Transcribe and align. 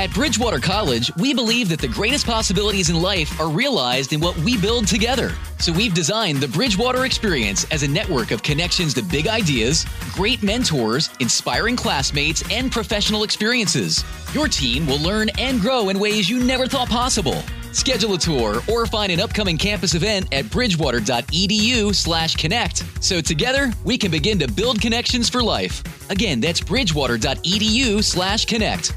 At 0.00 0.14
Bridgewater 0.14 0.60
College, 0.60 1.14
we 1.16 1.34
believe 1.34 1.68
that 1.68 1.78
the 1.78 1.86
greatest 1.86 2.24
possibilities 2.24 2.88
in 2.88 3.02
life 3.02 3.38
are 3.38 3.50
realized 3.50 4.14
in 4.14 4.20
what 4.20 4.34
we 4.38 4.56
build 4.56 4.86
together. 4.86 5.34
So 5.58 5.72
we've 5.72 5.92
designed 5.92 6.38
the 6.38 6.48
Bridgewater 6.48 7.04
Experience 7.04 7.66
as 7.70 7.82
a 7.82 7.88
network 7.88 8.30
of 8.30 8.42
connections 8.42 8.94
to 8.94 9.02
big 9.02 9.28
ideas, 9.28 9.84
great 10.14 10.42
mentors, 10.42 11.10
inspiring 11.20 11.76
classmates, 11.76 12.42
and 12.50 12.72
professional 12.72 13.24
experiences. 13.24 14.02
Your 14.32 14.48
team 14.48 14.86
will 14.86 15.00
learn 15.00 15.28
and 15.38 15.60
grow 15.60 15.90
in 15.90 15.98
ways 15.98 16.30
you 16.30 16.42
never 16.42 16.66
thought 16.66 16.88
possible. 16.88 17.36
Schedule 17.72 18.14
a 18.14 18.18
tour 18.18 18.62
or 18.72 18.86
find 18.86 19.12
an 19.12 19.20
upcoming 19.20 19.58
campus 19.58 19.94
event 19.94 20.32
at 20.32 20.46
bridgewater.edu/connect. 20.46 23.04
So 23.04 23.20
together, 23.20 23.70
we 23.84 23.98
can 23.98 24.10
begin 24.10 24.38
to 24.38 24.48
build 24.48 24.80
connections 24.80 25.28
for 25.28 25.42
life. 25.42 25.82
Again, 26.08 26.40
that's 26.40 26.62
bridgewater.edu/connect. 26.62 28.92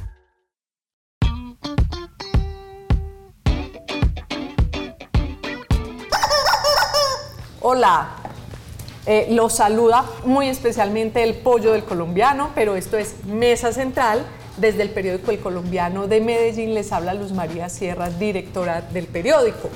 Hola, 7.65 8.09
eh, 9.05 9.27
los 9.29 9.53
saluda 9.53 10.03
muy 10.25 10.49
especialmente 10.49 11.23
el 11.23 11.35
pollo 11.35 11.71
del 11.71 11.85
colombiano, 11.85 12.49
pero 12.53 12.75
esto 12.75 12.97
es 12.97 13.23
Mesa 13.23 13.71
Central. 13.71 14.25
Desde 14.57 14.81
el 14.81 14.89
periódico 14.89 15.31
El 15.31 15.39
Colombiano 15.39 16.07
de 16.07 16.19
Medellín 16.19 16.73
les 16.73 16.91
habla 16.91 17.13
Luz 17.13 17.31
María 17.31 17.69
Sierra, 17.69 18.09
directora 18.09 18.81
del 18.81 19.07
periódico. 19.07 19.69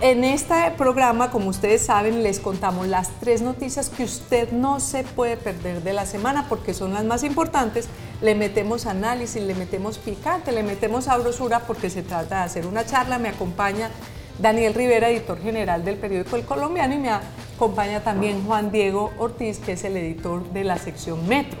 En 0.00 0.22
este 0.22 0.54
programa, 0.78 1.32
como 1.32 1.48
ustedes 1.50 1.84
saben, 1.84 2.22
les 2.22 2.38
contamos 2.38 2.86
las 2.86 3.10
tres 3.18 3.42
noticias 3.42 3.90
que 3.90 4.04
usted 4.04 4.52
no 4.52 4.78
se 4.78 5.02
puede 5.02 5.36
perder 5.36 5.82
de 5.82 5.92
la 5.92 6.06
semana 6.06 6.46
porque 6.48 6.72
son 6.72 6.94
las 6.94 7.02
más 7.02 7.24
importantes. 7.24 7.88
Le 8.22 8.36
metemos 8.36 8.86
análisis, 8.86 9.42
le 9.42 9.56
metemos 9.56 9.98
picante, 9.98 10.52
le 10.52 10.62
metemos 10.62 11.06
sabrosura 11.06 11.66
porque 11.66 11.90
se 11.90 12.02
trata 12.02 12.36
de 12.36 12.44
hacer 12.44 12.64
una 12.64 12.86
charla. 12.86 13.18
Me 13.18 13.30
acompaña 13.30 13.90
Daniel 14.38 14.74
Rivera, 14.74 15.08
editor 15.10 15.40
general 15.40 15.84
del 15.84 15.96
periódico 15.96 16.36
El 16.36 16.44
Colombiano, 16.44 16.94
y 16.94 16.98
me 16.98 17.10
acompaña 17.10 18.00
también 18.00 18.44
Juan 18.44 18.70
Diego 18.72 19.12
Ortiz, 19.18 19.58
que 19.58 19.72
es 19.72 19.84
el 19.84 19.96
editor 19.96 20.44
de 20.52 20.64
la 20.64 20.76
sección 20.78 21.26
Metro, 21.28 21.58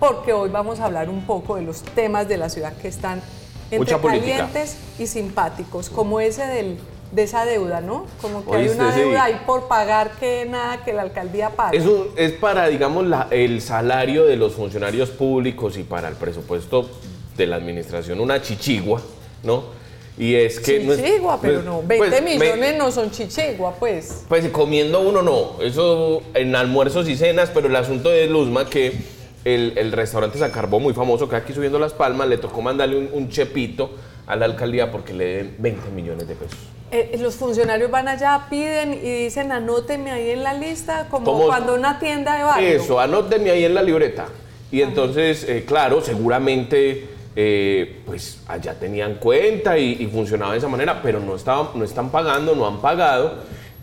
porque 0.00 0.32
hoy 0.32 0.48
vamos 0.50 0.80
a 0.80 0.86
hablar 0.86 1.08
un 1.10 1.26
poco 1.26 1.56
de 1.56 1.62
los 1.62 1.82
temas 1.82 2.26
de 2.28 2.38
la 2.38 2.48
ciudad 2.48 2.72
que 2.74 2.88
están 2.88 3.22
entre 3.70 3.98
calientes 3.98 4.76
y 4.98 5.06
simpáticos, 5.06 5.90
como 5.90 6.18
ese 6.20 6.46
del, 6.46 6.78
de 7.12 7.22
esa 7.24 7.44
deuda, 7.44 7.80
¿no? 7.80 8.06
Como 8.22 8.44
que 8.44 8.56
hay 8.56 8.68
una 8.68 8.92
sí. 8.94 9.00
deuda 9.00 9.24
ahí 9.24 9.40
por 9.46 9.68
pagar 9.68 10.12
que 10.18 10.46
nada 10.46 10.82
que 10.84 10.92
la 10.92 11.02
alcaldía 11.02 11.50
pague. 11.50 11.76
Es, 11.76 11.84
un- 11.86 12.08
es 12.16 12.32
para, 12.32 12.68
digamos, 12.68 13.06
la- 13.06 13.28
el 13.30 13.60
salario 13.60 14.24
de 14.24 14.36
los 14.36 14.54
funcionarios 14.54 15.10
públicos 15.10 15.76
y 15.76 15.82
para 15.82 16.08
el 16.08 16.14
presupuesto 16.14 16.88
de 17.36 17.46
la 17.46 17.56
administración 17.56 18.20
una 18.20 18.40
chichigua, 18.40 19.00
¿no? 19.42 19.83
Y 20.16 20.34
es 20.36 20.60
que... 20.60 20.80
no 20.80 20.92
es- 20.92 21.02
chichigua, 21.02 21.38
pero 21.40 21.54
pues- 21.54 21.64
no, 21.64 21.82
20 21.82 21.96
pues, 22.08 22.22
me- 22.22 22.38
millones 22.38 22.76
no 22.78 22.92
son 22.92 23.10
chichigua, 23.10 23.74
pues. 23.78 24.24
Pues 24.28 24.48
comiendo 24.48 25.00
uno 25.00 25.22
no, 25.22 25.60
eso 25.60 26.22
en 26.34 26.54
almuerzos 26.54 27.08
y 27.08 27.16
cenas, 27.16 27.50
pero 27.52 27.66
el 27.66 27.76
asunto 27.76 28.10
de 28.10 28.26
Luzma 28.28 28.68
que 28.70 28.92
el, 29.44 29.72
el 29.76 29.92
restaurante 29.92 30.38
Sacarbó, 30.38 30.78
muy 30.80 30.94
famoso, 30.94 31.28
que 31.28 31.36
aquí 31.36 31.52
subiendo 31.52 31.78
las 31.78 31.92
palmas, 31.92 32.28
le 32.28 32.38
tocó 32.38 32.62
mandarle 32.62 32.96
un, 32.96 33.10
un 33.12 33.28
chepito 33.28 33.90
a 34.26 34.36
la 34.36 34.46
alcaldía 34.46 34.90
porque 34.90 35.12
le 35.12 35.24
deben 35.24 35.56
20 35.58 35.90
millones 35.90 36.28
de 36.28 36.34
pesos. 36.34 36.58
Eh, 36.90 37.16
los 37.20 37.34
funcionarios 37.34 37.90
van 37.90 38.06
allá, 38.06 38.46
piden 38.48 38.94
y 38.94 39.24
dicen 39.24 39.50
anóteme 39.50 40.12
ahí 40.12 40.30
en 40.30 40.44
la 40.44 40.54
lista, 40.54 41.08
como 41.10 41.44
cuando 41.46 41.74
una 41.74 41.98
tienda 41.98 42.36
de 42.36 42.44
barrio. 42.44 42.68
Eso, 42.68 43.00
anóteme 43.00 43.50
ahí 43.50 43.64
en 43.64 43.74
la 43.74 43.82
libreta. 43.82 44.26
Y 44.70 44.80
entonces, 44.80 45.44
eh, 45.48 45.64
claro, 45.66 46.00
seguramente, 46.00 47.08
eh, 47.36 48.02
pues 48.06 48.42
allá 48.46 48.74
tenían 48.78 49.14
cuenta 49.16 49.76
y, 49.78 49.96
y 50.00 50.06
funcionaba 50.06 50.52
de 50.52 50.58
esa 50.58 50.68
manera, 50.68 51.00
pero 51.02 51.20
no, 51.20 51.34
estaban, 51.34 51.68
no 51.74 51.84
están 51.84 52.10
pagando, 52.10 52.54
no 52.54 52.66
han 52.66 52.80
pagado. 52.80 53.34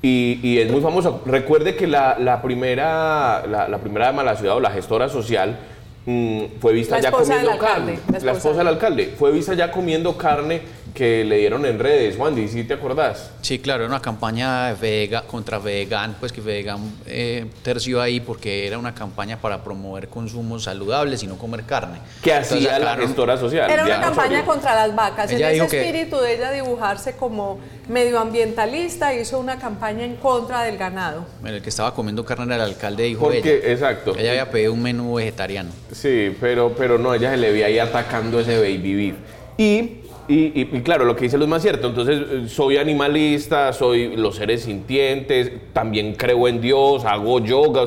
Y, 0.01 0.39
y 0.41 0.57
es 0.57 0.71
muy 0.71 0.81
famoso. 0.81 1.21
Recuerde 1.25 1.75
que 1.75 1.85
la, 1.85 2.17
la 2.17 2.41
primera, 2.41 3.45
la, 3.45 3.67
la 3.67 3.77
primera 3.77 4.07
dama 4.07 4.23
de 4.23 4.29
la 4.29 4.35
ciudad 4.35 4.55
o 4.55 4.59
la 4.59 4.71
gestora 4.71 5.09
social 5.09 5.59
mm, 6.05 6.43
fue 6.59 6.73
vista 6.73 6.99
ya 6.99 7.11
comiendo 7.11 7.57
carne. 7.59 7.99
la 8.21 8.31
esposa 8.31 8.59
del 8.59 8.67
alcalde 8.69 9.13
fue 9.17 9.31
vista 9.31 9.53
ya 9.53 9.69
comiendo 9.71 10.17
carne 10.17 10.61
que 10.93 11.23
le 11.23 11.37
dieron 11.37 11.65
en 11.65 11.79
redes. 11.79 12.17
Juan, 12.17 12.35
¿sí 12.49 12.63
te 12.63 12.73
acordás? 12.73 13.31
Sí, 13.41 13.59
claro, 13.59 13.83
era 13.83 13.89
una 13.93 14.01
campaña 14.01 14.73
vega, 14.73 15.23
contra 15.23 15.57
vegan, 15.59 16.15
pues 16.19 16.31
que 16.31 16.41
vegan 16.41 16.79
eh, 17.05 17.45
terció 17.63 18.01
ahí 18.01 18.19
porque 18.19 18.67
era 18.67 18.77
una 18.77 18.93
campaña 18.93 19.37
para 19.39 19.63
promover 19.63 20.07
consumos 20.09 20.63
saludables 20.63 21.23
y 21.23 21.27
no 21.27 21.37
comer 21.37 21.63
carne. 21.63 21.99
Que 22.21 22.31
Entonces 22.31 22.57
hacía 22.57 22.79
la 22.79 22.95
gestora 22.97 23.37
social. 23.37 23.69
Era 23.69 23.83
una 23.85 24.01
campaña 24.01 24.45
contra 24.45 24.75
las 24.75 24.95
vacas. 24.95 25.31
Ella 25.31 25.51
en 25.51 25.61
ese 25.63 25.67
que- 25.69 25.81
espíritu 25.89 26.17
de 26.19 26.35
ella 26.35 26.51
dibujarse 26.51 27.15
como 27.15 27.59
medioambientalista, 27.89 29.13
hizo 29.13 29.39
una 29.39 29.57
campaña 29.57 30.03
en 30.05 30.15
contra 30.17 30.63
del 30.63 30.77
ganado. 30.77 31.25
El 31.45 31.61
que 31.61 31.69
estaba 31.69 31.93
comiendo 31.93 32.23
carne 32.25 32.45
era 32.45 32.55
el 32.55 32.71
alcalde, 32.71 33.03
dijo 33.03 33.21
Porque, 33.23 33.57
ella. 33.59 33.71
exacto. 33.71 34.15
Ella 34.17 34.31
había 34.31 34.51
pedido 34.51 34.73
un 34.73 34.81
menú 34.81 35.15
vegetariano. 35.15 35.71
Sí, 35.91 36.35
pero, 36.39 36.73
pero 36.77 36.97
no, 36.97 37.13
ella 37.13 37.31
se 37.31 37.37
le 37.37 37.51
ve 37.51 37.65
ahí 37.65 37.79
atacando 37.79 38.39
ese 38.39 38.57
baby 38.57 38.93
beef. 38.95 39.15
Y, 39.57 40.00
y, 40.27 40.59
y- 40.61 40.69
y 40.71 40.81
claro, 40.81 41.05
lo 41.05 41.15
que 41.15 41.23
dice 41.25 41.37
Luz 41.37 41.47
más 41.47 41.61
cierto. 41.61 41.87
Entonces, 41.87 42.19
eh, 42.29 42.43
soy 42.47 42.77
animalista, 42.77 43.73
soy 43.73 44.15
los 44.15 44.35
seres 44.35 44.63
sintientes, 44.63 45.51
también 45.73 46.13
creo 46.15 46.47
en 46.47 46.61
Dios, 46.61 47.05
hago 47.05 47.39
yoga. 47.39 47.83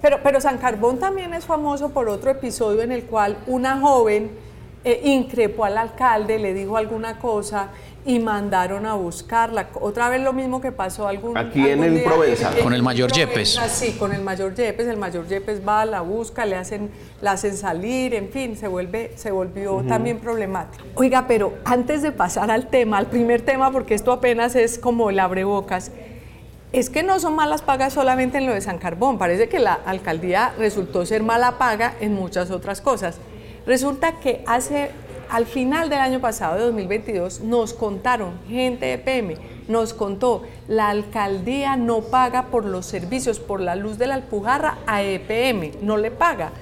Pero, 0.00 0.18
pero 0.22 0.40
San 0.40 0.58
Carbón 0.58 0.98
también 0.98 1.34
es 1.34 1.44
famoso 1.44 1.90
por 1.90 2.08
otro 2.08 2.30
episodio 2.30 2.82
en 2.82 2.92
el 2.92 3.02
cual 3.04 3.38
una 3.46 3.80
joven 3.80 4.30
eh, 4.84 5.00
increpó 5.04 5.64
al 5.64 5.76
alcalde, 5.76 6.38
le 6.38 6.54
dijo 6.54 6.76
alguna 6.76 7.18
cosa 7.18 7.70
y 8.08 8.18
mandaron 8.20 8.86
a 8.86 8.94
buscarla. 8.94 9.68
Otra 9.74 10.08
vez 10.08 10.22
lo 10.22 10.32
mismo 10.32 10.62
que 10.62 10.72
pasó 10.72 11.06
algún 11.06 11.36
Aquí 11.36 11.68
en 11.68 11.84
el 11.84 11.96
día 11.96 12.04
Provenza. 12.04 12.52
Con 12.62 12.72
el 12.72 12.82
mayor 12.82 13.10
Provenza, 13.10 13.34
Yepes. 13.34 13.60
Sí, 13.70 13.92
con 13.98 14.14
el 14.14 14.22
mayor 14.22 14.54
Yepes. 14.54 14.86
El 14.88 14.96
mayor 14.96 15.28
Yepes 15.28 15.60
va, 15.66 15.84
la 15.84 16.00
busca, 16.00 16.46
le 16.46 16.56
hacen, 16.56 16.90
la 17.20 17.32
hacen 17.32 17.54
salir, 17.54 18.14
en 18.14 18.30
fin, 18.30 18.56
se, 18.56 18.66
vuelve, 18.66 19.12
se 19.16 19.30
volvió 19.30 19.84
también 19.86 20.20
problemático. 20.20 20.82
Oiga, 20.94 21.26
pero 21.28 21.52
antes 21.66 22.00
de 22.00 22.10
pasar 22.10 22.50
al 22.50 22.68
tema, 22.68 22.96
al 22.96 23.08
primer 23.08 23.42
tema, 23.42 23.70
porque 23.70 23.92
esto 23.92 24.10
apenas 24.10 24.56
es 24.56 24.78
como 24.78 25.10
el 25.10 25.18
abrebocas, 25.18 25.92
es 26.72 26.88
que 26.88 27.02
no 27.02 27.20
son 27.20 27.34
malas 27.36 27.60
pagas 27.60 27.92
solamente 27.92 28.38
en 28.38 28.46
lo 28.46 28.54
de 28.54 28.62
San 28.62 28.78
Carbón, 28.78 29.18
parece 29.18 29.50
que 29.50 29.58
la 29.58 29.74
alcaldía 29.74 30.54
resultó 30.58 31.04
ser 31.04 31.22
mala 31.22 31.58
paga 31.58 31.94
en 32.00 32.14
muchas 32.14 32.50
otras 32.50 32.80
cosas. 32.80 33.18
Resulta 33.66 34.12
que 34.12 34.42
hace, 34.46 34.92
al 35.30 35.46
final 35.46 35.90
del 35.90 36.00
año 36.00 36.20
pasado, 36.20 36.56
de 36.56 36.62
2022, 36.62 37.40
nos 37.40 37.74
contaron, 37.74 38.38
gente 38.48 38.86
de 38.86 38.98
PM, 38.98 39.36
nos 39.68 39.92
contó, 39.92 40.42
la 40.66 40.88
alcaldía 40.88 41.76
no 41.76 42.00
paga 42.00 42.46
por 42.46 42.64
los 42.64 42.86
servicios, 42.86 43.38
por 43.38 43.60
la 43.60 43.76
luz 43.76 43.98
de 43.98 44.06
la 44.06 44.14
Alpujarra 44.14 44.78
a 44.86 45.02
EPM, 45.02 45.72
no 45.82 45.96
le 45.96 46.10
paga. 46.10 46.52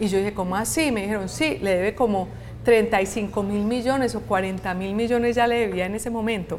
Y 0.00 0.08
yo 0.08 0.18
dije, 0.18 0.34
¿cómo 0.34 0.56
así? 0.56 0.92
Me 0.92 1.02
dijeron, 1.02 1.28
sí, 1.28 1.58
le 1.60 1.76
debe 1.76 1.94
como 1.94 2.28
35 2.64 3.42
mil 3.42 3.64
millones 3.64 4.14
o 4.14 4.20
40 4.20 4.74
mil 4.74 4.94
millones 4.94 5.36
ya 5.36 5.46
le 5.46 5.60
debía 5.60 5.86
en 5.86 5.94
ese 5.94 6.10
momento. 6.10 6.58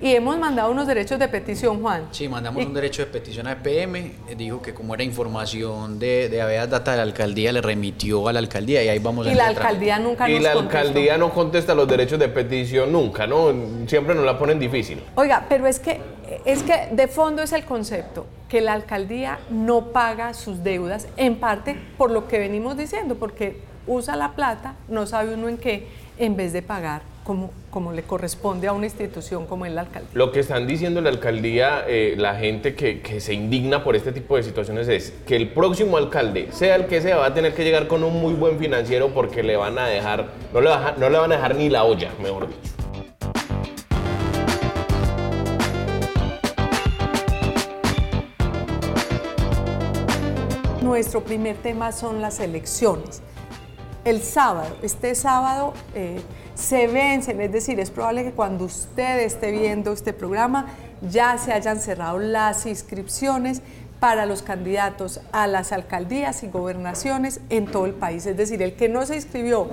Y 0.00 0.14
hemos 0.14 0.36
mandado 0.38 0.70
unos 0.70 0.86
derechos 0.86 1.18
de 1.18 1.28
petición, 1.28 1.80
Juan. 1.80 2.08
Sí, 2.10 2.28
mandamos 2.28 2.62
Y- 2.62 2.66
un 2.66 2.74
derecho 2.74 3.02
de 3.02 3.10
petición 3.10 3.46
a 3.46 3.52
EPM, 3.52 3.96
eh, 4.28 4.34
dijo 4.36 4.60
que 4.60 4.74
como 4.74 4.92
era 4.94 5.02
información 5.02 5.98
de, 5.98 6.28
de 6.28 6.42
Aveas 6.42 6.68
Data 6.68 6.90
de 6.90 6.96
la 6.98 7.02
alcaldía, 7.04 7.52
le 7.52 7.62
remitió 7.62 8.28
a 8.28 8.32
la 8.32 8.40
alcaldía 8.40 8.82
y 8.84 8.88
ahí 8.88 8.98
vamos 8.98 9.26
Y 9.26 9.30
en 9.30 9.38
la 9.38 9.48
el 9.48 9.54
trámite. 9.54 9.68
alcaldía 9.92 9.98
nunca 9.98 10.28
y 10.28 10.34
nos 10.34 10.42
la 10.42 10.52
contestó. 10.52 10.78
alcaldía 10.78 11.16
no 11.18 11.30
contesta 11.32 11.74
los 11.74 11.88
derechos 11.88 12.18
de 12.18 12.28
petición 12.28 12.92
nunca, 12.92 13.26
¿no? 13.26 13.52
Siempre 13.86 14.14
nos 14.14 14.26
la 14.26 14.38
ponen 14.38 14.58
difícil. 14.58 15.00
Oiga, 15.14 15.46
pero 15.48 15.66
es 15.66 15.78
que, 15.78 16.00
es 16.44 16.62
que 16.64 16.88
de 16.92 17.08
fondo 17.08 17.42
es 17.42 17.52
el 17.52 17.64
concepto, 17.64 18.26
que 18.48 18.60
la 18.60 18.74
alcaldía 18.74 19.38
no 19.48 19.86
paga 19.92 20.34
sus 20.34 20.62
deudas, 20.62 21.06
en 21.16 21.36
parte 21.36 21.76
por 21.96 22.10
lo 22.10 22.28
que 22.28 22.38
venimos 22.38 22.76
diciendo, 22.76 23.14
porque 23.14 23.60
usa 23.86 24.16
la 24.16 24.32
plata, 24.32 24.74
no 24.88 25.06
sabe 25.06 25.34
uno 25.34 25.48
en 25.48 25.56
qué, 25.56 25.86
en 26.18 26.36
vez 26.36 26.52
de 26.52 26.60
pagar 26.62 27.02
como, 27.24 27.50
como 27.70 27.92
le 27.92 28.02
corresponde 28.02 28.68
a 28.68 28.72
una 28.72 28.84
institución 28.86 29.46
como 29.46 29.66
es 29.66 29.72
la 29.72 29.80
alcaldía. 29.80 30.10
Lo 30.12 30.30
que 30.30 30.40
están 30.40 30.66
diciendo 30.66 31.00
la 31.00 31.08
alcaldía, 31.10 31.84
eh, 31.88 32.14
la 32.18 32.34
gente 32.36 32.74
que, 32.74 33.00
que 33.00 33.20
se 33.20 33.32
indigna 33.34 33.82
por 33.82 33.96
este 33.96 34.12
tipo 34.12 34.36
de 34.36 34.42
situaciones 34.42 34.86
es 34.88 35.12
que 35.26 35.34
el 35.36 35.48
próximo 35.48 35.96
alcalde, 35.96 36.48
sea 36.52 36.76
el 36.76 36.86
que 36.86 37.00
sea, 37.00 37.16
va 37.16 37.26
a 37.26 37.34
tener 37.34 37.54
que 37.54 37.64
llegar 37.64 37.88
con 37.88 38.04
un 38.04 38.20
muy 38.20 38.34
buen 38.34 38.58
financiero 38.58 39.08
porque 39.08 39.42
le 39.42 39.56
van 39.56 39.78
a 39.78 39.86
dejar, 39.86 40.26
no 40.52 40.60
le, 40.60 40.68
baja- 40.68 40.94
no 40.98 41.08
le 41.08 41.18
van 41.18 41.32
a 41.32 41.36
dejar 41.36 41.56
ni 41.56 41.68
la 41.70 41.84
olla, 41.84 42.10
mejor 42.22 42.46
dicho. 42.48 42.60
Nuestro 50.82 51.24
primer 51.24 51.56
tema 51.56 51.92
son 51.92 52.20
las 52.20 52.40
elecciones. 52.40 53.22
El 54.04 54.20
sábado, 54.20 54.76
este 54.82 55.14
sábado 55.14 55.72
eh, 55.94 56.20
se 56.54 56.86
vencen, 56.86 57.40
es 57.40 57.52
decir, 57.52 57.80
es 57.80 57.90
probable 57.90 58.24
que 58.24 58.32
cuando 58.32 58.64
usted 58.64 59.20
esté 59.20 59.50
viendo 59.50 59.92
este 59.92 60.12
programa 60.12 60.66
ya 61.10 61.36
se 61.38 61.52
hayan 61.52 61.80
cerrado 61.80 62.18
las 62.18 62.66
inscripciones 62.66 63.60
para 64.00 64.26
los 64.26 64.42
candidatos 64.42 65.20
a 65.32 65.46
las 65.46 65.72
alcaldías 65.72 66.42
y 66.42 66.48
gobernaciones 66.48 67.40
en 67.50 67.66
todo 67.66 67.86
el 67.86 67.94
país. 67.94 68.26
Es 68.26 68.36
decir, 68.36 68.62
el 68.62 68.74
que 68.74 68.88
no 68.88 69.04
se 69.06 69.16
inscribió 69.16 69.68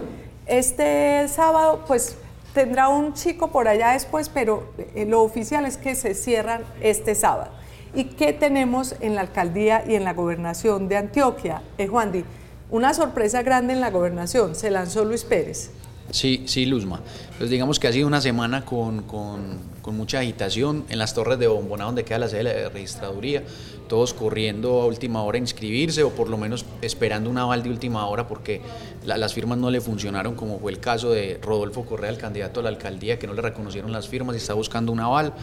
este 0.45 1.27
sábado, 1.27 1.83
pues 1.87 2.15
tendrá 2.53 2.87
un 2.87 3.13
chico 3.13 3.51
por 3.51 3.67
allá 3.67 3.91
después, 3.91 4.29
pero 4.29 4.71
eh, 4.95 5.05
lo 5.05 5.21
oficial 5.21 5.65
es 5.65 5.77
que 5.77 5.95
se 5.95 6.15
cierran 6.15 6.63
este 6.81 7.15
sábado. 7.15 7.51
¿Y 7.93 8.05
qué 8.05 8.31
tenemos 8.33 8.95
en 9.01 9.15
la 9.15 9.21
alcaldía 9.21 9.83
y 9.85 9.95
en 9.95 10.03
la 10.03 10.13
gobernación 10.13 10.87
de 10.87 10.97
Antioquia? 10.97 11.61
Eh, 11.77 11.87
Juan 11.87 12.23
una 12.69 12.93
sorpresa 12.93 13.43
grande 13.43 13.73
en 13.73 13.81
la 13.81 13.91
gobernación, 13.91 14.55
se 14.55 14.71
lanzó 14.71 15.03
Luis 15.03 15.25
Pérez. 15.25 15.71
Sí, 16.11 16.43
sí, 16.45 16.65
Luzma. 16.65 17.01
Pues 17.37 17.49
digamos 17.49 17.79
que 17.79 17.87
ha 17.87 17.91
sido 17.91 18.05
una 18.05 18.21
semana 18.21 18.65
con, 18.65 19.03
con, 19.03 19.71
mucha 19.95 20.19
agitación 20.19 20.85
en 20.89 20.99
las 20.99 21.13
torres 21.13 21.37
de 21.39 21.47
Bombona, 21.47 21.85
donde 21.85 22.05
queda 22.05 22.19
la 22.19 22.29
sede 22.29 22.53
de 22.53 22.63
la 22.63 22.69
registraduría, 22.69 23.43
todos 23.89 24.13
corriendo 24.13 24.81
a 24.81 24.85
última 24.85 25.21
hora 25.23 25.37
a 25.37 25.41
inscribirse 25.41 26.03
o 26.03 26.11
por 26.11 26.29
lo 26.29 26.37
menos 26.37 26.65
esperando 26.81 27.29
un 27.29 27.37
aval 27.37 27.61
de 27.61 27.69
última 27.69 28.07
hora 28.07 28.25
porque 28.25 28.61
la, 29.05 29.17
las 29.17 29.33
firmas 29.33 29.57
no 29.57 29.69
le 29.69 29.81
funcionaron, 29.81 30.35
como 30.35 30.59
fue 30.59 30.71
el 30.71 30.79
caso 30.79 31.11
de 31.11 31.39
Rodolfo 31.41 31.83
Correa, 31.83 32.09
el 32.09 32.17
candidato 32.17 32.61
a 32.61 32.63
la 32.63 32.69
alcaldía, 32.69 33.19
que 33.19 33.27
no 33.27 33.33
le 33.33 33.41
reconocieron 33.41 33.91
las 33.91 34.07
firmas 34.07 34.35
y 34.35 34.37
está 34.37 34.53
buscando 34.53 34.91
un 34.91 35.01
aval. 35.01 35.33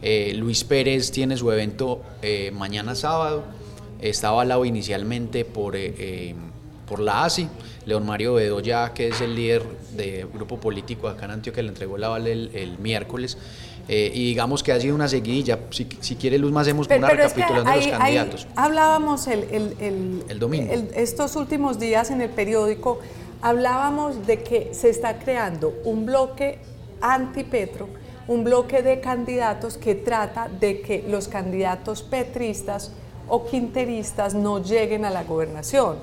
Eh, 0.00 0.32
Luis 0.34 0.64
Pérez 0.64 1.10
tiene 1.10 1.36
su 1.36 1.50
evento 1.52 2.00
eh, 2.22 2.50
mañana 2.52 2.94
sábado, 2.94 3.44
estaba 4.00 4.34
avalado 4.34 4.64
inicialmente 4.64 5.44
por... 5.44 5.76
Eh, 5.76 5.94
eh 5.98 6.34
por 6.90 6.98
la 6.98 7.24
ASI. 7.24 7.48
León 7.90 8.06
Mario 8.06 8.34
Bedoya, 8.34 8.94
que 8.94 9.08
es 9.08 9.20
el 9.20 9.34
líder 9.34 9.64
del 9.96 10.28
grupo 10.28 10.58
político 10.58 11.08
acá 11.08 11.24
en 11.24 11.32
Antioquia, 11.32 11.62
le 11.64 11.70
entregó 11.70 11.98
la 11.98 12.08
vale 12.08 12.30
el, 12.32 12.50
el 12.54 12.78
miércoles. 12.78 13.36
Eh, 13.88 14.12
y 14.14 14.26
digamos 14.26 14.62
que 14.62 14.70
ha 14.70 14.80
sido 14.80 14.94
una 14.94 15.08
seguidilla. 15.08 15.58
Si, 15.70 15.88
si 16.00 16.14
quiere, 16.14 16.38
Luz, 16.38 16.52
más 16.52 16.62
hacemos 16.62 16.86
pero, 16.86 17.00
una 17.00 17.08
pero 17.08 17.24
recapitulación 17.24 17.66
es 17.66 17.80
que 17.80 17.86
de 17.86 17.90
los 17.90 17.98
candidatos. 17.98 18.46
Hablábamos 18.54 19.26
el, 19.26 19.42
el, 19.50 19.76
el, 19.80 20.24
el 20.28 20.38
domingo. 20.38 20.72
estos 20.94 21.34
últimos 21.34 21.80
días 21.80 22.12
en 22.12 22.20
el 22.20 22.30
periódico, 22.30 23.00
hablábamos 23.42 24.24
de 24.24 24.44
que 24.44 24.72
se 24.72 24.88
está 24.88 25.18
creando 25.18 25.74
un 25.84 26.06
bloque 26.06 26.60
anti-Petro, 27.00 27.88
un 28.28 28.44
bloque 28.44 28.82
de 28.82 29.00
candidatos 29.00 29.76
que 29.76 29.96
trata 29.96 30.48
de 30.48 30.80
que 30.80 31.04
los 31.08 31.26
candidatos 31.26 32.04
petristas 32.04 32.92
o 33.26 33.44
quinteristas 33.46 34.34
no 34.34 34.62
lleguen 34.62 35.04
a 35.04 35.10
la 35.10 35.24
gobernación 35.24 35.96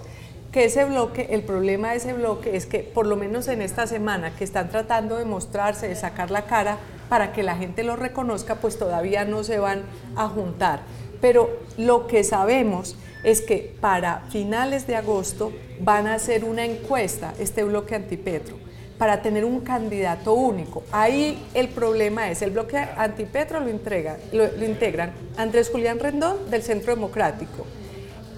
que 0.57 0.65
ese 0.65 0.86
bloque, 0.86 1.27
el 1.30 1.44
problema 1.44 1.92
de 1.92 1.98
ese 1.98 2.13
bloque 2.13 2.57
es 2.57 2.65
que 2.65 2.80
por 2.80 3.06
lo 3.06 3.15
menos 3.15 3.48
en 3.48 3.62
esta 3.62 3.86
semana 3.86 4.36
que 4.36 4.44
están 4.44 4.69
tratando 4.69 5.18
de 5.18 5.24
mostrarse, 5.24 5.88
de 5.88 5.95
sacar 5.95 6.31
la 6.31 6.48
cara 6.48 6.80
para 7.09 7.31
que 7.31 7.44
la 7.44 7.56
gente 7.56 7.83
lo 7.83 7.95
reconozca, 7.95 8.56
pues 8.56 8.80
todavía 8.80 9.24
no 9.24 9.44
se 9.44 9.59
van 9.59 9.83
a 10.15 10.27
juntar. 10.27 10.80
Pero 11.21 11.59
lo 11.77 12.07
que 12.07 12.24
sabemos 12.24 12.95
es 13.24 13.42
que 13.42 13.75
para 13.80 14.21
finales 14.31 14.88
de 14.88 14.95
agosto 14.95 15.54
van 15.80 16.07
a 16.07 16.15
hacer 16.15 16.44
una 16.44 16.65
encuesta, 16.65 17.36
este 17.38 17.63
bloque 17.63 17.94
antipetro, 17.94 18.57
para 18.98 19.21
tener 19.21 19.45
un 19.45 19.60
candidato 19.60 20.33
único. 20.33 20.81
Ahí 20.92 21.39
el 21.53 21.68
problema 21.68 22.31
es, 22.31 22.42
el 22.42 22.50
bloque 22.50 22.80
antipetro 22.80 23.60
lo, 23.60 24.48
lo 24.57 24.65
integran 24.65 25.12
Andrés 25.38 25.69
Julián 25.69 26.00
Rendón 26.00 26.50
del 26.50 26.63
Centro 26.63 26.95
Democrático, 26.95 27.68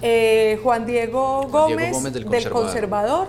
eh, 0.02 0.58
Juan 0.62 0.86
Diego 0.86 1.48
Gómez, 1.50 1.50
Juan 1.50 1.76
Diego 1.78 1.96
Gómez 1.98 2.12
del, 2.12 2.28
del 2.28 2.50
conservador. 2.50 3.28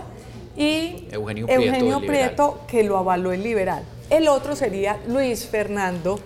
y 0.56 1.08
Eugenio 1.10 1.46
Prieto, 1.46 1.62
Eugenio 1.62 1.98
del 1.98 2.06
Prieto, 2.06 2.60
que 2.66 2.82
lo 2.82 2.96
avaló 2.98 3.32
el 3.32 3.42
liberal. 3.42 3.84
El 4.10 4.28
otro 4.28 4.54
sería 4.54 4.98
Luis 5.06 5.46
Fernando 5.46 6.18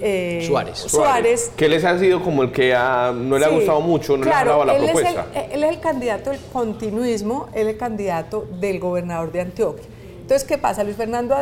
eh, 0.00 0.44
Suárez. 0.46 0.78
Suárez. 0.78 1.52
Que 1.56 1.68
les 1.68 1.84
ha 1.84 1.98
sido 1.98 2.22
como 2.22 2.42
el 2.42 2.52
que 2.52 2.70
no 2.70 3.38
le 3.38 3.44
ha 3.44 3.48
gustado 3.48 3.80
mucho, 3.80 4.16
no 4.16 4.24
claro, 4.24 4.44
le 4.44 4.50
ha 4.50 4.52
dado 4.52 4.64
la 4.64 4.76
él 4.76 4.84
propuesta. 4.84 5.26
Es 5.34 5.44
el, 5.44 5.52
él 5.52 5.64
es 5.64 5.70
el 5.70 5.80
candidato 5.80 6.30
del 6.30 6.40
continuismo, 6.52 7.48
él 7.54 7.68
es 7.68 7.74
el 7.74 7.78
candidato 7.78 8.46
del 8.60 8.78
gobernador 8.78 9.32
de 9.32 9.40
Antioquia. 9.40 9.84
Entonces, 10.28 10.46
¿qué 10.46 10.58
pasa? 10.58 10.84
Luis 10.84 10.94
Fernando 10.94 11.34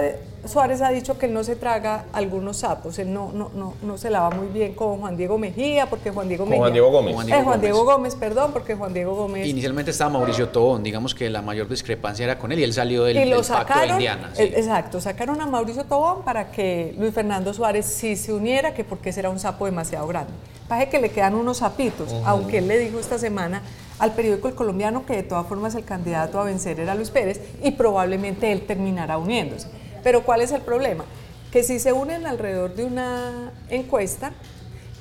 Suárez 0.46 0.80
ha 0.80 0.90
dicho 0.90 1.18
que 1.18 1.26
él 1.26 1.34
no 1.34 1.42
se 1.42 1.56
traga 1.56 2.04
algunos 2.12 2.58
sapos, 2.58 3.00
él 3.00 3.12
no, 3.12 3.32
no, 3.32 3.50
no, 3.52 3.74
no 3.82 3.98
se 3.98 4.10
la 4.10 4.20
va 4.20 4.30
muy 4.30 4.46
bien 4.46 4.74
con 4.74 5.00
Juan 5.00 5.16
Diego 5.16 5.38
Mejía, 5.38 5.90
porque 5.90 6.12
Juan 6.12 6.28
Diego 6.28 6.44
Con 6.44 6.50
Mejía... 6.50 6.60
Juan 6.62 6.72
Diego 6.72 6.90
Gómez. 6.92 7.14
Juan 7.16 7.26
Eh, 7.26 7.26
Diego 7.26 7.42
Juan 7.42 7.56
Gómez. 7.56 7.62
Diego 7.62 7.84
Gómez, 7.84 8.14
perdón, 8.14 8.52
porque 8.52 8.76
Juan 8.76 8.94
Diego 8.94 9.16
Gómez... 9.16 9.48
Inicialmente 9.48 9.90
estaba 9.90 10.10
Mauricio 10.10 10.50
Tobón, 10.50 10.84
digamos 10.84 11.16
que 11.16 11.28
la 11.28 11.42
mayor 11.42 11.68
discrepancia 11.68 12.22
era 12.22 12.38
con 12.38 12.52
él 12.52 12.60
y 12.60 12.62
él 12.62 12.72
salió 12.72 13.02
del, 13.02 13.16
y 13.16 13.24
lo 13.24 13.42
del 13.42 13.50
pacto 13.50 13.80
de 13.80 13.88
Indiana. 13.88 14.30
sí. 14.34 14.42
eh, 14.44 14.52
exacto, 14.54 15.00
sacaron 15.00 15.40
a 15.40 15.46
Mauricio 15.46 15.82
Tobón 15.82 16.22
para 16.22 16.52
que 16.52 16.94
Luis 16.96 17.12
Fernando 17.12 17.52
Suárez 17.52 17.86
sí 17.86 18.14
se 18.14 18.32
uniera, 18.32 18.72
que 18.72 18.84
porque 18.84 19.08
ese 19.10 19.18
era 19.18 19.30
un 19.30 19.40
sapo 19.40 19.66
demasiado 19.66 20.06
grande. 20.06 20.30
Parece 20.68 20.90
que 20.90 21.00
le 21.00 21.10
quedan 21.10 21.34
unos 21.34 21.56
sapitos, 21.56 22.14
aunque 22.24 22.58
él 22.58 22.68
le 22.68 22.78
dijo 22.78 23.00
esta 23.00 23.18
semana 23.18 23.62
al 23.98 24.12
periódico 24.14 24.48
El 24.48 24.54
Colombiano 24.54 25.06
que 25.06 25.16
de 25.16 25.22
todas 25.22 25.46
formas 25.46 25.74
el 25.74 25.84
candidato 25.84 26.40
a 26.40 26.44
vencer 26.44 26.80
era 26.80 26.94
Luis 26.94 27.10
Pérez 27.10 27.40
y 27.62 27.72
probablemente 27.72 28.52
él 28.52 28.66
terminará 28.66 29.18
uniéndose. 29.18 29.68
Pero 30.02 30.22
¿cuál 30.22 30.42
es 30.42 30.52
el 30.52 30.60
problema? 30.60 31.04
Que 31.50 31.62
si 31.62 31.78
se 31.78 31.92
unen 31.92 32.26
alrededor 32.26 32.74
de 32.74 32.84
una 32.84 33.52
encuesta, 33.70 34.32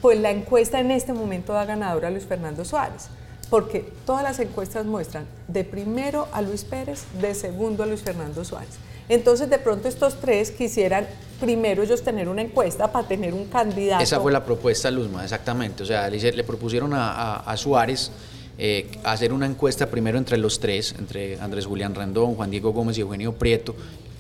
pues 0.02 0.20
la 0.20 0.32
encuesta 0.32 0.80
en 0.80 0.92
este 0.92 1.14
momento 1.14 1.54
da 1.54 1.66
ganador 1.66 2.06
a 2.06 2.10
Luis 2.10 2.26
Fernando 2.26 2.64
Suárez, 2.64 3.08
porque 3.50 3.92
todas 4.06 4.24
las 4.24 4.40
encuestas 4.40 4.86
muestran 4.86 5.26
de 5.48 5.64
primero 5.64 6.28
a 6.32 6.42
Luis 6.42 6.64
Pérez, 6.64 7.04
de 7.20 7.36
segundo 7.36 7.84
a 7.84 7.86
Luis 7.86 8.02
Fernando 8.02 8.46
Suárez. 8.46 8.76
Entonces 9.10 9.50
de 9.50 9.60
pronto 9.60 9.88
estos 9.88 10.20
tres 10.20 10.50
quisieran 10.50 11.06
primero 11.40 11.84
ellos 11.84 12.02
tener 12.02 12.28
una 12.28 12.42
encuesta 12.42 12.92
para 12.92 13.08
tener 13.08 13.34
un 13.34 13.46
candidato. 13.46 14.02
Esa 14.02 14.20
fue 14.20 14.32
la 14.32 14.44
propuesta, 14.44 14.90
Luzma, 14.90 15.24
exactamente. 15.24 15.84
O 15.84 15.86
sea, 15.86 16.10
le, 16.10 16.44
propusieron 16.44 16.92
a 16.94 17.54
Suárez 17.58 18.12
eh, 18.58 18.88
hacer 19.04 19.34
una 19.34 19.46
encuesta 19.46 19.88
primero 19.88 20.18
entre 20.18 20.38
los 20.38 20.60
tres, 20.60 20.96
entre 20.98 21.40
Andrés 21.40 21.66
Julián 21.66 21.94
Rendón, 21.96 22.36
Juan 22.36 22.52
Diego 22.52 22.72
Gómez 22.74 22.98
y 22.98 23.02
Eugenio 23.02 23.34
Prieto. 23.34 23.76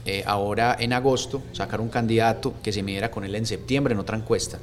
eh, 0.08 0.24
ahora 0.28 0.76
en 0.80 0.94
agosto 0.94 1.42
sacar 1.52 1.82
un 1.82 1.90
candidato 1.90 2.54
que 2.64 2.72
se 2.72 2.84
midiera 2.84 3.10
con 3.10 3.24
él 3.24 3.34
en 3.34 3.46
septiembre 3.48 3.94
en 3.94 4.00
otra 4.00 4.16
encuesta. 4.18 4.60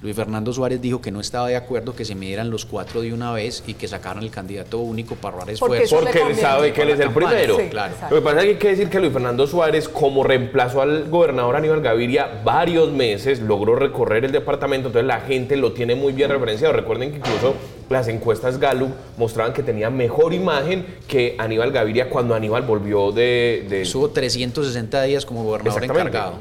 Luis 0.00 0.14
Fernando 0.16 0.52
Suárez 0.54 0.80
dijo 0.80 1.00
que 1.02 1.10
no 1.10 1.20
estaba 1.20 1.48
de 1.48 1.56
acuerdo 1.56 1.94
que 1.94 2.04
se 2.06 2.14
midieran 2.14 2.50
los 2.50 2.64
cuatro 2.64 3.00
de 3.02 3.12
una 3.12 3.32
vez 3.32 3.62
y 3.66 3.74
que 3.74 3.88
sacaran 3.88 4.22
el 4.22 4.30
candidato 4.30 4.78
único 4.78 5.14
para 5.16 5.38
ahorrar 5.38 5.54
Porque 5.58 5.82
esfuerzos. 5.84 6.04
le 6.04 6.10
Porque 6.20 6.32
él 6.32 6.38
sabe 6.38 6.72
que 6.72 6.82
él 6.82 6.88
es 6.90 7.00
el 7.00 7.06
Campaña, 7.06 7.28
primero. 7.30 7.56
sí, 7.58 7.62
claro. 7.68 7.92
exacto. 7.94 8.14
Lo 8.14 8.20
que 8.20 8.24
pasa 8.24 8.38
es 8.38 8.44
que 8.44 8.50
hay 8.52 8.56
que 8.58 8.68
decir 8.68 8.88
que 8.88 9.00
Luis 9.00 9.12
Fernando 9.12 9.46
Suárez, 9.46 9.88
como 9.88 10.22
reemplazó 10.22 10.80
al 10.82 11.08
gobernador 11.10 11.56
Aníbal 11.56 11.80
Gaviria 11.80 12.40
varios 12.44 12.90
meses, 12.92 13.40
logró 13.40 13.74
recorrer 13.74 14.24
el 14.26 14.32
departamento, 14.32 14.88
entonces 14.88 15.06
la 15.06 15.20
gente 15.20 15.56
lo 15.56 15.72
tiene 15.72 15.94
muy 15.94 16.12
bien 16.12 16.30
referenciado. 16.30 16.72
Recuerden 16.74 17.10
que 17.10 17.16
incluso 17.18 17.54
las 17.88 18.08
encuestas 18.08 18.58
Gallup 18.58 18.90
mostraban 19.16 19.52
que 19.52 19.62
tenía 19.62 19.90
mejor 19.90 20.34
imagen 20.34 20.84
que 21.06 21.36
Aníbal 21.38 21.70
Gaviria 21.72 22.10
cuando 22.10 22.34
Aníbal 22.34 22.62
volvió 22.62 23.12
de... 23.12 23.64
de- 23.68 23.82
Estuvo 23.82 24.08
360 24.08 25.02
días 25.02 25.24
como 25.24 25.44
gobernador 25.44 25.82
encargado. 25.84 26.34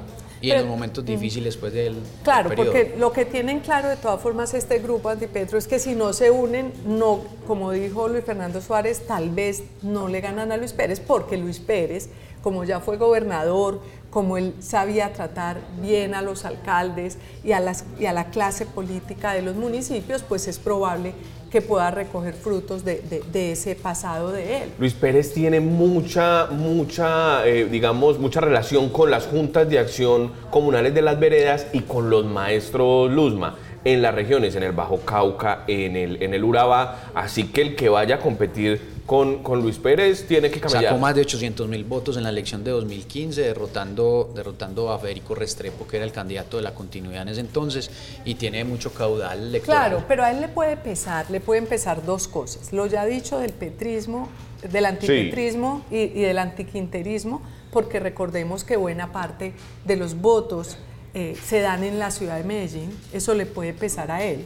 Y 0.45 0.50
Pero- 0.50 0.62
en 0.62 0.68
los 0.68 0.75
momentos 0.75 1.03
difíciles 1.03 1.55
después 1.55 1.74
del 1.74 1.98
Claro, 2.24 2.50
del 2.50 2.55
porque 2.58 2.93
lo 3.00 3.12
que 3.12 3.25
tienen 3.25 3.62
claro 3.62 3.89
de 3.89 3.96
todas 3.96 4.22
formas 4.22 4.53
este 4.53 4.77
grupo 4.77 5.10
antipetro 5.10 5.58
es 5.58 5.67
que 5.67 5.79
si 5.79 5.96
no 5.96 6.13
se 6.13 6.29
unen, 6.29 6.72
no, 6.86 7.22
como 7.48 7.72
dijo 7.72 8.08
Luis 8.08 8.24
Fernando 8.24 8.62
Suárez, 8.62 9.08
tal 9.08 9.31
vez 9.31 9.63
no 9.81 10.08
le 10.08 10.22
ganan 10.22 10.51
a 10.51 10.58
Luis 10.58 10.72
Pérez, 10.72 11.00
porque 11.00 11.36
Luis 11.36 11.60
Pérez, 11.60 12.10
como 12.43 12.63
ya 12.63 12.79
fue 12.79 12.98
gobernador, 12.98 13.81
como 14.12 14.38
él 14.38 14.53
sabía 14.60 15.13
tratar 15.13 15.58
bien 15.81 16.13
a 16.13 16.22
los 16.22 16.46
alcaldes 16.46 17.17
y 17.43 17.51
a, 17.53 17.60
las, 17.60 17.84
y 18.00 18.05
a 18.05 18.13
la 18.13 18.29
clase 18.29 18.67
política 18.67 19.34
de 19.34 19.41
los 19.41 19.55
municipios, 19.55 20.22
pues 20.22 20.48
es 20.48 20.60
probable 20.60 21.13
que 21.55 21.62
pueda 21.62 21.89
recoger 21.89 22.33
frutos 22.33 22.83
de, 22.83 23.01
de- 23.31 23.51
ese 23.53 23.75
pasado 23.75 24.33
de 24.33 24.57
él. 24.57 24.69
Luis 24.77 24.93
Pérez 24.93 25.33
tiene 25.33 25.62
mucha, 25.62 26.47
mucha, 26.47 27.47
eh, 27.47 27.63
digamos, 27.71 28.19
mucha 28.19 28.41
relación 28.41 28.89
con 28.89 29.09
las 29.09 29.25
juntas 29.25 29.69
de 29.69 29.79
acción 29.79 30.33
comunales 30.51 30.93
de 30.93 31.01
las 31.01 31.17
veredas 31.17 31.67
y 31.71 31.79
con 31.81 32.09
los 32.09 32.25
maestros 32.25 33.09
Luzma 33.09 33.55
en 33.85 34.01
las 34.01 34.13
regiones, 34.13 34.53
en 34.57 34.63
el 34.63 34.74
Bajo 34.74 35.00
Cauca, 35.00 35.63
en 35.67 35.95
el, 35.95 36.21
en 36.21 36.33
el 36.33 36.43
Urabá. 36.43 37.12
Así 37.15 37.45
que 37.47 37.62
el 37.62 37.75
que 37.77 37.88
vaya 37.88 38.15
a 38.15 38.19
competir 38.19 38.81
con, 39.05 39.43
con 39.43 39.62
Luis 39.62 39.77
Pérez 39.77 40.25
tiene 40.27 40.50
que 40.50 40.59
cambiar. 40.59 40.85
Sacó 40.85 40.97
más 40.97 41.13
de 41.15 41.21
800 41.21 41.67
mil 41.67 41.83
votos 41.83 42.17
en 42.17 42.24
la 42.24 42.29
elección 42.29 42.63
de 42.63 42.71
2015, 42.71 43.41
derrotando, 43.41 44.31
derrotando 44.35 44.91
a 44.91 45.00
Federico 45.00 45.35
Restrepo, 45.35 45.88
que 45.88 45.97
era 45.97 46.05
el 46.05 46.12
candidato 46.12 46.57
de 46.57 46.63
la 46.63 46.74
continuidad 46.74 47.21
en 47.21 47.29
ese 47.29 47.41
entonces, 47.41 47.91
y 48.25 48.35
tiene 48.35 48.63
mucho 48.63 48.93
caudal 48.93 49.39
electoral. 49.47 49.89
Claro, 49.89 50.05
pero 50.07 50.24
a 50.24 50.31
él 50.31 50.41
le 50.41 50.47
puede 50.47 50.75
pesar, 50.77 51.29
le 51.29 51.39
pueden 51.39 51.67
pesar 51.67 52.03
dos 52.03 52.27
cosas. 52.27 52.74
Lo 52.74 52.88
ya 52.88 53.05
dicho 53.05 53.38
del 53.38 53.53
petrismo, 53.53 54.29
del 54.71 54.85
antipetrismo 54.85 55.85
y, 55.91 55.97
y 55.97 56.21
del 56.21 56.39
antiquinterismo, 56.39 57.41
porque 57.71 58.00
recordemos 58.00 58.63
que 58.63 58.77
buena 58.77 59.12
parte 59.12 59.53
de 59.85 59.95
los 59.97 60.15
votos 60.15 60.77
eh, 61.13 61.38
se 61.41 61.62
dan 61.62 61.85
en 61.85 61.97
la 61.97 62.12
ciudad 62.12 62.38
de 62.38 62.43
Medellín, 62.43 62.91
eso 63.13 63.33
le 63.35 63.45
puede 63.45 63.74
pesar 63.74 64.12
a 64.12 64.21
él. 64.21 64.45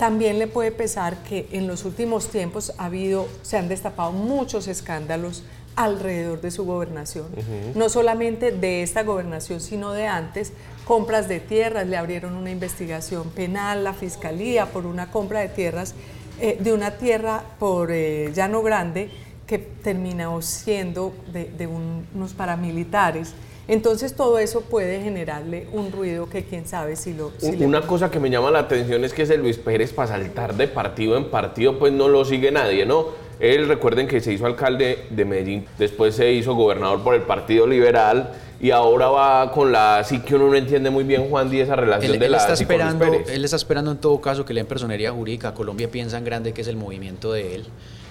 También 0.00 0.38
le 0.38 0.46
puede 0.46 0.72
pesar 0.72 1.22
que 1.24 1.46
en 1.52 1.66
los 1.68 1.84
últimos 1.84 2.28
tiempos 2.28 2.72
ha 2.78 2.86
habido, 2.86 3.28
se 3.42 3.58
han 3.58 3.68
destapado 3.68 4.12
muchos 4.12 4.66
escándalos 4.66 5.42
alrededor 5.76 6.40
de 6.40 6.50
su 6.50 6.64
gobernación. 6.64 7.26
No 7.74 7.88
solamente 7.90 8.50
de 8.50 8.82
esta 8.82 9.02
gobernación, 9.04 9.60
sino 9.60 9.92
de 9.92 10.06
antes. 10.06 10.52
Compras 10.86 11.28
de 11.28 11.38
tierras, 11.38 11.86
le 11.86 11.96
abrieron 11.98 12.34
una 12.34 12.50
investigación 12.50 13.28
penal, 13.28 13.84
la 13.84 13.92
fiscalía, 13.92 14.66
por 14.72 14.86
una 14.86 15.10
compra 15.12 15.40
de 15.40 15.48
tierras, 15.48 15.94
eh, 16.40 16.56
de 16.58 16.72
una 16.72 16.92
tierra 16.92 17.44
por 17.58 17.90
eh, 17.92 18.32
Llano 18.34 18.62
Grande, 18.62 19.10
que 19.46 19.58
terminó 19.58 20.40
siendo 20.42 21.12
de, 21.32 21.44
de 21.44 21.66
un- 21.66 22.06
unos 22.14 22.32
paramilitares. 22.32 23.34
Entonces 23.68 24.14
todo 24.16 24.38
eso 24.38 24.62
puede 24.62 25.00
generarle 25.02 25.66
un 25.72 25.92
ruido 25.92 26.28
que 26.28 26.44
quién 26.44 26.66
sabe 26.66 26.96
si 26.96 27.12
lo... 27.14 27.30
Si 27.38 27.50
Un- 27.50 27.64
Una 27.66 27.82
cosa 27.82 28.10
que 28.10 28.18
me 28.18 28.28
llama 28.30 28.50
la 28.50 28.60
atención 28.60 29.04
es 29.04 29.12
que 29.12 29.22
ese 29.22 29.36
Luis 29.38 29.58
Pérez 29.58 29.92
para 29.92 30.08
saltar 30.08 30.54
de 30.56 30.66
partido 30.66 31.16
en 31.16 31.26
partido 31.30 31.78
pues 31.78 31.92
no 31.92 32.08
lo 32.08 32.24
sigue 32.24 32.50
nadie, 32.50 32.84
¿no? 32.84 33.06
Él 33.38 33.68
recuerden 33.68 34.06
que 34.08 34.20
se 34.20 34.32
hizo 34.32 34.44
alcalde 34.44 35.06
de 35.10 35.24
Medellín, 35.24 35.66
después 35.78 36.14
se 36.14 36.30
hizo 36.32 36.54
gobernador 36.54 37.00
por 37.02 37.14
el 37.14 37.22
Partido 37.22 37.66
Liberal 37.66 38.32
y 38.60 38.70
ahora 38.70 39.08
va 39.08 39.50
con 39.52 39.72
la 39.72 40.02
sí 40.04 40.20
que 40.20 40.34
uno 40.34 40.48
no 40.48 40.56
entiende 40.56 40.90
muy 40.90 41.04
bien 41.04 41.30
Juan 41.30 41.48
Díaz 41.48 41.68
esa 41.68 41.76
relación 41.76 42.12
Él, 42.12 42.18
de 42.18 42.26
él 42.26 42.32
la 42.32 42.38
está 42.38 42.52
esperando, 42.52 43.02
Pérez. 43.10 43.30
él 43.30 43.42
está 43.44 43.56
esperando 43.56 43.92
en 43.92 43.96
todo 43.98 44.20
caso 44.20 44.44
que 44.44 44.52
le 44.52 44.60
den 44.60 44.66
personería 44.66 45.10
jurídica. 45.12 45.54
Colombia 45.54 45.88
piensa 45.90 46.18
en 46.18 46.24
grande 46.24 46.52
que 46.52 46.60
es 46.60 46.68
el 46.68 46.76
movimiento 46.76 47.32
de 47.32 47.54
él. 47.54 47.64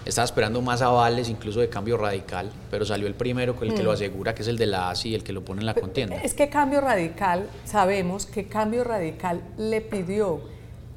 Estaba 0.05 0.25
esperando 0.25 0.61
más 0.61 0.81
avales, 0.81 1.29
incluso 1.29 1.59
de 1.59 1.69
cambio 1.69 1.97
radical, 1.97 2.51
pero 2.71 2.85
salió 2.85 3.07
el 3.07 3.13
primero 3.13 3.55
con 3.55 3.67
el 3.67 3.73
que 3.73 3.83
lo 3.83 3.91
asegura, 3.91 4.33
que 4.33 4.41
es 4.41 4.47
el 4.47 4.57
de 4.57 4.65
la 4.65 4.89
ASI, 4.89 5.13
el 5.13 5.23
que 5.23 5.33
lo 5.33 5.43
pone 5.43 5.59
en 5.61 5.65
la 5.65 5.73
contienda. 5.73 6.15
Es 6.23 6.33
que 6.33 6.49
Cambio 6.49 6.81
Radical, 6.81 7.47
sabemos 7.65 8.25
que 8.25 8.45
Cambio 8.45 8.83
Radical 8.83 9.41
le 9.57 9.81
pidió 9.81 10.39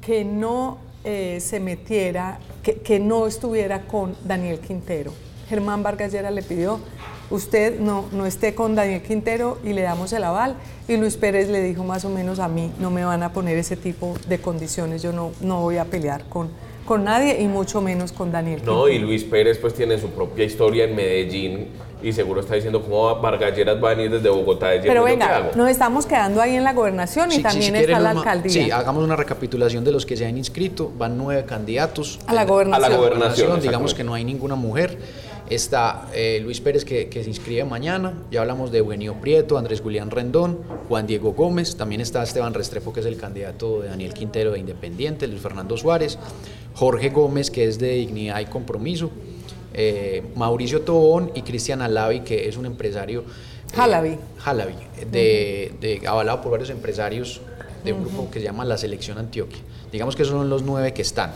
que 0.01 0.25
no 0.25 0.79
eh, 1.03 1.39
se 1.41 1.59
metiera, 1.59 2.39
que, 2.63 2.77
que 2.77 2.99
no 2.99 3.27
estuviera 3.27 3.81
con 3.81 4.15
Daniel 4.23 4.59
Quintero. 4.59 5.13
Germán 5.49 5.83
Vargas 5.83 6.11
Lleras 6.11 6.33
le 6.33 6.41
pidió, 6.41 6.79
usted 7.29 7.79
no, 7.79 8.05
no 8.11 8.25
esté 8.25 8.55
con 8.55 8.75
Daniel 8.75 9.01
Quintero 9.01 9.59
y 9.63 9.73
le 9.73 9.81
damos 9.81 10.13
el 10.13 10.23
aval. 10.23 10.55
Y 10.87 10.97
Luis 10.97 11.17
Pérez 11.17 11.49
le 11.49 11.61
dijo 11.61 11.83
más 11.83 12.05
o 12.05 12.09
menos 12.09 12.39
a 12.39 12.47
mí, 12.47 12.71
no 12.79 12.89
me 12.89 13.03
van 13.03 13.23
a 13.23 13.33
poner 13.33 13.57
ese 13.57 13.75
tipo 13.75 14.15
de 14.27 14.39
condiciones, 14.39 15.01
yo 15.01 15.11
no, 15.11 15.31
no 15.41 15.61
voy 15.61 15.77
a 15.77 15.85
pelear 15.85 16.23
con, 16.25 16.49
con 16.85 17.03
nadie 17.03 17.41
y 17.41 17.47
mucho 17.47 17.81
menos 17.81 18.11
con 18.11 18.31
Daniel 18.31 18.61
No, 18.65 18.87
y. 18.87 18.99
Luis 18.99 19.23
Pérez 19.23 19.57
pues 19.59 19.73
tiene 19.73 19.97
su 19.99 20.09
propia 20.09 20.45
historia 20.45 20.85
en 20.85 20.95
Medellín 20.95 21.67
y 22.01 22.11
seguro 22.11 22.41
está 22.41 22.55
diciendo 22.55 22.81
cómo 22.81 23.15
Vargalleras 23.21 23.81
va 23.81 23.91
a 23.91 23.93
venir 23.95 24.11
desde 24.11 24.29
Bogotá. 24.29 24.67
a 24.67 24.69
decir, 24.71 24.87
Pero 24.87 25.01
"Bueno, 25.01 25.19
¿qué 25.19 25.23
venga, 25.31 25.37
hago?". 25.37 25.51
nos 25.55 25.69
estamos 25.69 26.05
quedando 26.05 26.41
ahí 26.41 26.55
en 26.55 26.63
la 26.65 26.73
gobernación 26.73 27.29
y 27.29 27.31
Sí, 27.31 27.37
sí, 27.37 27.43
también 27.43 27.75
si 27.75 27.79
está 27.81 27.99
la 27.99 28.09
alcaldía. 28.11 28.51
Sí, 28.65 28.71
hagamos 28.71 29.03
una 29.03 29.15
recapitulación 29.15 29.83
de 29.85 29.91
los 29.93 30.05
que 30.05 30.17
se 30.17 30.25
han 30.25 30.37
inscrito. 30.37 30.91
Van 30.97 31.17
nueve 31.17 31.45
candidatos. 31.45 32.19
A 32.27 32.33
la 32.33 32.43
gobernación. 32.45 32.85
A 32.85 32.89
la 32.89 32.97
gobernación, 32.97 33.61
digamos 33.61 33.93
que 33.93 34.03
no 34.03 34.13
hay 34.13 34.25
ninguna 34.25 34.55
mujer. 34.55 34.97
Está 35.49 36.07
eh, 36.13 36.39
Luis 36.41 36.61
Pérez 36.61 36.85
que, 36.85 37.09
que 37.09 37.23
se 37.23 37.29
inscribe 37.29 37.63
mañana. 37.65 38.13
Ya 38.31 38.41
hablamos 38.41 38.71
de 38.71 38.79
Eugenio 38.79 39.15
Prieto, 39.21 39.57
Andrés 39.57 39.81
Julián 39.81 40.09
Rendón, 40.09 40.59
Juan 40.87 41.05
Diego 41.05 41.33
Gómez. 41.33 41.75
También 41.75 42.01
está 42.01 42.23
Esteban 42.23 42.53
Restrepo, 42.53 42.93
que 42.93 43.01
es 43.01 43.05
el 43.05 43.17
candidato 43.17 43.81
de 43.81 43.89
Daniel 43.89 44.13
Quintero 44.13 44.51
de 44.51 44.59
Independiente, 44.59 45.27
Luis 45.27 45.41
Fernando 45.41 45.75
Suárez. 45.77 46.17
Jorge 46.75 47.09
Gómez, 47.09 47.51
que 47.51 47.65
es 47.67 47.77
de 47.77 47.91
Dignidad 47.95 48.39
y 48.39 48.45
Compromiso. 48.45 49.11
eh, 49.75 50.23
Mauricio 50.35 50.81
Tobón 50.81 51.31
y 51.35 51.41
Cristian 51.41 51.81
Alavi, 51.81 52.21
que 52.21 52.47
es 52.47 52.57
un 52.57 52.65
empresario. 52.65 53.21
eh, 53.21 53.75
Halabi. 53.75 54.17
Halabi, 54.45 54.73
de, 55.11 55.73
de- 55.81 56.07
avalado 56.07 56.41
por 56.41 56.51
varios 56.51 56.69
empresarios 56.69 57.41
de 57.83 57.91
un 57.91 58.01
grupo 58.03 58.29
que 58.31 58.39
se 58.39 58.45
llama 58.45 58.63
La 58.65 58.77
Selección 58.77 59.17
Antioquia. 59.17 59.59
Digamos 59.91 60.15
que 60.15 60.23
esos 60.23 60.33
son 60.35 60.49
los 60.49 60.63
nueve 60.63 60.93
que 60.93 61.01
están. 61.01 61.31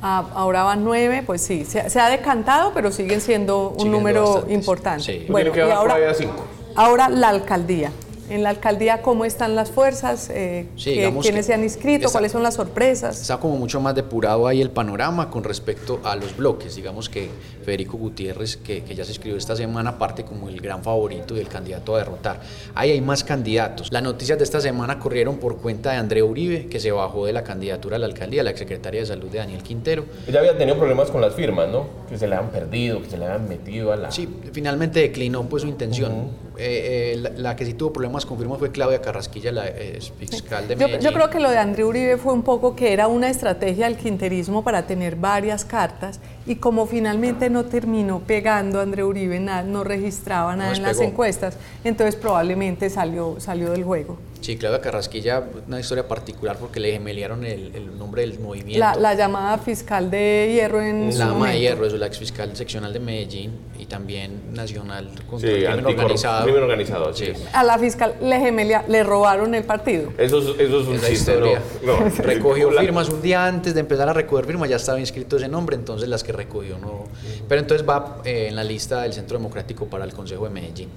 Ah, 0.00 0.24
ahora 0.34 0.62
van 0.62 0.84
nueve, 0.84 1.22
pues 1.26 1.42
sí, 1.42 1.64
se, 1.64 1.90
se 1.90 1.98
ha 2.00 2.08
decantado, 2.08 2.72
pero 2.72 2.92
siguen 2.92 3.20
siendo 3.20 3.70
un 3.70 3.76
Siguen 3.78 3.92
número 3.92 4.22
bastantes, 4.24 4.54
importante. 4.54 5.02
sí. 5.04 5.26
Bueno, 5.28 5.50
y 5.54 5.60
ahora, 5.60 5.94
ahí 5.94 6.04
a 6.04 6.14
cinco. 6.14 6.44
ahora 6.76 7.08
la 7.08 7.28
alcaldía. 7.30 7.90
En 8.30 8.42
la 8.42 8.50
alcaldía, 8.50 9.00
¿cómo 9.00 9.24
están 9.24 9.54
las 9.56 9.70
fuerzas? 9.70 10.28
Eh, 10.30 10.66
Sí, 10.76 10.84
¿qué- 10.90 10.90
digamos 10.98 11.24
¿Quiénes 11.24 11.46
se 11.46 11.54
han 11.54 11.62
inscrito? 11.62 12.06
está- 12.06 12.12
¿Cuáles 12.12 12.32
son 12.32 12.42
las 12.42 12.54
sorpresas? 12.54 13.20
Está 13.20 13.38
como 13.38 13.56
mucho 13.56 13.80
más 13.80 13.94
depurado 13.94 14.46
ahí 14.46 14.60
el 14.60 14.70
panorama 14.70 15.30
con 15.30 15.44
respecto 15.44 16.00
a 16.04 16.14
los 16.14 16.36
bloques. 16.36 16.76
Digamos 16.76 17.08
que 17.08 17.30
Federico 17.64 17.96
Gutiérrez, 17.96 18.56
que, 18.58 18.82
que 18.84 18.94
ya 18.94 19.04
se 19.04 19.12
escribió 19.12 19.38
esta 19.38 19.56
semana, 19.56 19.96
parte 19.98 20.24
como 20.24 20.48
el 20.48 20.60
gran 20.60 20.82
favorito 20.82 21.34
y 21.36 21.40
el 21.40 21.48
candidato 21.48 21.94
a 21.94 21.98
derrotar. 21.98 22.40
Ahí 22.74 22.90
hay 22.90 23.00
más 23.00 23.24
candidatos. 23.24 23.88
Las 23.90 24.02
noticias 24.02 24.36
de 24.36 24.44
esta 24.44 24.60
semana 24.60 24.98
corrieron 24.98 25.38
por 25.38 25.56
cuenta 25.58 25.92
de 25.92 25.96
Andrea 25.96 26.24
Uribe, 26.24 26.66
que 26.66 26.80
se 26.80 26.90
bajó 26.92 27.24
de 27.26 27.32
la 27.32 27.44
candidatura 27.44 27.96
a 27.96 27.98
la 27.98 28.06
alcaldía, 28.06 28.42
la 28.42 28.50
exsecretaria 28.50 29.00
de 29.00 29.06
Salud 29.06 29.28
de 29.30 29.38
Daniel 29.38 29.62
Quintero. 29.62 30.04
Ella 30.26 30.40
había 30.40 30.56
tenido 30.58 30.76
problemas 30.76 31.10
con 31.10 31.20
las 31.22 31.34
firmas, 31.34 31.68
¿no? 31.70 31.86
Que 32.08 32.18
se 32.18 32.28
le 32.28 32.34
han 32.36 32.50
perdido, 32.50 33.00
que 33.02 33.08
se 33.10 33.16
le 33.16 33.26
han 33.26 33.48
metido 33.48 33.92
a 33.92 33.96
la... 33.96 34.10
Sí, 34.10 34.28
finalmente 34.52 35.00
declinó 35.00 35.44
pues 35.44 35.62
su 35.62 35.68
intención. 35.68 36.47
Eh, 36.60 37.12
eh, 37.14 37.16
la, 37.16 37.30
la 37.30 37.56
que 37.56 37.64
sí 37.64 37.74
tuvo 37.74 37.92
problemas 37.92 38.26
con 38.26 38.36
firma 38.36 38.56
fue 38.56 38.72
Claudia 38.72 39.00
Carrasquilla, 39.00 39.52
la 39.52 39.68
eh, 39.68 40.00
fiscal 40.18 40.66
de 40.66 40.74
Medellín. 40.74 41.00
yo 41.00 41.12
creo 41.12 41.30
que 41.30 41.38
lo 41.38 41.50
de 41.50 41.58
André 41.58 41.84
Uribe 41.84 42.16
fue 42.16 42.32
un 42.32 42.42
poco 42.42 42.74
que 42.74 42.92
era 42.92 43.06
una 43.06 43.30
estrategia 43.30 43.86
del 43.86 43.96
quinterismo 43.96 44.64
para 44.64 44.84
tener 44.84 45.14
varias 45.14 45.64
cartas 45.64 46.18
y 46.46 46.56
como 46.56 46.86
finalmente 46.86 47.48
no 47.48 47.66
terminó 47.66 48.18
pegando 48.20 48.80
André 48.80 49.04
Uribe, 49.04 49.38
nada, 49.38 49.62
no 49.62 49.84
registraba 49.84 50.56
nada 50.56 50.74
en 50.74 50.82
las 50.82 50.98
encuestas, 51.00 51.56
entonces 51.84 52.16
probablemente 52.16 52.90
salió, 52.90 53.36
salió 53.38 53.70
del 53.70 53.84
juego. 53.84 54.18
Sí, 54.40 54.56
Claudia 54.56 54.80
Carrasquilla, 54.80 55.42
una 55.66 55.80
historia 55.80 56.06
particular 56.08 56.56
porque 56.58 56.80
le 56.80 56.92
gemelearon 56.92 57.44
el, 57.44 57.74
el 57.74 57.98
nombre 57.98 58.22
del 58.22 58.38
movimiento. 58.38 58.78
La, 58.78 58.94
la 58.94 59.14
llamada 59.14 59.58
fiscal 59.58 60.10
de 60.10 60.50
hierro 60.54 60.80
en 60.80 61.12
su 61.12 61.18
La 61.18 61.26
ama 61.30 61.50
de 61.50 61.60
hierro, 61.60 61.84
es 61.86 61.92
la 61.92 62.06
ex 62.06 62.18
fiscal 62.18 62.56
seccional 62.56 62.92
de 62.92 63.00
Medellín 63.00 63.52
y 63.78 63.86
también 63.86 64.54
nacional 64.54 65.10
contra 65.28 65.50
el 65.50 65.56
Sí, 65.56 65.64
crimen 65.66 65.84
anticorrup- 65.84 65.98
organizado. 66.00 66.44
crimen 66.44 66.62
organizado, 66.62 67.12
sí. 67.14 67.26
Sí. 67.34 67.42
A 67.52 67.62
la 67.64 67.78
fiscal 67.78 68.14
le 68.22 68.38
gemelia, 68.40 68.84
le 68.88 69.02
robaron 69.02 69.54
el 69.54 69.64
partido. 69.64 70.12
Eso, 70.16 70.38
es- 70.38 70.60
eso 70.60 70.80
es 70.80 70.86
un 70.86 70.94
Esa 70.94 71.08
chiste, 71.08 71.32
historia. 71.32 71.60
¿no? 71.82 71.98
No, 71.98 72.10
Recogió 72.22 72.70
firmas 72.70 73.08
un 73.08 73.20
día 73.20 73.44
antes 73.46 73.74
de 73.74 73.80
empezar 73.80 74.08
a 74.08 74.12
recoger 74.12 74.46
firmas, 74.46 74.68
ya 74.70 74.76
estaba 74.76 75.00
inscrito 75.00 75.36
ese 75.36 75.48
nombre, 75.48 75.74
entonces 75.76 76.08
las 76.08 76.22
que 76.22 76.32
recogió 76.32 76.78
no. 76.78 77.04
Pero 77.48 77.60
entonces 77.60 77.86
va 77.86 78.18
eh, 78.24 78.46
en 78.48 78.56
la 78.56 78.64
lista 78.64 79.02
del 79.02 79.12
Centro 79.12 79.36
Democrático 79.36 79.86
para 79.86 80.04
el 80.04 80.12
Consejo 80.12 80.44
de 80.44 80.50
Medellín. 80.50 80.88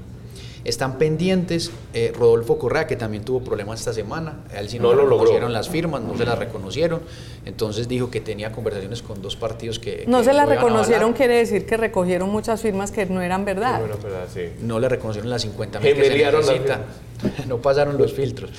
Están 0.64 0.98
pendientes 0.98 1.72
eh, 1.94 2.14
Rodolfo 2.16 2.58
Correa, 2.58 2.88
que 2.88 2.96
también 2.96 3.24
tuvo 3.24 3.42
problemas 3.42 3.80
esta 3.80 3.94
semana. 3.94 4.42
A 4.54 4.60
él 4.60 4.70
sí 4.70 4.78
no, 4.78 4.90
No 4.90 4.90
le 4.92 5.04
lo 5.04 5.10
logró. 5.10 5.50
las 5.50 5.70
firmas, 5.70 6.02
no 6.02 6.18
se 6.18 6.26
las 6.26 6.38
reconocieron. 6.38 7.02
Entonces 7.46 7.88
dijo 7.88 8.12
que 8.12 8.22
tenía 8.22 8.52
conversaciones 8.52 9.02
con 9.02 9.22
dos 9.22 9.36
partidos 9.36 9.80
que. 9.80 10.06
No 10.08 10.20
que 10.20 10.26
se 10.26 10.34
la 10.34 10.46
lo 10.46 10.52
iban 10.52 10.58
a 10.58 10.62
reconocieron, 10.62 11.14
quiere 11.14 11.36
decir 11.36 11.66
que 11.66 11.78
recogieron 11.78 12.30
muchas 12.30 12.62
firmas 12.62 12.92
que 12.92 13.06
no 13.08 13.22
eran 13.22 13.46
verdad. 13.46 13.80
Bueno, 13.80 13.96
verdad, 14.02 14.28
sí. 14.32 14.50
no 14.62 14.80
le 14.80 14.90
reconocieron 14.90 15.30
las 15.30 15.42
50 15.42 15.80
mil 15.80 15.96
que 15.96 16.04
se 16.06 16.18
las. 16.18 16.82
no 17.48 17.58
pasaron 17.62 17.98
los 17.98 18.14
filtros. 18.14 18.50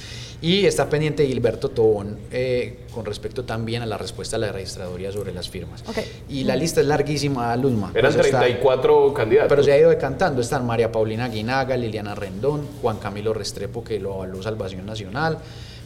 Y 0.41 0.67
está 0.67 0.89
pendiente 0.91 1.25
Gilberto 1.25 1.69
Tobón 1.69 2.19
eh, 2.33 2.81
con 2.93 3.05
respecto 3.05 3.45
también 3.45 3.81
a 3.83 3.87
la 3.87 3.97
respuesta 3.97 4.35
a 4.35 4.39
la 4.41 4.51
registraduría 4.51 5.13
sobre 5.13 5.33
las 5.33 5.49
firmas. 5.49 5.85
Ok. 5.87 5.99
Y 6.31 6.43
la 6.43 6.57
lista 6.57 6.81
es 6.81 6.87
larguísima, 6.89 7.55
Luzma. 7.57 7.93
Eran 7.95 8.13
Pues 8.13 8.27
está- 8.27 8.41
34 8.41 9.15
candidatos. 9.15 9.49
pero 9.49 9.63
se 9.63 9.71
ha 9.73 9.79
ido 9.79 9.91
decantando. 9.91 10.41
Están 10.41 10.67
María 10.67 10.91
Paulina 10.91 11.29
Guinaga, 11.29 11.77
Liliana 11.77 12.17
Rendón, 12.17 12.67
Juan 12.83 12.97
Camilo 12.99 13.33
Restrepo, 13.33 13.85
que 13.85 14.01
lo 14.01 14.15
avaló 14.15 14.43
Salvación 14.43 14.85
Nacional, 14.85 15.39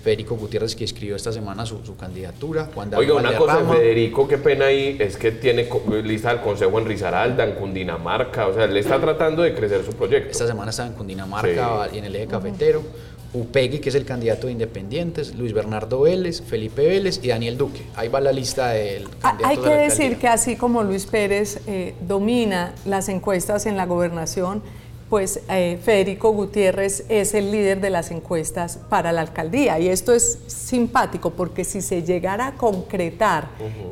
Federico 0.06 0.36
Gutiérrez, 0.36 0.76
que 0.76 0.84
escribió 0.84 1.16
esta 1.16 1.32
semana 1.32 1.66
su, 1.66 1.84
su 1.84 1.96
candidatura, 1.96 2.70
Juan 2.72 2.90
David 2.90 3.10
Oiga, 3.10 3.20
una 3.28 3.36
cosa. 3.36 3.64
Federico, 3.64 4.28
qué 4.28 4.38
pena 4.38 4.66
ahí, 4.66 4.96
es 5.00 5.16
que 5.16 5.32
tiene 5.32 5.68
lista 6.04 6.28
del 6.28 6.42
Consejo 6.42 6.78
en 6.78 6.86
Risaralda, 6.86 7.42
en 7.42 7.56
Cundinamarca, 7.56 8.46
o 8.46 8.54
sea, 8.54 8.68
le 8.68 8.78
está 8.78 9.00
tratando 9.00 9.42
de 9.42 9.52
crecer 9.52 9.84
su 9.84 9.92
proyecto. 9.94 10.30
Esta 10.30 10.46
semana 10.46 10.70
estaba 10.70 10.90
en 10.90 10.94
Cundinamarca 10.94 11.88
y 11.92 11.98
en 11.98 12.04
el 12.04 12.14
eje 12.14 12.28
cafetero. 12.28 12.82
Upegui, 13.34 13.80
que 13.80 13.88
es 13.88 13.96
el 13.96 14.04
candidato 14.04 14.46
de 14.46 14.52
Independientes, 14.52 15.34
Luis 15.34 15.52
Bernardo 15.52 16.02
Vélez, 16.02 16.40
Felipe 16.40 16.86
Vélez 16.86 17.18
y 17.25 17.28
Daniel 17.28 17.58
Duque. 17.58 17.82
Ahí 17.96 18.06
va 18.06 18.20
la 18.20 18.30
lista 18.30 18.68
del 18.68 19.08
Ah, 19.22 19.32
candidato 19.32 19.48
Hay 19.48 19.56
de 19.56 19.62
que 19.62 19.68
la 19.68 19.76
decir 19.76 20.18
que 20.18 20.28
así 20.28 20.54
como 20.54 20.84
Luis 20.84 21.06
Pérez 21.06 21.58
eh, 21.66 21.94
domina 22.06 22.75
las 22.84 23.08
encuestas 23.08 23.66
en 23.66 23.76
la 23.76 23.86
gobernación, 23.86 24.62
pues 25.08 25.40
eh, 25.48 25.78
Federico 25.84 26.30
Gutiérrez 26.32 27.04
es 27.08 27.34
el 27.34 27.52
líder 27.52 27.80
de 27.80 27.90
las 27.90 28.10
encuestas 28.10 28.78
para 28.88 29.12
la 29.12 29.20
alcaldía. 29.20 29.78
Y 29.78 29.88
esto 29.88 30.12
es 30.12 30.38
simpático 30.48 31.30
porque 31.30 31.64
si 31.64 31.80
se 31.80 32.02
llegara 32.02 32.48
a 32.48 32.54
concretar 32.54 33.48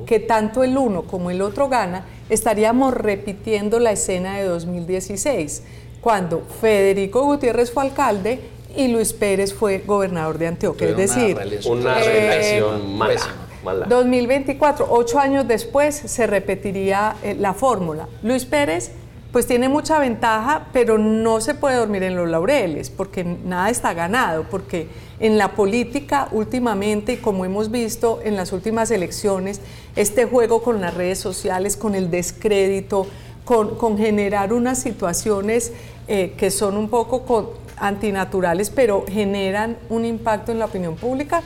que 0.07 0.19
tanto 0.19 0.65
el 0.65 0.77
uno 0.77 1.03
como 1.03 1.31
el 1.31 1.41
otro 1.41 1.69
gana, 1.69 2.05
estaríamos 2.29 2.95
repitiendo 2.95 3.79
la 3.79 3.93
escena 3.93 4.39
de 4.39 4.45
2016, 4.45 5.63
cuando 6.01 6.43
Federico 6.61 7.23
Gutiérrez 7.25 7.71
fue 7.71 7.85
alcalde 7.85 8.41
y 8.77 8.89
Luis 8.89 9.13
Pérez 9.13 9.55
fue 9.55 9.79
gobernador 9.87 10.37
de 10.39 10.49
Antioquia. 10.49 10.89
Es 10.89 10.95
una 10.95 11.01
decir. 11.01 11.37
Una 11.71 12.01
Eh, 12.01 12.05
reelección 12.05 12.99
mala, 12.99 13.13
pésima. 13.15 13.35
mala. 13.65 13.87
2024, 13.87 14.87
ocho 14.91 15.21
años 15.21 15.47
después, 15.47 15.95
se 15.95 16.27
repetiría 16.27 17.15
eh, 17.23 17.37
la 17.39 17.55
fórmula. 17.55 18.09
Luis 18.25 18.45
Pérez, 18.45 18.91
pues 19.35 19.49
tiene 19.49 19.69
mucha 19.69 19.99
ventaja, 19.99 20.69
pero 20.73 20.97
no 20.97 21.41
se 21.41 21.55
puede 21.55 21.75
dormir 21.75 22.05
en 22.05 22.15
los 22.15 22.29
laureles, 22.29 22.89
porque 22.89 23.25
nada 23.25 23.69
está 23.69 23.93
ganado, 23.93 24.45
porque 24.49 24.87
en 25.19 25.39
la 25.39 25.57
política 25.57 26.29
últimamente, 26.31 27.15
y 27.15 27.17
como 27.17 27.45
hemos 27.45 27.73
visto 27.73 28.21
en 28.23 28.37
las 28.37 28.53
últimas 28.53 28.93
elecciones, 28.93 29.61
este 29.97 30.27
juego 30.27 30.63
con 30.63 30.81
las 30.81 30.95
redes 30.95 31.19
sociales, 31.19 31.77
con 31.77 31.97
el 31.97 32.13
descrédito, 32.13 33.09
con, 33.45 33.75
con 33.75 33.99
generar 33.99 34.53
unas 34.53 34.79
situaciones 34.79 35.73
eh, 36.07 36.35
que 36.37 36.53
son 36.53 36.77
un 36.77 36.89
poco 36.89 37.55
antinaturales, 37.77 38.71
pero 38.71 39.05
generan 39.09 39.79
un 39.91 40.05
impacto 40.05 40.53
en 40.53 40.61
la 40.61 40.67
opinión 40.67 40.95
pública, 40.95 41.43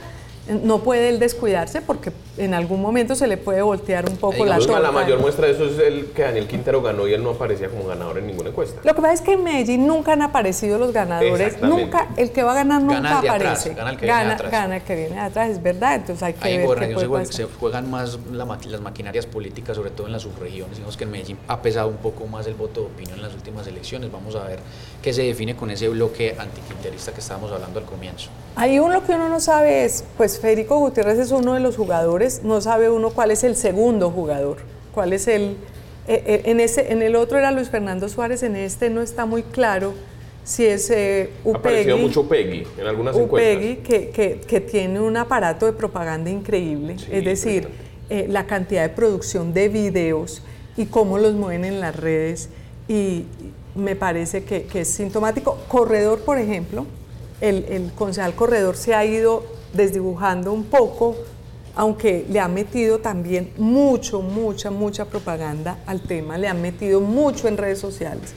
no 0.49 0.79
puede 0.79 1.09
él 1.09 1.19
descuidarse 1.19 1.81
porque 1.81 2.11
en 2.37 2.53
algún 2.53 2.81
momento 2.81 3.15
se 3.15 3.27
le 3.27 3.37
puede 3.37 3.61
voltear 3.61 4.09
un 4.09 4.17
poco 4.17 4.45
la 4.45 4.57
torta. 4.57 4.79
La 4.79 4.91
mayor 4.91 5.19
muestra 5.19 5.47
de 5.47 5.53
eso 5.53 5.65
es 5.65 5.79
el 5.79 6.07
que 6.07 6.23
Daniel 6.23 6.47
Quintero 6.47 6.81
ganó 6.81 7.07
y 7.07 7.13
él 7.13 7.23
no 7.23 7.31
aparecía 7.31 7.69
como 7.69 7.85
ganador 7.87 8.17
en 8.17 8.27
ninguna 8.27 8.49
encuesta. 8.49 8.81
Lo 8.83 8.95
que 8.95 9.01
pasa 9.01 9.13
es 9.13 9.21
que 9.21 9.33
en 9.33 9.43
Medellín 9.43 9.85
nunca 9.85 10.13
han 10.13 10.21
aparecido 10.21 10.77
los 10.79 10.91
ganadores, 10.91 11.61
nunca, 11.61 12.07
el 12.17 12.31
que 12.31 12.43
va 12.43 12.53
a 12.53 12.55
ganar 12.55 12.81
nunca 12.81 13.19
aparece. 13.19 13.73
gana 13.73 13.91
el 13.91 13.97
que 13.97 14.05
viene 14.05 14.31
atrás. 14.31 14.51
Gana 14.51 14.75
el 14.77 14.83
que 14.83 14.95
viene 14.95 15.19
atrás, 15.19 15.49
es 15.49 15.61
verdad, 15.61 15.95
entonces 15.95 16.23
hay 16.23 16.33
que 16.33 16.47
Ahí 16.47 16.57
ver 16.57 16.79
qué 16.79 16.95
puede 16.95 17.25
se, 17.25 17.33
se, 17.33 17.43
juegan 17.45 17.89
más 17.89 18.17
las 18.31 18.81
maquinarias 18.81 19.25
políticas, 19.25 19.75
sobre 19.75 19.91
todo 19.91 20.07
en 20.07 20.13
las 20.13 20.23
subregiones, 20.23 20.77
digamos 20.77 20.97
que 20.97 21.03
en 21.03 21.11
Medellín 21.11 21.37
ha 21.47 21.61
pesado 21.61 21.89
un 21.89 21.97
poco 21.97 22.25
más 22.27 22.47
el 22.47 22.55
voto 22.55 22.81
de 22.81 22.87
opinión 22.87 23.17
en 23.17 23.23
las 23.23 23.33
últimas 23.33 23.67
elecciones, 23.67 24.11
vamos 24.11 24.35
a 24.35 24.43
ver 24.45 24.59
qué 25.01 25.13
se 25.13 25.23
define 25.23 25.55
con 25.55 25.69
ese 25.71 25.89
bloque 25.89 26.35
antiquinterista 26.37 27.11
que 27.11 27.19
estábamos 27.19 27.51
hablando 27.51 27.79
al 27.79 27.85
comienzo. 27.85 28.29
Hay 28.55 28.79
uno 28.79 29.05
que 29.05 29.13
uno 29.13 29.29
no 29.29 29.39
sabe 29.39 29.85
es, 29.85 30.03
pues 30.17 30.38
Federico 30.39 30.79
Gutiérrez 30.79 31.19
es 31.19 31.31
uno 31.31 31.53
de 31.53 31.59
los 31.59 31.75
jugadores, 31.77 32.41
no 32.43 32.61
sabe 32.61 32.89
uno 32.89 33.11
cuál 33.11 33.31
es 33.31 33.43
el 33.43 33.55
segundo 33.55 34.11
jugador, 34.11 34.57
cuál 34.93 35.13
es 35.13 35.27
el... 35.27 35.57
Eh, 36.07 36.23
eh, 36.25 36.41
en, 36.45 36.59
ese, 36.59 36.91
en 36.91 37.03
el 37.03 37.15
otro 37.15 37.37
era 37.37 37.51
Luis 37.51 37.69
Fernando 37.69 38.09
Suárez, 38.09 38.41
en 38.41 38.55
este 38.55 38.89
no 38.89 39.01
está 39.01 39.25
muy 39.25 39.43
claro 39.43 39.93
si 40.43 40.65
es 40.65 40.89
eh, 40.89 41.29
Upegui. 41.43 41.91
Ha 41.91 41.95
mucho 41.95 42.21
Upegui 42.21 42.63
en 42.79 42.87
algunas 42.87 43.15
Upegui, 43.15 43.77
que, 43.77 44.09
que, 44.09 44.41
que, 44.41 44.61
tiene 44.61 44.99
un 44.99 45.15
aparato 45.15 45.67
de 45.67 45.73
propaganda 45.73 46.31
increíble, 46.31 46.95
es 47.11 47.23
decir, 47.23 47.67
eh, 48.09 48.25
la 48.27 48.47
cantidad 48.47 48.81
de 48.81 48.89
producción 48.89 49.53
de 49.53 49.69
videos 49.69 50.41
y 50.75 50.87
cómo 50.87 51.19
los 51.19 51.35
mueven 51.35 51.65
en 51.65 51.79
las 51.79 51.95
redes 51.95 52.49
y 52.87 53.25
me 53.75 53.95
parece 53.95 54.43
que, 54.43 54.63
que 54.63 54.81
es 54.81 54.87
sintomático. 54.87 55.59
Corredor, 55.67 56.21
por 56.21 56.39
ejemplo, 56.39 56.87
el, 57.41 57.65
el 57.69 57.91
concejal 57.93 58.33
Corredor 58.33 58.75
se 58.75 58.95
ha 58.95 59.05
ido 59.05 59.43
desdibujando 59.73 60.51
un 60.51 60.63
poco, 60.63 61.15
aunque 61.75 62.25
le 62.29 62.39
ha 62.39 62.47
metido 62.47 62.99
también 62.99 63.53
mucho, 63.57 64.21
mucha, 64.21 64.71
mucha 64.71 65.05
propaganda 65.05 65.77
al 65.85 66.01
tema, 66.01 66.37
le 66.37 66.47
han 66.47 66.61
metido 66.61 66.99
mucho 66.99 67.47
en 67.47 67.57
redes 67.57 67.79
sociales. 67.79 68.33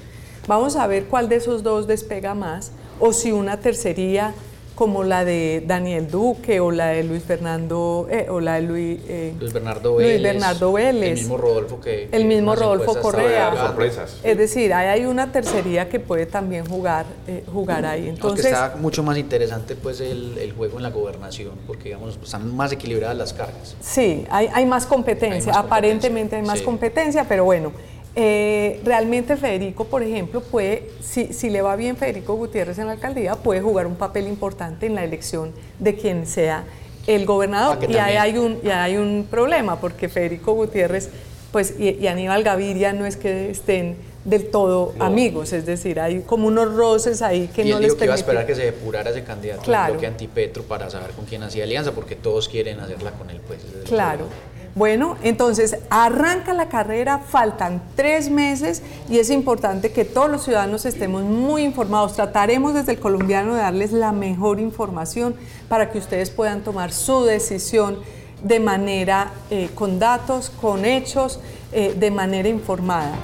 Vamos 0.47 0.77
a 0.77 0.87
ver 0.87 1.05
cuál 1.07 1.29
de 1.29 1.37
esos 1.37 1.63
dos 1.63 1.87
despega 1.87 2.35
más, 2.35 2.73
o 3.01 3.13
si 3.13 3.33
una 3.33 3.59
tercería 3.59 4.35
como 4.75 5.05
la 5.05 5.25
de 5.25 5.63
Daniel 5.67 6.11
Duque 6.11 6.61
o 6.61 6.71
la 6.71 6.89
de 6.89 7.05
Luis 7.05 7.23
Fernando 7.23 8.07
eh, 8.11 8.27
o 8.29 8.41
la 8.41 8.55
de 8.55 8.63
Luis, 8.63 9.01
eh, 9.09 9.35
Luis, 9.39 9.53
Bernardo 9.53 9.97
Vélez, 9.97 10.13
Luis 10.13 10.23
Bernardo 10.23 10.73
Vélez, 10.73 11.11
el 11.11 11.15
mismo 11.17 11.37
Rodolfo 11.37 11.81
que 11.81 12.09
el 12.11 12.25
mismo 12.25 12.55
Rodolfo 12.55 13.01
Correa, 13.01 13.55
sorpresas. 13.57 14.19
es 14.23 14.39
decir, 14.39 14.73
hay 14.73 15.05
una 15.05 15.31
tercería 15.31 15.89
que 15.89 16.01
puede 16.01 16.27
también 16.27 16.67
jugar 16.67 17.07
eh, 17.27 17.45
jugar 17.53 17.85
ahí. 17.85 18.09
Entonces 18.09 18.47
Aunque 18.47 18.67
está 18.67 18.77
mucho 18.81 19.03
más 19.03 19.19
interesante 19.19 19.77
pues 19.77 20.01
el, 20.01 20.39
el, 20.39 20.53
juego 20.53 20.77
en 20.79 20.83
la 20.83 20.91
gobernación 20.91 21.53
porque 21.67 21.85
digamos 21.85 22.19
están 22.23 22.55
más 22.55 22.73
equilibradas 22.73 23.17
las 23.17 23.33
cargas. 23.33 23.77
Sí, 23.81 24.25
hay, 24.31 24.49
hay 24.53 24.67
más 24.67 24.87
competencia, 24.87 25.53
hay 25.53 25.59
más 25.59 25.67
aparentemente 25.67 26.37
competencia. 26.37 26.39
hay 26.39 26.47
más 26.47 26.59
sí. 26.59 26.65
competencia, 26.65 27.27
pero 27.29 27.45
bueno. 27.45 27.73
Eh, 28.15 28.81
realmente 28.85 29.37
Federico, 29.37 29.87
por 29.87 30.03
ejemplo, 30.03 30.43
puede, 30.43 30.91
si, 31.01 31.33
si, 31.33 31.49
le 31.49 31.63
va 31.63 31.77
bien 31.77 31.97
Federico 31.97 32.35
Gutiérrez 32.35 32.79
en 32.79 32.87
la 32.87 32.93
alcaldía, 32.93 33.37
puede 33.37 33.63
jugar 33.63 33.87
un 33.87 33.95
papel 33.95 34.29
importante 34.29 34.87
en 34.87 34.95
la 34.95 35.05
elección 35.05 35.53
de 35.79 35.95
quien 35.97 36.27
sea 36.27 36.65
el 37.07 37.25
gobernador. 37.25 37.79
Ah, 37.81 37.87
y 37.89 37.97
ahí 37.97 38.17
hay, 38.17 38.39
un, 38.39 38.59
y 38.63 38.69
hay 38.69 38.97
un 38.97 39.27
problema, 39.31 39.81
porque 39.81 40.11
Federico 40.11 40.53
Gutiérrez 40.53 41.11
pues, 41.53 41.75
y, 41.79 41.91
y, 41.91 42.07
Aníbal 42.07 42.43
Gaviria 42.43 42.93
no 42.93 43.07
es 43.07 43.17
que 43.17 43.51
estén 43.51 43.97
del 44.25 44.51
todo 44.51 44.95
no. 44.97 45.05
amigos, 45.05 45.53
es 45.53 45.67
decir, 45.67 45.99
hay 45.99 46.21
como 46.21 46.47
unos 46.47 46.75
roces 46.75 47.23
ahí 47.23 47.49
que 47.49 47.63
y 47.63 47.71
no 47.71 47.77
él 47.77 47.83
les 47.83 47.93
dijo 47.93 47.99
que 47.99 48.05
iba 48.05 48.15
a 48.15 48.17
esperar 48.17 48.47
que 48.47 48.55
se 48.55 48.65
depurara 48.67 49.11
ese 49.11 49.25
candidato 49.25 49.63
claro. 49.63 49.95
bloque 49.95 50.07
antipetro 50.07 50.63
para 50.63 50.89
saber 50.91 51.11
con 51.11 51.25
quién 51.25 51.43
hacía 51.43 51.65
alianza, 51.65 51.93
porque 51.93 52.15
todos 52.15 52.49
quieren 52.49 52.79
hacerla 52.81 53.11
con 53.13 53.31
él. 53.31 53.41
Pues, 53.47 53.61
claro. 53.85 54.27
Bueno, 54.75 55.19
entonces 55.23 55.77
arranca 55.91 56.55
la 56.55 56.71
carrera, 56.71 57.19
faltan 57.19 57.83
tres 57.95 58.31
meses 58.31 58.83
y 59.07 59.19
es 59.19 59.29
importante 59.29 59.93
que 59.93 60.07
todos 60.07 60.31
los 60.31 60.45
ciudadanos 60.45 60.87
estemos 60.87 61.25
muy 61.25 61.63
informados. 61.63 62.15
Trataremos 62.15 62.73
desde 62.73 62.93
el 62.93 62.99
colombiano 62.99 63.55
de 63.55 63.61
darles 63.61 63.93
la 63.93 64.13
mejor 64.13 64.61
información 64.61 65.35
para 65.69 65.91
que 65.91 65.99
ustedes 65.99 66.31
puedan 66.31 66.63
tomar 66.63 66.91
su 66.91 67.23
decisión 67.25 67.99
de 68.43 68.61
manera 68.61 69.33
eh, 69.51 69.69
con 69.75 69.99
datos, 69.99 70.49
con 70.49 70.87
hechos, 70.87 71.39
eh, 71.73 71.95
de 71.95 72.11
manera 72.11 72.49
informada. 72.49 73.15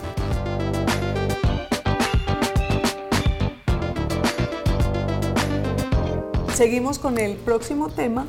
Seguimos 6.54 6.98
con 6.98 7.16
el 7.16 7.36
próximo 7.36 7.88
tema, 7.88 8.26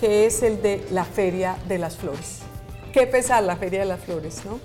que 0.00 0.24
es 0.24 0.42
el 0.42 0.62
de 0.62 0.86
la 0.92 1.04
Feria 1.04 1.56
de 1.68 1.78
las 1.78 1.96
Flores. 1.96 2.43
Qué 2.94 3.08
pesar 3.08 3.42
la 3.42 3.56
Feria 3.56 3.80
de 3.80 3.86
las 3.86 3.98
Flores, 3.98 4.42
¿no? 4.44 4.60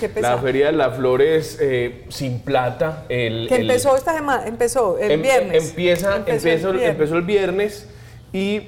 Qué 0.00 0.08
pesar. 0.08 0.34
La 0.34 0.42
Feria 0.42 0.66
de 0.66 0.72
las 0.72 0.96
Flores 0.96 1.56
eh, 1.60 2.04
sin 2.08 2.40
plata. 2.40 3.04
El, 3.08 3.46
que 3.48 3.58
empezó 3.58 3.92
el, 3.92 3.98
esta 3.98 4.12
semana, 4.12 4.44
empezó 4.48 4.98
el 4.98 5.12
em, 5.12 5.22
viernes. 5.22 5.68
Empieza, 5.68 6.16
empezó, 6.16 6.48
empezó, 6.48 6.70
el 6.70 6.76
viernes. 6.78 6.90
empezó 6.90 7.16
el 7.16 7.22
viernes 7.22 7.86
y 8.32 8.60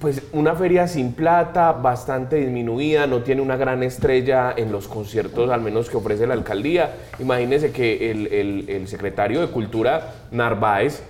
pues 0.00 0.22
una 0.32 0.56
feria 0.56 0.88
sin 0.88 1.12
plata, 1.12 1.70
bastante 1.70 2.36
disminuida, 2.36 3.06
no 3.06 3.22
tiene 3.22 3.40
una 3.40 3.56
gran 3.56 3.84
estrella 3.84 4.52
en 4.56 4.72
los 4.72 4.88
conciertos, 4.88 5.48
al 5.50 5.60
menos 5.60 5.88
que 5.88 5.98
ofrece 5.98 6.26
la 6.26 6.34
alcaldía. 6.34 6.94
Imagínense 7.20 7.70
que 7.70 8.10
el, 8.10 8.26
el, 8.32 8.64
el 8.68 8.88
secretario 8.88 9.42
de 9.42 9.46
Cultura, 9.48 10.14
Narváez, 10.32 11.04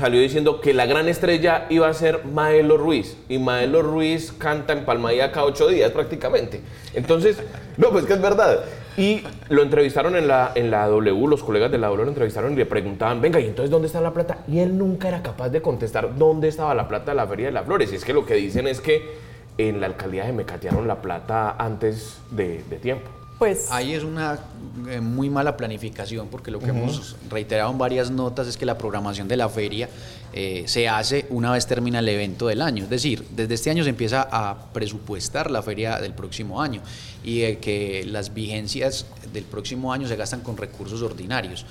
salió 0.00 0.20
diciendo 0.20 0.60
que 0.60 0.74
la 0.74 0.86
gran 0.86 1.08
estrella 1.08 1.66
iba 1.68 1.86
a 1.86 1.94
ser 1.94 2.24
Maelo 2.24 2.76
Ruiz. 2.78 3.16
Y 3.28 3.38
Maelo 3.38 3.82
Ruiz 3.82 4.32
canta 4.32 4.72
en 4.72 4.84
Palmaía 4.84 5.30
cada 5.30 5.46
ocho 5.46 5.68
días 5.68 5.92
prácticamente. 5.92 6.62
Entonces, 6.94 7.36
no, 7.76 7.90
pues 7.90 8.06
que 8.06 8.14
es 8.14 8.20
verdad. 8.20 8.64
Y 8.96 9.22
lo 9.50 9.62
entrevistaron 9.62 10.16
en 10.16 10.26
la, 10.26 10.52
en 10.54 10.70
la 10.70 10.86
W, 10.88 11.28
los 11.28 11.44
colegas 11.44 11.70
de 11.70 11.78
la 11.78 11.88
W 11.88 12.04
lo 12.04 12.08
entrevistaron 12.08 12.54
y 12.54 12.56
le 12.56 12.66
preguntaban, 12.66 13.20
venga, 13.20 13.38
¿y 13.38 13.46
entonces 13.46 13.70
dónde 13.70 13.86
está 13.86 14.00
la 14.00 14.12
plata? 14.12 14.38
Y 14.48 14.58
él 14.58 14.76
nunca 14.76 15.08
era 15.08 15.22
capaz 15.22 15.50
de 15.50 15.62
contestar 15.62 16.16
dónde 16.16 16.48
estaba 16.48 16.74
la 16.74 16.88
plata 16.88 17.12
de 17.12 17.16
la 17.16 17.26
Feria 17.26 17.46
de 17.46 17.52
las 17.52 17.66
Flores. 17.66 17.92
Y 17.92 17.96
es 17.96 18.04
que 18.04 18.14
lo 18.14 18.24
que 18.24 18.34
dicen 18.34 18.66
es 18.66 18.80
que 18.80 19.18
en 19.58 19.80
la 19.80 19.86
alcaldía 19.86 20.24
se 20.24 20.32
me 20.32 20.44
catearon 20.44 20.88
la 20.88 21.02
plata 21.02 21.56
antes 21.58 22.18
de, 22.30 22.64
de 22.70 22.76
tiempo. 22.76 23.19
Pues, 23.40 23.68
Ahí 23.70 23.94
es 23.94 24.04
una 24.04 24.38
eh, 24.86 25.00
muy 25.00 25.30
mala 25.30 25.56
planificación 25.56 26.28
porque 26.28 26.50
lo 26.50 26.58
que 26.58 26.66
uh 26.66 26.74
-huh. 26.74 26.82
hemos 26.82 27.16
reiterado 27.30 27.70
en 27.70 27.78
varias 27.78 28.10
notas 28.10 28.46
es 28.46 28.58
que 28.58 28.66
la 28.66 28.76
programación 28.76 29.28
de 29.28 29.36
la 29.38 29.48
feria 29.48 29.88
eh, 30.34 30.64
se 30.66 30.86
hace 30.90 31.24
una 31.30 31.50
vez 31.52 31.66
termina 31.66 32.00
el 32.00 32.08
evento 32.10 32.48
del 32.48 32.60
año. 32.60 32.84
Es 32.84 32.90
decir, 32.90 33.24
desde 33.30 33.54
este 33.54 33.70
año 33.70 33.82
se 33.82 33.88
empieza 33.88 34.28
a 34.30 34.70
presupuestar 34.74 35.50
la 35.50 35.62
feria 35.62 35.98
del 35.98 36.12
próximo 36.12 36.60
año 36.60 36.82
y 37.24 37.40
eh, 37.40 37.56
que 37.58 38.04
las 38.06 38.34
vigencias 38.34 39.06
del 39.32 39.44
próximo 39.44 39.90
año 39.90 40.06
se 40.06 40.16
gastan 40.16 40.42
con 40.42 40.58
recursos 40.58 41.00
ordinarios. 41.00 41.64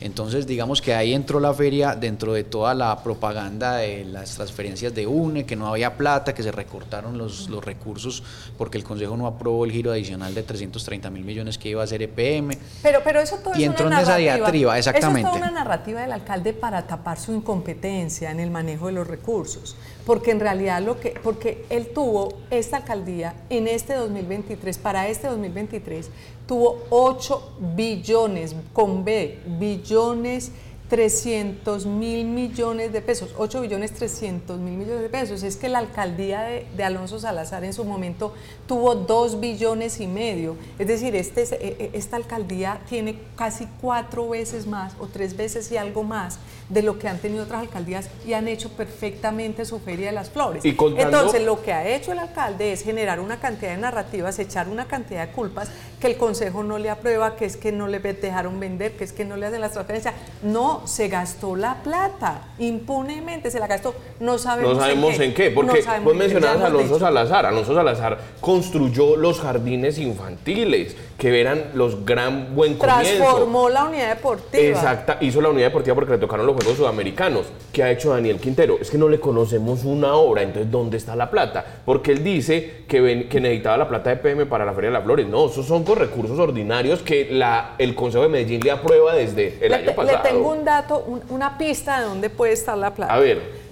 Entonces, 0.00 0.46
digamos 0.46 0.82
que 0.82 0.94
ahí 0.94 1.14
entró 1.14 1.40
la 1.40 1.54
feria 1.54 1.94
dentro 1.94 2.34
de 2.34 2.44
toda 2.44 2.74
la 2.74 3.02
propaganda 3.02 3.76
de 3.76 4.04
las 4.04 4.34
transferencias 4.34 4.94
de 4.94 5.06
UNE, 5.06 5.46
que 5.46 5.56
no 5.56 5.68
había 5.68 5.96
plata, 5.96 6.34
que 6.34 6.42
se 6.42 6.52
recortaron 6.52 7.16
los, 7.16 7.48
los 7.48 7.64
recursos 7.64 8.22
porque 8.58 8.76
el 8.76 8.84
Consejo 8.84 9.16
no 9.16 9.26
aprobó 9.26 9.64
el 9.64 9.72
giro 9.72 9.90
adicional 9.92 10.34
de 10.34 10.42
330 10.42 11.08
mil 11.10 11.24
millones 11.24 11.56
que 11.56 11.70
iba 11.70 11.80
a 11.80 11.84
hacer 11.84 12.02
EPM. 12.02 12.56
Pero, 12.82 13.00
pero 13.02 13.20
eso 13.20 13.36
todo 13.36 13.54
y 13.56 13.62
es 13.62 13.68
entró 13.68 13.86
una 13.86 13.96
en 13.96 14.02
esa 14.02 14.16
diatriba, 14.16 14.78
exactamente. 14.78 15.20
Eso 15.20 15.28
es 15.28 15.40
toda 15.40 15.50
una 15.50 15.60
narrativa 15.64 16.02
del 16.02 16.12
alcalde 16.12 16.52
para 16.52 16.86
tapar 16.86 17.18
su 17.18 17.32
incompetencia 17.32 18.30
en 18.30 18.40
el 18.40 18.50
manejo 18.50 18.86
de 18.86 18.92
los 18.92 19.06
recursos. 19.06 19.76
Porque 20.06 20.30
en 20.30 20.40
realidad 20.40 20.80
lo 20.80 20.98
que, 20.98 21.10
porque 21.22 21.66
él 21.68 21.88
tuvo 21.92 22.28
esta 22.50 22.78
alcaldía 22.78 23.34
en 23.50 23.68
este 23.68 23.94
2023, 23.94 24.78
para 24.78 25.08
este 25.08 25.26
2023, 25.26 26.10
tuvo 26.46 26.78
8 26.88 27.56
billones, 27.74 28.54
con 28.72 29.04
B, 29.04 29.40
billones 29.58 30.52
300 30.88 31.84
mil 31.86 32.26
millones 32.26 32.92
de 32.92 33.02
pesos, 33.02 33.30
8 33.36 33.62
billones 33.62 33.92
300 33.92 34.58
mil 34.60 34.74
millones 34.74 35.02
de 35.02 35.08
pesos. 35.08 35.42
Es 35.42 35.56
que 35.56 35.68
la 35.68 35.78
alcaldía 35.78 36.42
de, 36.42 36.84
Alonso 36.84 37.18
Salazar 37.18 37.64
en 37.64 37.72
su 37.72 37.84
momento 37.84 38.32
tuvo 38.68 38.94
2 38.94 39.40
billones 39.40 40.00
y 40.00 40.06
medio. 40.06 40.56
Es 40.78 40.86
decir, 40.86 41.16
este, 41.16 41.90
esta 41.96 42.16
alcaldía 42.16 42.80
tiene 42.88 43.18
casi 43.34 43.66
cuatro 43.80 44.28
veces 44.28 44.66
más 44.66 44.92
o 45.00 45.06
tres 45.06 45.36
veces 45.36 45.70
y 45.72 45.76
algo 45.76 46.04
más 46.04 46.38
de 46.68 46.82
lo 46.82 46.98
que 46.98 47.08
han 47.08 47.18
tenido 47.18 47.44
otras 47.44 47.62
alcaldías 47.62 48.10
y 48.26 48.32
han 48.32 48.48
hecho 48.48 48.70
perfectamente 48.70 49.64
su 49.64 49.78
Feria 49.78 50.06
de 50.06 50.12
las 50.12 50.30
Flores. 50.30 50.64
¿Y 50.64 50.74
contando... 50.74 51.18
Entonces, 51.18 51.44
lo 51.44 51.62
que 51.62 51.72
ha 51.72 51.86
hecho 51.88 52.12
el 52.12 52.18
alcalde 52.18 52.72
es 52.72 52.82
generar 52.82 53.20
una 53.20 53.38
cantidad 53.38 53.70
de 53.70 53.78
narrativas, 53.78 54.38
echar 54.38 54.68
una 54.68 54.86
cantidad 54.86 55.26
de 55.26 55.32
culpas 55.32 55.70
que 56.00 56.08
el 56.08 56.16
Consejo 56.16 56.64
no 56.64 56.78
le 56.78 56.90
aprueba, 56.90 57.36
que 57.36 57.44
es 57.44 57.56
que 57.56 57.72
no 57.72 57.86
le 57.86 58.00
dejaron 58.00 58.58
vender, 58.60 58.96
que 58.96 59.04
es 59.04 59.12
que 59.12 59.24
no 59.24 59.36
le 59.36 59.46
hacen 59.46 59.60
las 59.60 59.72
transferencias. 59.72 60.14
No, 60.42 60.56
No, 60.56 60.82
se 60.86 61.08
gastó 61.08 61.54
la 61.54 61.82
plata, 61.82 62.48
impunemente 62.58 63.50
se 63.50 63.60
la 63.60 63.66
gastó. 63.66 63.94
No 64.20 64.38
sabemos, 64.38 64.74
no 64.74 64.80
sabemos 64.80 65.20
en 65.20 65.34
qué, 65.34 65.50
porque 65.50 65.84
vos 66.02 66.16
mencionabas 66.16 66.62
a 66.62 66.66
Alonso 66.66 66.98
Salazar. 66.98 67.44
Alonso 67.44 67.74
Salazar 67.74 68.18
construyó 68.40 69.16
los 69.16 69.38
jardines 69.38 69.98
infantiles, 69.98 70.96
que 71.18 71.40
eran 71.40 71.70
los 71.74 72.04
gran 72.04 72.54
buen 72.54 72.74
comienzo. 72.76 73.16
Transformó 73.16 73.68
la 73.68 73.84
unidad 73.84 74.14
deportiva. 74.14 74.62
Exacta, 74.62 75.18
hizo 75.20 75.40
la 75.40 75.48
unidad 75.48 75.68
deportiva 75.68 75.94
porque 75.94 76.12
le 76.12 76.18
tocaron 76.18 76.46
los 76.46 76.56
Juegos 76.56 76.76
Sudamericanos. 76.76 77.46
¿Qué 77.72 77.82
ha 77.82 77.90
hecho 77.90 78.10
Daniel 78.10 78.38
Quintero? 78.38 78.78
Es 78.80 78.90
que 78.90 78.98
no 78.98 79.08
le 79.08 79.18
conocemos 79.18 79.84
una 79.84 80.14
obra, 80.14 80.42
entonces 80.42 80.70
¿dónde 80.70 80.98
está 80.98 81.16
la 81.16 81.30
plata? 81.30 81.64
Porque 81.84 82.12
él 82.12 82.22
dice 82.22 82.84
que, 82.86 83.28
que 83.30 83.40
necesitaba 83.40 83.78
la 83.78 83.88
plata 83.88 84.10
de 84.10 84.16
PM 84.16 84.46
para 84.46 84.64
la 84.64 84.74
Feria 84.74 84.90
de 84.90 84.94
las 84.94 85.04
Flores. 85.04 85.26
No, 85.26 85.46
esos 85.46 85.66
son 85.66 85.84
con 85.84 85.96
recursos 85.96 86.38
ordinarios 86.38 87.00
que 87.00 87.28
la, 87.30 87.74
el 87.78 87.94
Consejo 87.94 88.24
de 88.24 88.28
Medellín 88.28 88.60
le 88.60 88.70
aprueba 88.70 89.14
desde 89.14 89.58
el 89.64 89.72
año 89.72 89.94
pasado. 89.94 90.22
Le 90.22 90.28
tengo 90.30 90.52
un 90.52 90.64
dato, 90.64 91.04
una 91.30 91.56
pista 91.56 92.00
de 92.00 92.06
dónde 92.06 92.28
puede 92.28 92.52
estar 92.52 92.76
la 92.76 92.92
plata. 92.92 93.14
A 93.14 93.18
ver. 93.18 93.65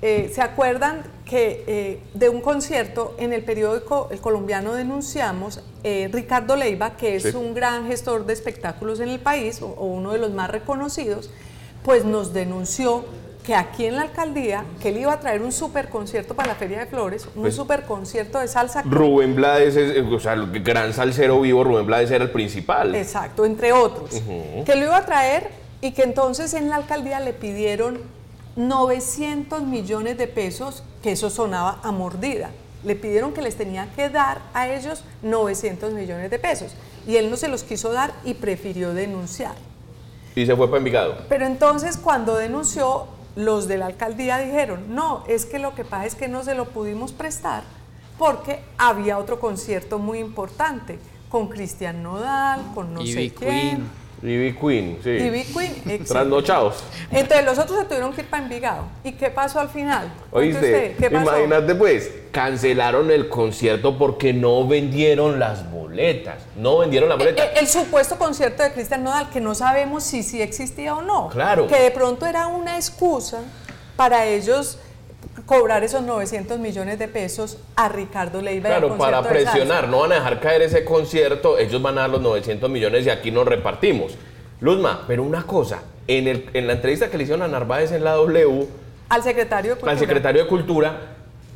Eh, 0.00 0.30
¿Se 0.32 0.42
acuerdan 0.42 1.02
que 1.24 1.64
eh, 1.66 2.00
de 2.14 2.28
un 2.28 2.40
concierto 2.40 3.16
en 3.18 3.32
el 3.32 3.42
periódico 3.42 4.08
El 4.12 4.20
Colombiano 4.20 4.72
denunciamos, 4.74 5.60
eh, 5.82 6.08
Ricardo 6.12 6.54
Leiva, 6.54 6.96
que 6.96 7.16
es 7.16 7.34
un 7.34 7.52
gran 7.52 7.88
gestor 7.88 8.24
de 8.24 8.32
espectáculos 8.32 9.00
en 9.00 9.08
el 9.08 9.18
país, 9.18 9.60
o, 9.60 9.66
uno 9.66 10.12
de 10.12 10.18
los 10.18 10.30
más 10.30 10.50
reconocidos, 10.50 11.30
pues 11.84 12.04
nos 12.04 12.32
denunció 12.32 13.04
que 13.44 13.56
aquí 13.56 13.86
en 13.86 13.96
la 13.96 14.02
alcaldía, 14.02 14.64
que 14.80 14.90
él 14.90 14.98
iba 14.98 15.12
a 15.12 15.18
traer 15.18 15.42
un 15.42 15.50
super 15.50 15.88
concierto 15.88 16.34
para 16.34 16.48
la 16.48 16.54
Feria 16.54 16.80
de 16.80 16.86
Flores, 16.86 17.26
un 17.34 17.42
pues, 17.42 17.56
super 17.56 17.84
concierto 17.84 18.38
de 18.38 18.46
salsa. 18.46 18.82
Rubén 18.82 19.34
Blades, 19.34 19.76
o 20.12 20.20
sea, 20.20 20.34
el 20.34 20.62
gran 20.62 20.92
salsero 20.92 21.40
vivo, 21.40 21.64
Rubén 21.64 21.86
Blades 21.86 22.10
era 22.10 22.22
el 22.22 22.30
principal. 22.30 22.94
Exacto, 22.94 23.44
entre 23.44 23.72
otros. 23.72 24.22
Que 24.64 24.76
lo 24.76 24.84
iba 24.84 24.98
a 24.98 25.06
traer 25.06 25.48
y 25.80 25.92
que 25.92 26.02
entonces 26.02 26.54
en 26.54 26.68
la 26.68 26.76
alcaldía 26.76 27.20
le 27.20 27.32
pidieron 27.32 27.98
900 28.58 29.62
millones 29.62 30.18
de 30.18 30.26
pesos, 30.26 30.82
que 31.00 31.12
eso 31.12 31.30
sonaba 31.30 31.78
a 31.84 31.92
mordida. 31.92 32.50
Le 32.84 32.96
pidieron 32.96 33.32
que 33.32 33.40
les 33.40 33.56
tenía 33.56 33.88
que 33.94 34.10
dar 34.10 34.42
a 34.52 34.68
ellos 34.68 35.04
900 35.22 35.92
millones 35.92 36.30
de 36.30 36.38
pesos. 36.40 36.72
Y 37.06 37.16
él 37.16 37.30
no 37.30 37.36
se 37.36 37.48
los 37.48 37.62
quiso 37.62 37.92
dar 37.92 38.12
y 38.24 38.34
prefirió 38.34 38.92
denunciar. 38.94 39.54
Y 40.34 40.44
se 40.44 40.56
fue 40.56 40.66
para 40.66 40.78
Envigado. 40.78 41.18
Pero 41.28 41.46
entonces 41.46 41.96
cuando 41.96 42.36
denunció, 42.36 43.06
los 43.36 43.68
de 43.68 43.78
la 43.78 43.86
alcaldía 43.86 44.38
dijeron, 44.38 44.94
no, 44.94 45.22
es 45.28 45.46
que 45.46 45.60
lo 45.60 45.76
que 45.76 45.84
pasa 45.84 46.06
es 46.06 46.16
que 46.16 46.26
no 46.26 46.42
se 46.42 46.54
lo 46.54 46.66
pudimos 46.66 47.12
prestar 47.12 47.62
porque 48.18 48.58
había 48.76 49.18
otro 49.18 49.38
concierto 49.38 50.00
muy 50.00 50.18
importante 50.18 50.98
con 51.28 51.46
Cristian 51.46 52.02
Nodal, 52.02 52.72
con 52.74 52.92
no 52.92 53.06
sé 53.06 53.32
quién. 53.32 53.88
Ivy 54.22 54.54
Queen, 54.54 54.98
sí. 55.02 55.10
Ivy 55.10 55.44
Queen, 55.44 56.04
Trasnochados. 56.04 56.82
Entonces 57.10 57.44
los 57.44 57.58
otros 57.58 57.78
se 57.78 57.84
tuvieron 57.84 58.12
que 58.12 58.22
ir 58.22 58.26
para 58.28 58.42
Envigado. 58.42 58.84
¿Y 59.04 59.12
qué 59.12 59.30
pasó 59.30 59.60
al 59.60 59.68
final? 59.68 60.12
Oíste, 60.30 60.96
¿qué 60.98 61.10
pasó? 61.10 61.30
imagínate 61.30 61.74
pues, 61.74 62.10
cancelaron 62.32 63.10
el 63.10 63.28
concierto 63.28 63.96
porque 63.96 64.32
no 64.32 64.66
vendieron 64.66 65.38
las 65.38 65.70
boletas. 65.70 66.42
No 66.56 66.78
vendieron 66.78 67.08
las 67.08 67.18
boletas. 67.18 67.48
El, 67.52 67.58
el, 67.58 67.68
supuesto 67.68 68.18
concierto 68.18 68.62
de 68.62 68.72
Cristian 68.72 69.04
Nodal, 69.04 69.30
que 69.30 69.40
no 69.40 69.54
sabemos 69.54 70.02
si 70.04 70.22
sí 70.22 70.42
existía 70.42 70.94
o 70.94 71.02
no. 71.02 71.28
Claro. 71.28 71.66
Que 71.66 71.80
de 71.80 71.90
pronto 71.90 72.26
era 72.26 72.48
una 72.48 72.76
excusa 72.76 73.42
para 73.96 74.26
ellos 74.26 74.78
cobrar 75.48 75.82
esos 75.82 76.02
900 76.02 76.58
millones 76.58 76.98
de 76.98 77.08
pesos 77.08 77.56
a 77.74 77.88
Ricardo 77.88 78.42
Leiva. 78.42 78.68
Claro, 78.68 78.98
para 78.98 79.22
presionar, 79.22 79.88
no 79.88 80.00
van 80.00 80.12
a 80.12 80.16
dejar 80.16 80.40
caer 80.40 80.60
ese 80.60 80.84
concierto, 80.84 81.58
ellos 81.58 81.80
van 81.80 81.96
a 81.96 82.02
dar 82.02 82.10
los 82.10 82.20
900 82.20 82.68
millones 82.68 83.06
y 83.06 83.10
aquí 83.10 83.30
nos 83.30 83.48
repartimos. 83.48 84.14
Luzma, 84.60 85.04
pero 85.06 85.22
una 85.22 85.44
cosa, 85.44 85.82
en, 86.06 86.28
el, 86.28 86.50
en 86.52 86.66
la 86.66 86.74
entrevista 86.74 87.08
que 87.08 87.16
le 87.16 87.22
hicieron 87.22 87.42
a 87.42 87.48
Narváez 87.48 87.92
en 87.92 88.04
la 88.04 88.12
W, 88.12 88.66
al 89.08 89.22
secretario 89.22 89.70
de 89.70 89.76
Cultura, 89.76 89.92
al 89.92 89.98
secretario 89.98 90.42
de 90.42 90.48
Cultura 90.48 91.00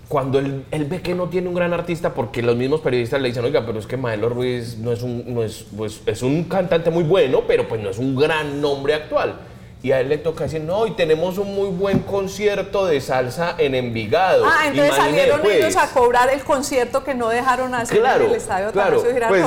cuando 0.09 0.38
él, 0.38 0.64
ve 0.70 1.00
que 1.02 1.14
no 1.14 1.28
tiene 1.28 1.48
un 1.48 1.55
gran 1.55 1.72
artista, 1.72 2.14
porque 2.14 2.42
los 2.42 2.57
mismos 2.57 2.81
periodistas 2.81 3.20
le 3.20 3.28
dicen, 3.28 3.44
oiga, 3.44 3.64
pero 3.64 3.78
es 3.78 3.87
que 3.87 3.96
Maelo 3.96 4.28
Ruiz 4.28 4.78
no 4.78 4.92
es 4.92 5.02
un, 5.02 5.35
no 5.35 5.42
es, 5.42 5.66
pues, 5.76 6.00
es 6.07 6.22
un 6.22 6.44
cantante 6.44 6.90
muy 6.90 7.02
bueno, 7.02 7.42
pero 7.46 7.68
pues 7.68 7.81
no 7.81 7.90
es 7.90 7.98
un 7.98 8.16
gran 8.16 8.61
nombre 8.61 8.94
actual 8.94 9.52
y 9.83 9.90
a 9.90 10.01
él 10.01 10.09
le 10.09 10.18
toca 10.18 10.45
decir, 10.45 10.61
no, 10.61 10.87
y 10.87 10.92
tenemos 10.92 11.38
un 11.38 11.55
muy 11.55 11.68
buen 11.68 12.01
concierto 12.01 12.87
de 12.87 13.01
salsa 13.01 13.57
en 13.59 13.75
Envigado. 13.75 14.45
Ah, 14.47 14.68
entonces 14.68 14.95
salieron 14.95 15.40
pues. 15.40 15.57
ellos 15.57 15.77
a 15.77 15.88
cobrar 15.88 16.31
el 16.31 16.42
concierto 16.42 17.03
que 17.03 17.14
no 17.14 17.29
dejaron 17.29 17.75
hacer 17.75 17.99
en 17.99 18.23
el 18.23 18.35
estadio 18.35 18.71
claro, 18.71 19.03
pues, 19.29 19.45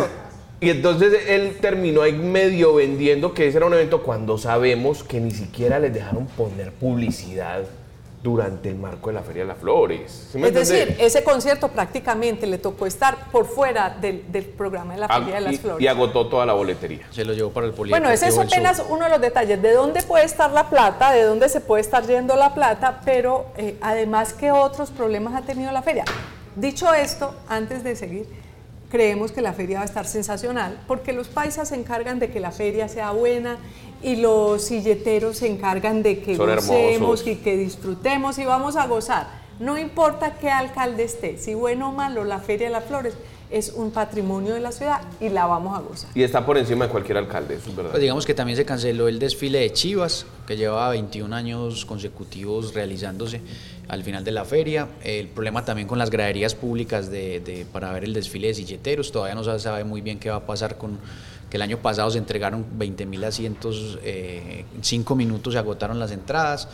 y 0.62 0.69
entonces 0.69 1.13
él 1.28 1.58
terminó 1.62 2.02
ahí 2.02 2.13
medio 2.13 2.76
vendiendo 2.76 3.34
que 3.34 3.48
ese 3.48 3.58
era 3.58 3.65
un 3.65 3.74
evento 3.74 4.04
cuando 4.04 4.38
sabemos 4.38 5.04
que 5.04 5.19
ni 5.19 5.32
siquiera 5.32 5.80
les 5.80 5.93
dejaron 5.93 6.28
poner 6.28 6.71
publicidad 6.71 7.63
durante 8.25 8.69
el 8.69 8.75
marco 8.75 9.11
de 9.11 9.13
la 9.13 9.21
Feria 9.21 9.43
de 9.43 9.49
las 9.49 9.59
Flores. 9.59 10.31
es 10.33 10.53
decir, 10.53 10.97
ese 10.99 11.23
concierto 11.23 11.67
prácticamente 11.67 12.47
le 12.47 12.57
tocó 12.57 12.88
estar 12.88 13.29
por 13.31 13.45
fuera 13.45 13.95
del, 14.01 14.21
programa 14.57 14.95
de 14.95 15.01
la 15.01 15.07
Feria 15.07 15.35
de 15.35 15.41
las 15.41 15.59
Flores. 15.59 15.83
Y 15.83 15.88
agotó 15.88 16.25
toda 16.25 16.43
la 16.43 16.53
boletería. 16.53 17.05
Se 17.11 17.23
lo 17.23 17.33
llevó 17.33 17.51
para 17.51 17.67
el 17.67 17.73
Bueno, 17.73 18.09
ese 18.09 18.29
es 18.29 18.38
apenas 18.39 18.81
uno 18.89 19.03
de 19.05 19.11
los 19.11 19.21
detalles. 19.21 19.61
¿De 19.61 19.73
dónde 19.73 20.01
puede 20.01 20.25
estar 20.25 20.51
la 20.51 20.71
plata? 20.71 21.11
¿De 21.11 21.21
dónde 21.21 21.49
se 21.49 21.61
puede 21.61 21.81
estar 21.81 22.03
yendo 22.07 22.35
la 22.35 22.55
plata? 22.55 23.01
Pero 23.05 23.45
eh, 23.57 23.77
además, 23.79 24.33
¿qué 24.33 24.51
otros 24.51 24.89
problemas 24.89 25.35
ha 25.35 25.45
tenido 25.45 25.71
la 25.71 25.83
feria? 25.83 26.03
Dicho 26.55 26.91
esto, 26.95 27.35
antes 27.47 27.83
de 27.83 27.95
seguir, 27.95 28.25
creemos 28.89 29.31
que 29.31 29.41
la 29.41 29.53
feria 29.53 29.77
va 29.77 29.83
a 29.83 29.85
estar 29.85 30.07
sensacional 30.07 30.79
porque 30.88 31.13
los 31.13 31.27
paisas 31.27 31.69
se 31.69 31.75
encargan 31.75 32.17
de 32.17 32.31
que 32.31 32.39
la 32.39 32.51
feria 32.51 32.88
sea 32.88 33.11
buena 33.11 33.57
y 34.06 34.18
los 34.18 34.62
silleteros 34.62 35.38
se 35.38 35.48
encargan 35.48 36.04
de 36.04 36.20
que 36.20 36.38
gocemos 36.38 37.26
y 37.26 37.38
que 37.38 37.58
disfrutemos 37.58 38.38
y 38.38 38.46
vamos 38.46 38.76
a 38.76 38.86
gozar. 38.86 39.28
No 39.60 39.80
importa 39.80 40.36
qué 40.39 40.52
alcalde 40.52 41.04
esté, 41.04 41.39
si 41.39 41.56
bueno 41.56 41.89
o 41.89 41.91
malo, 41.91 42.24
la 42.24 42.39
Feria 42.39 42.68
de 42.68 42.74
las 42.74 42.84
Flores 42.86 43.15
es 43.50 43.72
un 43.72 43.89
patrimonio 43.89 44.54
de 44.54 44.60
la 44.60 44.72
ciudad 44.72 45.02
y 45.20 45.30
la 45.30 45.48
vamos 45.48 45.76
a 45.76 45.82
gozar. 45.82 46.10
Y 46.13 46.22
está 46.22 46.46
por 46.46 46.58
encima 46.60 46.86
de 46.86 46.91
cualquier 46.91 47.18
alcalde, 47.18 47.56
eso 47.56 47.70
es 47.72 47.76
verdad. 47.76 47.91
Pues 47.91 48.02
digamos 48.02 48.28
que 48.28 48.36
también 48.36 48.58
se 48.58 48.65
canceló 48.65 49.08
el 49.08 49.18
desfile 49.18 49.60
de 49.60 49.74
Chivas, 49.74 50.28
que 50.46 50.56
llevaba 50.56 50.89
21 50.89 51.36
años 51.36 51.84
consecutivos 51.86 52.76
realizándose 52.76 53.41
al 53.88 54.04
final 54.04 54.24
de 54.24 54.32
la 54.32 54.46
feria. 54.46 54.88
El 55.04 55.30
problema 55.30 55.65
también 55.65 55.88
con 55.88 55.98
las 55.98 56.12
graderías 56.12 56.54
públicas 56.54 57.10
de, 57.10 57.65
para 57.72 57.91
ver 57.91 58.04
el 58.04 58.13
desfile 58.13 58.50
de 58.50 58.54
silleteros, 58.54 59.12
todavía 59.12 59.34
no 59.34 59.44
se 59.44 59.58
sabe 59.60 59.84
muy 59.84 60.02
bien 60.02 60.20
qué 60.20 60.30
va 60.30 60.38
a 60.38 60.46
pasar 60.46 60.78
con 60.78 61.00
que 61.49 61.58
el 61.58 61.62
año 61.62 61.77
pasado 61.77 62.10
se 62.12 62.17
entregaron 62.17 62.65
20 62.77 63.05
mil 63.05 63.23
asientos, 63.23 63.99
eh, 64.03 64.65
en 64.75 65.17
minutos 65.17 65.53
se 65.53 65.60
agotaron 65.60 65.99
las 65.99 66.12
entradas. 66.12 66.67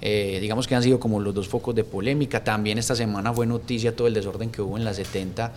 Eh, 0.00 0.38
digamos 0.40 0.66
que 0.66 0.74
han 0.74 0.82
sido 0.82 1.00
como 1.00 1.20
los 1.20 1.34
dos 1.34 1.48
focos 1.48 1.74
de 1.74 1.84
polémica. 1.84 2.44
También 2.44 2.78
esta 2.78 2.94
semana 2.94 3.32
fue 3.32 3.46
noticia 3.46 3.94
todo 3.94 4.06
el 4.06 4.14
desorden 4.14 4.50
que 4.50 4.60
hubo 4.60 4.76
en 4.76 4.84
la 4.84 4.92
70 4.92 5.52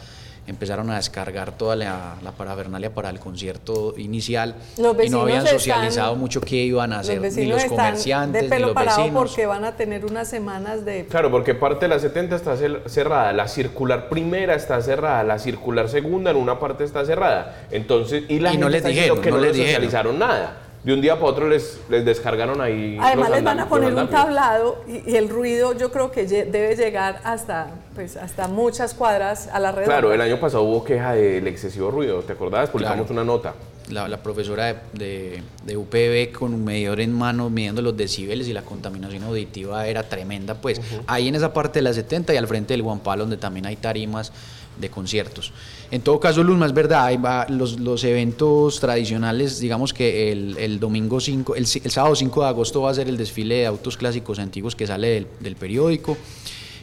empezaron 0.48 0.90
a 0.90 0.96
descargar 0.96 1.52
toda 1.58 1.76
la, 1.76 2.16
la 2.24 2.32
parafernalia 2.32 2.94
para 2.94 3.10
el 3.10 3.20
concierto 3.20 3.94
inicial 3.98 4.56
y 4.78 5.10
no 5.10 5.22
habían 5.22 5.46
socializado 5.46 6.16
mucho 6.16 6.42
qué 6.42 6.56
iban 6.56 6.94
a 6.94 7.00
hacer 7.00 7.22
ni 7.22 7.46
los 7.46 7.66
comerciantes 7.66 8.44
de 8.44 8.50
pelo 8.50 8.68
ni 8.68 8.74
los 8.74 8.86
vecinos. 8.86 9.12
porque 9.14 9.46
van 9.46 9.66
a 9.66 9.76
tener 9.76 10.06
unas 10.06 10.30
semanas 10.30 10.86
de 10.86 11.06
Claro, 11.06 11.30
porque 11.30 11.54
parte 11.54 11.86
de 11.86 11.90
la 11.90 12.00
70 12.00 12.36
está 12.36 12.56
cerrada, 12.88 13.34
la 13.34 13.48
circular 13.48 14.10
primera 14.10 14.56
está 14.56 14.82
cerrada, 14.82 15.24
la 15.24 15.40
circular 15.40 15.90
segunda 15.90 16.32
en 16.32 16.38
una 16.38 16.60
parte 16.60 16.84
está 16.84 17.06
cerrada. 17.06 17.68
Entonces, 17.72 18.24
y 18.28 18.40
la 18.40 18.54
no 18.54 18.70
les 18.70 18.84
dijeron, 18.84 19.22
que 19.22 19.32
no, 19.32 19.38
les 19.38 19.56
socializaron 19.56 20.18
nada 20.18 20.67
de 20.84 20.94
un 20.94 21.02
día 21.02 21.16
para 21.16 21.28
otro 21.28 21.50
les, 21.50 21.80
les 21.90 22.06
descargaron 22.06 22.62
ahí. 22.62 22.98
Además 23.02 23.30
les 23.32 23.44
van 23.44 23.60
a 23.60 23.68
poner 23.68 23.94
un 23.94 24.10
tablado 24.10 24.84
y, 24.88 25.16
el 25.16 25.30
ruido 25.30 25.74
yo 25.78 25.92
creo 25.92 26.12
que 26.12 26.26
debe 26.26 26.76
llegar 26.76 27.20
hasta, 27.24 27.68
pues, 27.96 28.16
hasta 28.16 28.48
muchas 28.48 28.94
cuadras 28.94 29.50
a 29.52 29.60
la 29.60 29.72
red. 29.72 29.86
Claro, 29.86 30.14
el 30.14 30.22
año 30.22 30.40
pasado 30.40 30.64
hubo 30.64 30.84
queja 30.84 31.14
del 31.14 31.48
excesivo 31.48 31.92
ruido, 31.92 32.22
¿te 32.22 32.34
acordás? 32.34 32.70
Publicamos 32.70 33.10
una 33.10 33.24
nota. 33.24 33.54
La, 33.90 34.06
la, 34.10 34.18
profesora 34.18 34.82
de, 34.92 35.42
de, 35.64 35.78
UPB 35.78 36.38
con 36.38 36.54
un 36.54 36.66
medidor 36.66 37.00
en 37.00 37.14
mano 37.14 37.50
midiendo 37.50 37.82
los 37.82 37.96
decibeles 37.96 38.50
y 38.50 38.54
la 38.54 38.62
contaminación 38.62 39.24
auditiva 39.24 39.88
era 39.88 40.04
tremenda, 40.04 40.56
pues 40.56 40.82
ahí 41.08 41.30
en 41.30 41.36
esa 41.36 41.54
parte 41.54 41.80
de 41.80 41.84
la 41.84 41.94
70 41.94 42.34
y 42.34 42.38
al 42.38 42.48
frente 42.48 42.74
del 42.74 42.82
Juan 42.82 43.00
Pablo 43.00 43.24
donde 43.24 43.38
también 43.38 43.66
hay 43.66 43.78
tarimas 43.78 44.34
de 44.80 44.90
conciertos. 44.90 45.52
En 45.92 46.02
todo 46.02 46.20
caso, 46.20 46.44
Luzma, 46.44 46.66
es 46.66 46.74
verdad, 46.74 47.18
va 47.24 47.46
los, 47.50 47.80
los, 47.80 48.04
eventos 48.04 48.80
tradicionales, 48.80 49.60
digamos 49.60 49.94
que 49.94 50.32
el, 50.32 50.58
el 50.58 50.80
domingo 50.80 51.20
5, 51.20 51.56
el, 51.56 51.62
el, 51.62 51.92
sábado 51.92 52.16
5 52.16 52.42
de 52.42 52.48
agosto 52.48 52.82
va 52.82 52.92
a 52.92 52.94
ser 52.94 53.08
el 53.08 53.18
desfile 53.18 53.56
de 53.56 53.66
autos 53.66 53.98
clásicos 53.98 54.40
antiguos 54.40 54.76
que 54.76 54.88
sale 54.88 55.08
del, 55.08 55.28
del 55.40 55.56
periódico. 55.56 56.18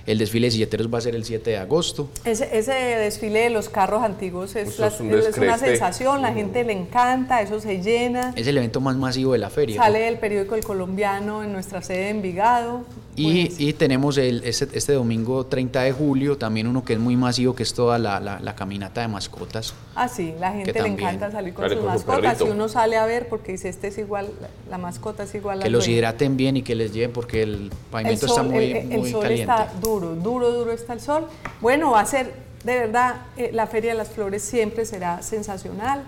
El 0.07 0.19
desfile 0.19 0.49
de 0.49 0.51
silleteros 0.51 0.93
va 0.93 0.99
a 0.99 1.01
ser 1.01 1.15
el 1.15 1.25
7 1.25 1.51
de 1.51 1.57
agosto. 1.57 2.09
Ese, 2.25 2.57
ese 2.57 2.73
desfile 2.73 3.41
de 3.41 3.51
los 3.51 3.69
carros 3.69 4.03
antiguos 4.03 4.55
es, 4.55 4.79
es, 4.79 5.01
una 5.01 5.59
sensación, 5.59 6.21
la 6.21 6.33
gente 6.33 6.63
le 6.65 6.73
encanta, 6.73 7.41
eso 7.41 7.61
se 7.61 7.81
llena. 7.83 8.33
Es 8.37 8.47
el 8.47 8.59
evento 8.59 8.81
más 8.81 8.97
masivo 8.97 9.33
de 9.33 9.39
la 9.39 9.51
feria. 9.51 9.77
Sale 9.77 10.09
el 10.09 10.19
periódico 10.19 10.55
El 10.55 10.65
Colombiano 10.65 11.43
en 11.43 11.53
nuestra 11.53 11.83
sede 11.83 12.05
de 12.05 12.09
Envigado 12.11 12.85
Y, 13.17 13.73
tenemos 13.75 14.19
el, 14.19 14.43
este, 14.45 14.69
este, 14.73 14.93
domingo 14.93 15.47
30 15.47 15.83
de 15.83 15.93
julio 15.93 16.37
también 16.37 16.67
uno 16.67 16.85
que 16.85 16.95
es 16.95 16.99
muy 16.99 17.17
masivo, 17.17 17.55
que 17.55 17.63
es 17.63 17.75
toda 17.75 17.99
la, 17.99 18.21
la, 18.21 18.55
caminata 18.55 19.01
de 19.01 19.09
mascotas. 19.09 19.75
Ah, 19.95 20.09
sí, 20.09 20.35
la 20.39 20.53
gente 20.53 20.73
le 20.73 20.89
encanta 20.89 21.31
salir 21.31 21.55
con 21.55 21.69
sus 21.69 21.83
mascotas. 21.83 22.41
y 22.41 22.45
uno 22.45 22.69
sale 22.69 22.97
a 22.97 23.07
ver 23.07 23.29
porque 23.29 23.53
dice, 23.53 23.69
este 23.69 23.89
es 23.89 23.99
igual, 23.99 24.31
la 24.69 24.79
mascota 24.79 25.25
es 25.25 25.35
igual 25.35 25.61
Que 25.61 25.71
los 25.71 25.89
hidraten 25.89 26.37
bien 26.37 26.57
y 26.57 26.63
que 26.63 26.75
les 26.75 26.93
lleven 26.93 27.13
porque 27.13 27.43
el 27.43 27.71
pavimento 27.91 28.27
está 28.27 28.43
muy, 28.43 28.73
el, 28.73 28.93
el 28.93 29.11
sol 29.11 29.31
está 29.31 29.73
duro, 29.81 29.94
duro, 30.01 30.51
duro 30.51 30.73
está 30.73 30.93
el 30.93 31.01
sol. 31.01 31.27
Bueno, 31.61 31.93
va 31.93 32.01
a 32.01 32.07
ser, 32.07 32.33
de 32.65 32.79
verdad, 32.79 33.23
eh, 33.37 33.51
la 33.53 33.67
Feria 33.67 33.93
de 33.93 33.99
las 33.99 34.09
Flores 34.09 34.43
siempre 34.43 34.85
será 34.85 35.23
sensacional. 35.23 36.05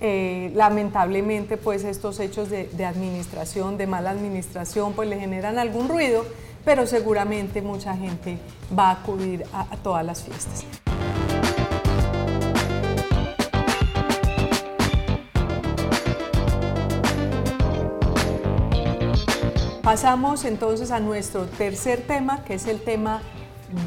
Eh, 0.00 0.52
lamentablemente, 0.54 1.56
pues 1.56 1.84
estos 1.84 2.20
hechos 2.20 2.50
de, 2.50 2.64
de 2.68 2.84
administración, 2.84 3.76
de 3.78 3.86
mala 3.86 4.10
administración, 4.10 4.92
pues 4.92 5.08
le 5.08 5.18
generan 5.18 5.58
algún 5.58 5.88
ruido 5.88 6.24
pero 6.68 6.86
seguramente 6.86 7.62
mucha 7.62 7.96
gente 7.96 8.38
va 8.78 8.90
a 8.90 8.92
acudir 8.92 9.42
a, 9.54 9.74
todas 9.78 10.04
las 10.04 10.22
fiestas. 10.22 10.66
Pasamos 19.88 20.44
entonces 20.44 20.90
a 20.90 21.00
nuestro 21.00 21.46
tercer 21.46 22.02
tema, 22.02 22.44
que 22.44 22.52
es 22.52 22.66
el 22.66 22.78
tema 22.78 23.22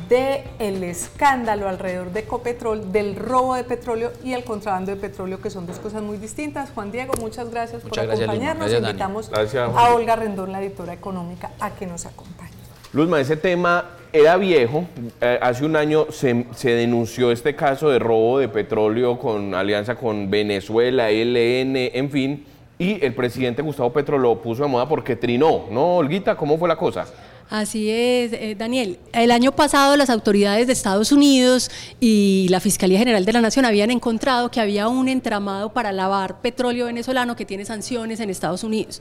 del 0.10 0.42
el 0.58 0.84
escándalo 0.84 1.70
alrededor 1.70 2.12
de 2.12 2.22
Ecopetrol, 2.22 2.92
del 2.92 3.16
robo 3.16 3.54
de 3.54 3.64
petróleo 3.64 4.12
y 4.24 4.34
el 4.34 4.44
contrabando 4.44 4.90
de 4.90 4.98
petróleo, 4.98 5.40
que 5.40 5.52
son 5.52 5.68
dos 5.68 5.78
cosas 5.78 6.02
muy 6.02 6.18
distintas. 6.18 6.72
Juan 6.72 6.92
Diego, 6.92 7.14
muchas 7.22 7.52
gracias 7.52 7.84
por 7.84 8.00
acompañarnos. 8.00 8.74
Invitamos 8.74 9.30
a 9.32 9.94
Olga 9.94 10.16
Rendón, 10.16 10.52
la 10.52 10.60
editora 10.64 10.92
económica, 10.92 11.52
a 11.60 11.70
que 11.70 11.86
nos 11.86 12.08
acompañe. 12.08 12.50
Luzma, 12.94 13.20
ese 13.20 13.38
tema 13.38 13.92
era 14.12 14.38
viejo. 14.38 14.86
Eh, 15.22 15.38
hace 15.40 15.64
un 15.64 15.76
año 15.76 16.08
se, 16.10 16.48
denunció 16.64 17.32
este 17.32 17.56
caso 17.56 17.92
de 17.92 18.00
robo 18.00 18.40
de 18.40 18.50
petróleo 18.50 19.20
con 19.20 19.54
alianza 19.54 19.94
con 19.94 20.32
Venezuela, 20.32 21.12
LN, 21.12 21.76
en 21.94 22.10
fin. 22.10 22.46
Y 22.82 22.98
el 23.06 23.14
presidente 23.14 23.62
Gustavo 23.62 23.94
Petro 23.94 24.18
lo 24.18 24.42
puso 24.42 24.64
de 24.64 24.70
moda 24.70 24.90
porque 24.90 25.16
trinó, 25.16 25.68
¿no, 25.70 25.98
Olguita? 25.98 26.36
¿Cómo 26.36 26.58
fue 26.58 26.68
la 26.68 26.76
cosa? 26.76 27.06
Así 27.48 27.92
es, 27.92 28.34
eh, 28.34 28.56
Daniel. 28.58 28.98
El 29.14 29.30
año 29.30 29.52
pasado 29.52 29.96
las 29.98 30.10
autoridades 30.10 30.66
de 30.66 30.74
Estados 30.74 31.12
Unidos 31.12 31.70
y 32.00 32.48
la 32.50 32.60
Fiscalía 32.60 32.98
General 32.98 33.24
de 33.24 33.34
la 33.34 33.42
Nación 33.42 33.66
habían 33.66 33.92
encontrado 33.92 34.50
que 34.50 34.60
había 34.60 34.88
un 34.88 35.10
entramado 35.10 35.72
para 35.72 35.92
lavar 35.92 36.42
petróleo 36.42 36.88
venezolano 36.88 37.36
que 37.36 37.46
tiene 37.46 37.66
sanciones 37.66 38.20
en 38.20 38.32
Estados 38.32 38.64
Unidos. 38.64 39.00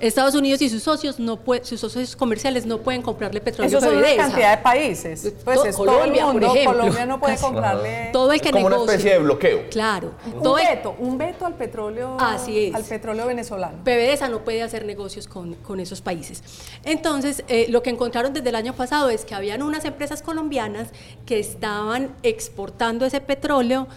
Estados 0.00 0.34
Unidos 0.34 0.60
y 0.62 0.68
sus 0.68 0.82
socios 0.82 1.18
no 1.18 1.38
sus 1.62 1.80
socios 1.80 2.16
comerciales 2.16 2.66
no 2.66 2.78
pueden 2.78 3.02
comprarle 3.02 3.40
petróleo 3.40 3.78
Eso 3.78 3.86
son 3.86 3.96
una 3.96 4.16
cantidad 4.16 4.56
de 4.56 4.62
países. 4.62 5.32
Pues 5.44 5.64
es 5.64 5.76
Colombia, 5.76 6.22
todo 6.22 6.32
el 6.32 6.42
mundo. 6.42 6.54
Colombia 6.64 7.06
no 7.06 7.20
puede 7.20 7.38
comprarle. 7.38 8.10
Todo 8.12 8.32
el 8.32 8.40
que 8.40 8.50
como 8.50 8.66
una 8.66 8.76
especie 8.76 9.12
de 9.12 9.18
bloqueo. 9.18 9.68
Claro. 9.70 10.12
Un 10.26 10.54
veto, 10.54 10.94
un 10.98 11.18
veto 11.18 11.46
al 11.46 11.54
petróleo. 11.54 12.16
Así 12.18 12.66
es. 12.66 12.74
Al 12.74 12.84
petróleo 12.84 13.26
venezolano. 13.26 13.78
PDVSA 13.84 14.28
no 14.28 14.44
puede 14.44 14.62
hacer 14.62 14.84
negocios 14.84 15.26
con, 15.26 15.54
con 15.54 15.80
esos 15.80 16.00
países. 16.00 16.42
Entonces, 16.84 17.44
eh, 17.48 17.66
lo 17.68 17.82
que 17.82 17.90
encontraron 17.90 18.32
desde 18.32 18.48
el 18.48 18.54
año 18.54 18.74
pasado 18.74 19.08
es 19.10 19.24
que 19.24 19.34
habían 19.34 19.62
unas 19.62 19.84
empresas 19.84 20.22
colombianas 20.22 20.88
que 21.24 21.38
estaban 21.38 22.14
exportando 22.22 23.06
ese 23.06 23.20
petróleo, 23.20 23.88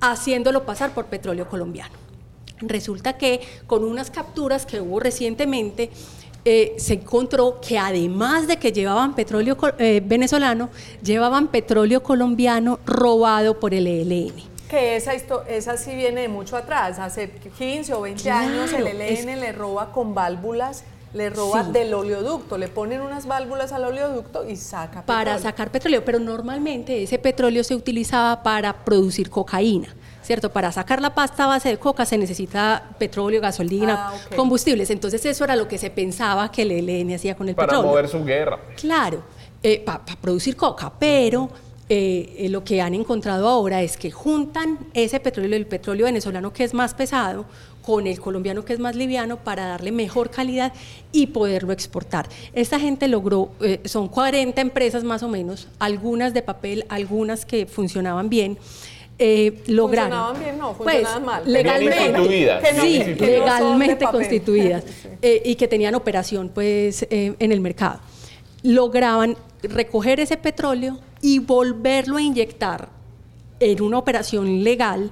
haciéndolo 0.00 0.64
pasar 0.64 0.92
por 0.92 1.06
petróleo 1.06 1.48
colombiano. 1.48 2.09
Resulta 2.60 3.14
que 3.14 3.40
con 3.66 3.84
unas 3.84 4.10
capturas 4.10 4.66
que 4.66 4.80
hubo 4.80 5.00
recientemente, 5.00 5.90
eh, 6.44 6.74
se 6.78 6.94
encontró 6.94 7.60
que 7.60 7.78
además 7.78 8.46
de 8.46 8.56
que 8.56 8.72
llevaban 8.72 9.14
petróleo 9.14 9.58
eh, 9.78 10.00
venezolano, 10.02 10.70
llevaban 11.02 11.48
petróleo 11.48 12.02
colombiano 12.02 12.78
robado 12.86 13.60
por 13.60 13.74
el 13.74 13.86
ELN. 13.86 14.32
Que 14.70 14.96
esa, 14.96 15.12
esa 15.14 15.76
sí 15.76 15.94
viene 15.94 16.22
de 16.22 16.28
mucho 16.28 16.56
atrás, 16.56 16.98
hace 16.98 17.30
15 17.30 17.92
o 17.92 18.00
20 18.02 18.30
años 18.30 18.72
el 18.72 18.86
ELN 18.86 19.40
le 19.40 19.52
roba 19.52 19.92
con 19.92 20.14
válvulas 20.14 20.84
le 21.12 21.28
roba 21.28 21.64
del 21.64 21.92
oleoducto, 21.92 22.56
le 22.56 22.68
ponen 22.68 23.00
unas 23.00 23.26
válvulas 23.26 23.72
al 23.72 23.84
oleoducto 23.84 24.48
y 24.48 24.56
saca 24.56 25.00
petróleo. 25.00 25.24
Para 25.24 25.38
sacar 25.38 25.70
petróleo, 25.72 26.04
pero 26.04 26.20
normalmente 26.20 27.02
ese 27.02 27.18
petróleo 27.18 27.64
se 27.64 27.74
utilizaba 27.74 28.42
para 28.42 28.84
producir 28.84 29.28
cocaína. 29.28 29.88
¿Cierto? 30.30 30.52
Para 30.52 30.70
sacar 30.70 31.02
la 31.02 31.12
pasta 31.12 31.42
a 31.42 31.46
base 31.48 31.70
de 31.70 31.78
coca 31.78 32.06
se 32.06 32.16
necesita 32.16 32.90
petróleo, 33.00 33.40
gasolina, 33.40 34.10
ah, 34.10 34.14
combustibles. 34.36 34.88
Entonces 34.90 35.26
eso 35.26 35.42
era 35.42 35.56
lo 35.56 35.66
que 35.66 35.76
se 35.76 35.90
pensaba 35.90 36.52
que 36.52 36.62
el 36.62 36.70
ELN 36.70 37.14
hacía 37.14 37.34
con 37.34 37.48
el 37.48 37.56
petróleo. 37.56 37.80
Para 37.80 37.88
mover 37.90 38.08
su 38.08 38.24
guerra. 38.24 38.60
Claro, 38.76 39.24
eh, 39.60 39.82
para 39.84 40.04
producir 40.20 40.54
coca, 40.54 40.92
pero... 40.96 41.50
Eh, 41.92 42.44
eh, 42.44 42.48
lo 42.48 42.62
que 42.62 42.80
han 42.80 42.94
encontrado 42.94 43.48
ahora 43.48 43.82
es 43.82 43.96
que 43.96 44.12
juntan 44.12 44.78
ese 44.94 45.18
petróleo, 45.18 45.56
el 45.56 45.66
petróleo 45.66 46.06
venezolano 46.06 46.52
que 46.52 46.62
es 46.62 46.72
más 46.72 46.94
pesado, 46.94 47.46
con 47.82 48.06
el 48.06 48.20
colombiano 48.20 48.64
que 48.64 48.74
es 48.74 48.78
más 48.78 48.94
liviano 48.94 49.38
para 49.38 49.66
darle 49.66 49.90
mejor 49.90 50.30
calidad 50.30 50.72
y 51.10 51.26
poderlo 51.26 51.72
exportar. 51.72 52.28
Esta 52.52 52.78
gente 52.78 53.08
logró, 53.08 53.50
son 53.86 54.06
40 54.06 54.60
empresas 54.60 55.02
más 55.02 55.24
o 55.24 55.28
menos, 55.28 55.66
algunas 55.80 56.32
de 56.32 56.42
papel, 56.42 56.86
algunas 56.90 57.44
que 57.44 57.66
funcionaban 57.66 58.28
bien, 58.28 58.56
eh, 59.22 59.62
lograron. 59.66 60.10
Funcionaban 60.10 60.42
bien, 60.42 60.58
no, 60.58 60.72
pues, 60.72 60.94
funcionaban 60.94 61.24
mal. 61.26 61.42
Legalmente, 61.52 62.80
sí, 62.80 63.04
legalmente 63.18 64.06
constituidas 64.06 64.82
eh, 65.20 65.42
y 65.44 65.56
que 65.56 65.68
tenían 65.68 65.94
operación 65.94 66.50
pues 66.54 67.06
eh, 67.10 67.34
en 67.38 67.52
el 67.52 67.60
mercado. 67.60 68.00
Lograban 68.62 69.36
recoger 69.62 70.20
ese 70.20 70.38
petróleo 70.38 70.98
y 71.20 71.38
volverlo 71.38 72.16
a 72.16 72.22
inyectar 72.22 72.88
en 73.60 73.82
una 73.82 73.98
operación 73.98 74.64
legal 74.64 75.10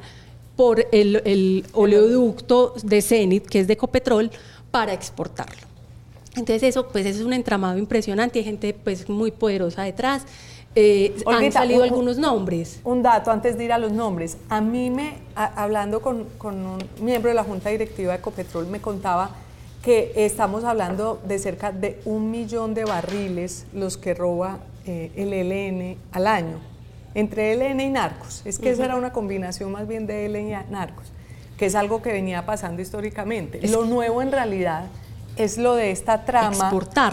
por 0.56 0.86
el, 0.90 1.20
el 1.26 1.66
oleoducto 1.74 2.74
de 2.82 3.02
Zenit, 3.02 3.46
que 3.46 3.60
es 3.60 3.66
de 3.66 3.74
Ecopetrol, 3.74 4.30
para 4.70 4.94
exportarlo. 4.94 5.68
Entonces 6.34 6.62
eso, 6.62 6.88
pues 6.88 7.04
eso 7.04 7.20
es 7.20 7.26
un 7.26 7.34
entramado 7.34 7.76
impresionante, 7.78 8.38
hay 8.38 8.44
gente 8.46 8.72
pues 8.72 9.06
muy 9.10 9.32
poderosa 9.32 9.82
detrás. 9.82 10.22
Eh, 10.74 11.16
han 11.26 11.50
salido 11.50 11.82
algunos 11.82 12.18
nombres. 12.18 12.80
Un 12.84 13.02
dato 13.02 13.30
antes 13.30 13.56
de 13.58 13.64
ir 13.64 13.72
a 13.72 13.78
los 13.78 13.92
nombres. 13.92 14.36
A 14.48 14.60
mí 14.60 14.90
me, 14.90 15.14
hablando 15.34 16.00
con, 16.00 16.26
un 16.42 16.78
miembro 17.00 17.30
de 17.30 17.34
la 17.34 17.44
Junta 17.44 17.70
Directiva 17.70 18.12
de 18.12 18.18
Ecopetrol, 18.18 18.66
me 18.66 18.80
contaba 18.80 19.30
que 19.82 20.12
estamos 20.16 20.64
hablando 20.64 21.20
de 21.26 21.38
cerca 21.38 21.72
de 21.72 22.00
un 22.04 22.30
millón 22.30 22.74
de 22.74 22.84
barriles 22.84 23.66
los 23.72 23.96
que 23.96 24.14
roba 24.14 24.58
eh, 24.86 25.10
el 25.16 25.32
ELN 25.32 25.96
al 26.12 26.26
año, 26.26 26.58
entre 27.14 27.52
ELN 27.52 27.80
y 27.80 27.90
narcos. 27.90 28.42
Es 28.44 28.58
que 28.58 28.70
esa 28.70 28.84
era 28.84 28.96
una 28.96 29.12
combinación 29.12 29.72
más 29.72 29.88
bien 29.88 30.06
de 30.06 30.26
ELN 30.26 30.48
y 30.48 30.72
narcos, 30.72 31.06
que 31.56 31.66
es 31.66 31.74
algo 31.74 32.02
que 32.02 32.12
venía 32.12 32.44
pasando 32.44 32.82
históricamente. 32.82 33.66
Lo 33.68 33.84
nuevo 33.84 34.20
en 34.20 34.32
realidad 34.32 34.84
es 35.38 35.58
lo 35.58 35.74
de 35.74 35.90
esta 35.90 36.24
trama 36.24 36.70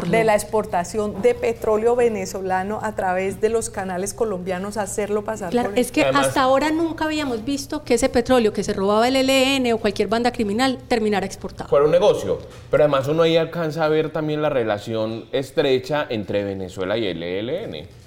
de 0.10 0.24
la 0.24 0.34
exportación 0.34 1.22
de 1.22 1.36
petróleo 1.36 1.96
venezolano 1.96 2.80
a 2.82 2.96
través 2.96 3.42
de 3.42 3.50
los 3.50 3.70
canales 3.70 4.14
colombianos, 4.14 4.78
hacerlo 4.78 5.24
pasar 5.24 5.52
claro, 5.52 5.72
Es 5.76 5.92
que 5.92 6.04
hasta 6.04 6.42
ahora 6.42 6.72
nunca 6.72 7.06
habíamos 7.06 7.46
visto 7.46 7.84
que 7.84 7.94
ese 7.94 8.10
petróleo 8.10 8.54
que 8.54 8.64
se 8.64 8.74
robaba 8.74 9.08
el 9.08 9.16
ELN 9.16 9.74
o 9.74 9.78
cualquier 9.78 10.08
banda 10.08 10.32
criminal 10.32 10.80
terminara 10.88 11.26
exportado. 11.26 11.70
Fuera 11.70 11.86
un 11.86 11.92
negocio, 11.92 12.40
pero 12.72 12.84
además 12.84 13.08
uno 13.08 13.24
ahí 13.24 13.38
alcanza 13.38 13.86
a 13.86 13.90
ver 13.90 14.10
también 14.10 14.42
la 14.42 14.50
relación 14.50 15.26
estrecha 15.32 16.06
entre 16.10 16.44
Venezuela 16.44 16.98
y 16.98 17.08
el 17.08 17.22
ELN. 17.22 18.05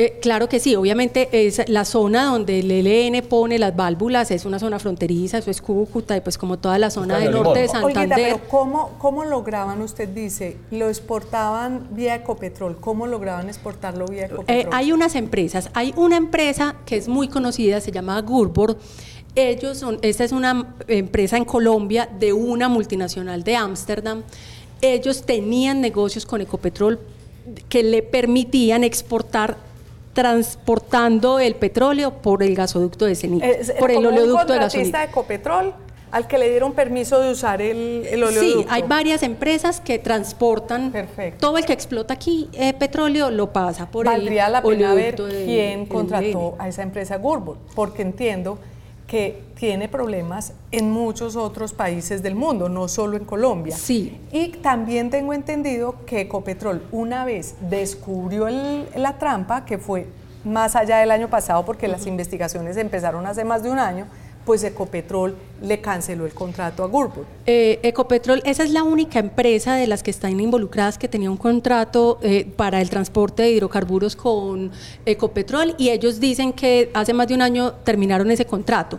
Eh, 0.00 0.20
claro 0.22 0.48
que 0.48 0.60
sí, 0.60 0.76
obviamente 0.76 1.28
es 1.32 1.68
la 1.68 1.84
zona 1.84 2.26
donde 2.26 2.60
el 2.60 2.70
ELN 2.70 3.26
pone 3.26 3.58
las 3.58 3.74
válvulas, 3.74 4.30
es 4.30 4.44
una 4.44 4.60
zona 4.60 4.78
fronteriza, 4.78 5.38
eso 5.38 5.50
es 5.50 5.60
Cúcuta 5.60 6.16
y 6.16 6.20
pues 6.20 6.38
como 6.38 6.56
toda 6.56 6.78
la 6.78 6.88
zona 6.90 7.18
del 7.18 7.32
norte 7.32 7.62
de 7.62 7.68
Santander. 7.68 8.16
pero 8.16 8.40
¿cómo, 8.48 8.90
¿cómo 8.98 9.24
lograban, 9.24 9.82
usted 9.82 10.08
dice, 10.08 10.56
lo 10.70 10.88
exportaban 10.88 11.88
vía 11.90 12.14
Ecopetrol? 12.14 12.76
¿Cómo 12.76 13.08
lograban 13.08 13.48
exportarlo 13.48 14.06
vía 14.06 14.22
eh, 14.22 14.26
Ecopetrol? 14.26 14.72
hay 14.72 14.92
unas 14.92 15.16
empresas, 15.16 15.68
hay 15.74 15.92
una 15.96 16.16
empresa 16.16 16.76
que 16.86 16.96
es 16.96 17.08
muy 17.08 17.26
conocida, 17.26 17.80
se 17.80 17.90
llama 17.90 18.20
Gurbor, 18.20 18.78
ellos 19.34 19.78
son, 19.78 19.98
esta 20.02 20.22
es 20.22 20.30
una 20.30 20.76
empresa 20.86 21.36
en 21.36 21.44
Colombia 21.44 22.08
de 22.20 22.32
una 22.32 22.68
multinacional 22.68 23.42
de 23.42 23.56
Ámsterdam, 23.56 24.22
ellos 24.80 25.22
tenían 25.22 25.80
negocios 25.80 26.24
con 26.24 26.40
Ecopetrol 26.40 27.00
que 27.68 27.82
le 27.82 28.02
permitían 28.02 28.84
exportar 28.84 29.56
transportando 30.12 31.38
el 31.38 31.54
petróleo 31.54 32.14
por 32.14 32.42
el 32.42 32.54
gasoducto 32.54 33.04
de 33.04 33.14
Cenit, 33.14 33.44
por 33.78 33.90
el 33.90 34.04
oleoducto 34.04 34.52
de 34.52 34.58
gasolina. 34.58 34.98
de 34.98 35.04
Ecopetrol 35.04 35.74
al 36.10 36.26
que 36.26 36.38
le 36.38 36.50
dieron 36.50 36.72
permiso 36.72 37.20
de 37.20 37.30
usar 37.30 37.60
el, 37.60 38.06
el 38.10 38.24
oleoducto. 38.24 38.62
Sí, 38.62 38.66
hay 38.70 38.82
varias 38.82 39.22
empresas 39.22 39.80
que 39.80 39.98
transportan. 39.98 40.92
Todo 41.38 41.58
el 41.58 41.64
que 41.64 41.72
explota 41.72 42.14
aquí 42.14 42.48
eh, 42.52 42.72
petróleo 42.72 43.30
lo 43.30 43.52
pasa 43.52 43.90
por 43.90 44.06
Valdría 44.06 44.46
el 44.46 44.52
la 44.52 44.62
pena 44.62 44.94
ver 44.94 45.16
quién 45.16 45.86
contrató 45.86 46.56
a 46.58 46.68
esa 46.68 46.82
empresa 46.82 47.16
Gurbol, 47.18 47.58
porque 47.74 48.02
entiendo 48.02 48.58
que 49.08 49.42
tiene 49.56 49.88
problemas 49.88 50.52
en 50.70 50.90
muchos 50.92 51.34
otros 51.34 51.72
países 51.72 52.22
del 52.22 52.36
mundo, 52.36 52.68
no 52.68 52.86
solo 52.86 53.16
en 53.16 53.24
Colombia. 53.24 53.74
Sí. 53.74 54.20
Y 54.30 54.48
también 54.48 55.10
tengo 55.10 55.32
entendido 55.32 56.04
que 56.06 56.20
Ecopetrol 56.20 56.82
una 56.92 57.24
vez 57.24 57.56
descubrió 57.68 58.48
la 58.94 59.18
trampa, 59.18 59.64
que 59.64 59.78
fue 59.78 60.06
más 60.44 60.76
allá 60.76 60.98
del 60.98 61.10
año 61.10 61.28
pasado, 61.28 61.64
porque 61.64 61.88
las 61.88 62.06
investigaciones 62.06 62.76
empezaron 62.76 63.26
hace 63.26 63.44
más 63.44 63.62
de 63.62 63.70
un 63.70 63.78
año, 63.78 64.06
pues 64.48 64.64
Ecopetrol 64.64 65.36
le 65.60 65.82
canceló 65.82 66.24
el 66.24 66.32
contrato 66.32 66.82
a 66.82 66.86
Gurbor. 66.86 67.26
Eh, 67.44 67.80
Ecopetrol, 67.82 68.40
esa 68.46 68.64
es 68.64 68.70
la 68.70 68.82
única 68.82 69.18
empresa 69.18 69.74
de 69.74 69.86
las 69.86 70.02
que 70.02 70.10
están 70.10 70.40
involucradas 70.40 70.96
que 70.96 71.06
tenía 71.06 71.30
un 71.30 71.36
contrato 71.36 72.18
eh, 72.22 72.50
para 72.56 72.80
el 72.80 72.88
transporte 72.88 73.42
de 73.42 73.50
hidrocarburos 73.50 74.16
con 74.16 74.72
Ecopetrol 75.04 75.74
y 75.76 75.90
ellos 75.90 76.18
dicen 76.18 76.54
que 76.54 76.90
hace 76.94 77.12
más 77.12 77.28
de 77.28 77.34
un 77.34 77.42
año 77.42 77.72
terminaron 77.84 78.30
ese 78.30 78.46
contrato. 78.46 78.98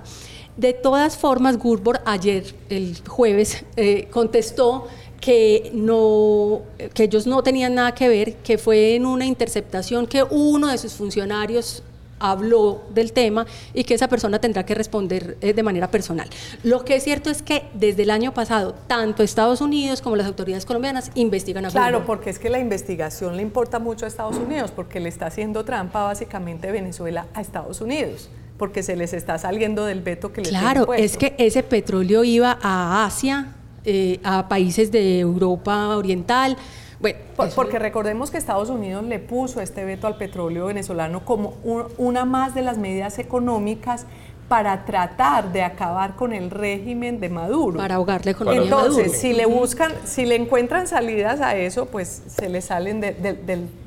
De 0.55 0.73
todas 0.73 1.17
formas, 1.17 1.57
Gurbor 1.57 1.99
ayer, 2.05 2.43
el 2.69 2.95
jueves, 3.07 3.65
eh, 3.75 4.07
contestó 4.11 4.85
que, 5.19 5.71
no, 5.73 6.61
que 6.93 7.05
ellos 7.05 7.25
no 7.25 7.41
tenían 7.41 7.73
nada 7.73 7.95
que 7.95 8.07
ver, 8.07 8.35
que 8.35 8.59
fue 8.59 8.93
en 8.93 9.07
una 9.07 9.25
interceptación 9.25 10.05
que 10.05 10.21
uno 10.21 10.67
de 10.67 10.77
sus 10.77 10.93
funcionarios 10.93 11.81
habló 12.19 12.83
del 12.93 13.13
tema 13.13 13.45
y 13.73 13.83
que 13.83 13.93
esa 13.93 14.07
persona 14.07 14.39
tendrá 14.39 14.65
que 14.65 14.75
responder 14.75 15.37
eh, 15.41 15.53
de 15.53 15.63
manera 15.63 15.89
personal. 15.89 16.29
Lo 16.63 16.85
que 16.85 16.95
es 16.95 17.03
cierto 17.03 17.29
es 17.29 17.41
que 17.41 17.63
desde 17.73 18.03
el 18.03 18.11
año 18.11 18.33
pasado, 18.33 18.75
tanto 18.87 19.23
Estados 19.23 19.61
Unidos 19.61 20.01
como 20.01 20.15
las 20.15 20.27
autoridades 20.27 20.65
colombianas 20.65 21.11
investigan 21.15 21.65
a 21.65 21.69
Claro, 21.69 22.05
porque 22.05 22.29
es 22.29 22.39
que 22.39 22.49
la 22.49 22.59
investigación 22.59 23.35
le 23.37 23.41
importa 23.41 23.79
mucho 23.79 24.05
a 24.05 24.07
Estados 24.07 24.37
Unidos, 24.37 24.71
porque 24.75 24.99
le 24.99 25.09
está 25.09 25.27
haciendo 25.27 25.63
trampa 25.65 26.03
básicamente 26.03 26.71
Venezuela 26.71 27.27
a 27.33 27.41
Estados 27.41 27.81
Unidos 27.81 28.29
porque 28.57 28.83
se 28.83 28.97
les 28.97 29.13
está 29.13 29.37
saliendo 29.39 29.85
del 29.85 30.01
veto 30.01 30.33
que 30.33 30.41
les 30.41 30.49
Claro, 30.49 30.93
es 30.93 31.17
que 31.17 31.33
ese 31.37 31.63
petróleo 31.63 32.25
iba 32.25 32.59
a 32.61 33.05
Asia, 33.05 33.55
eh, 33.85 34.19
a 34.23 34.49
países 34.49 34.91
de 34.91 35.19
Europa 35.19 35.95
Oriental, 35.95 36.57
bueno, 36.99 37.19
porque 37.55 37.79
recordemos 37.79 38.29
que 38.31 38.37
Estados 38.37 38.69
Unidos 38.69 39.03
le 39.03 39.19
puso 39.19 39.61
este 39.61 39.85
veto 39.85 40.07
al 40.07 40.17
petróleo 40.17 40.65
venezolano 40.65 41.23
como 41.23 41.55
una 41.97 42.25
más 42.25 42.53
de 42.53 42.61
las 42.61 42.77
medidas 42.77 43.19
económicas 43.19 44.05
para 44.49 44.83
tratar 44.83 45.53
de 45.53 45.61
acabar 45.61 46.15
con 46.15 46.33
el 46.33 46.49
régimen 46.49 47.19
de 47.19 47.29
Maduro. 47.29 47.77
Para 47.77 47.95
ahogar 47.95 48.25
la 48.25 48.31
economía 48.31 48.63
Entonces, 48.63 48.95
de 48.95 49.03
Maduro. 49.03 49.19
si 49.19 49.33
le 49.33 49.45
buscan, 49.45 49.91
si 50.05 50.25
le 50.25 50.35
encuentran 50.35 50.87
salidas 50.87 51.39
a 51.39 51.55
eso, 51.55 51.85
pues 51.85 52.23
se 52.27 52.49
le 52.49 52.61
salen 52.61 52.99
del, 52.99 53.15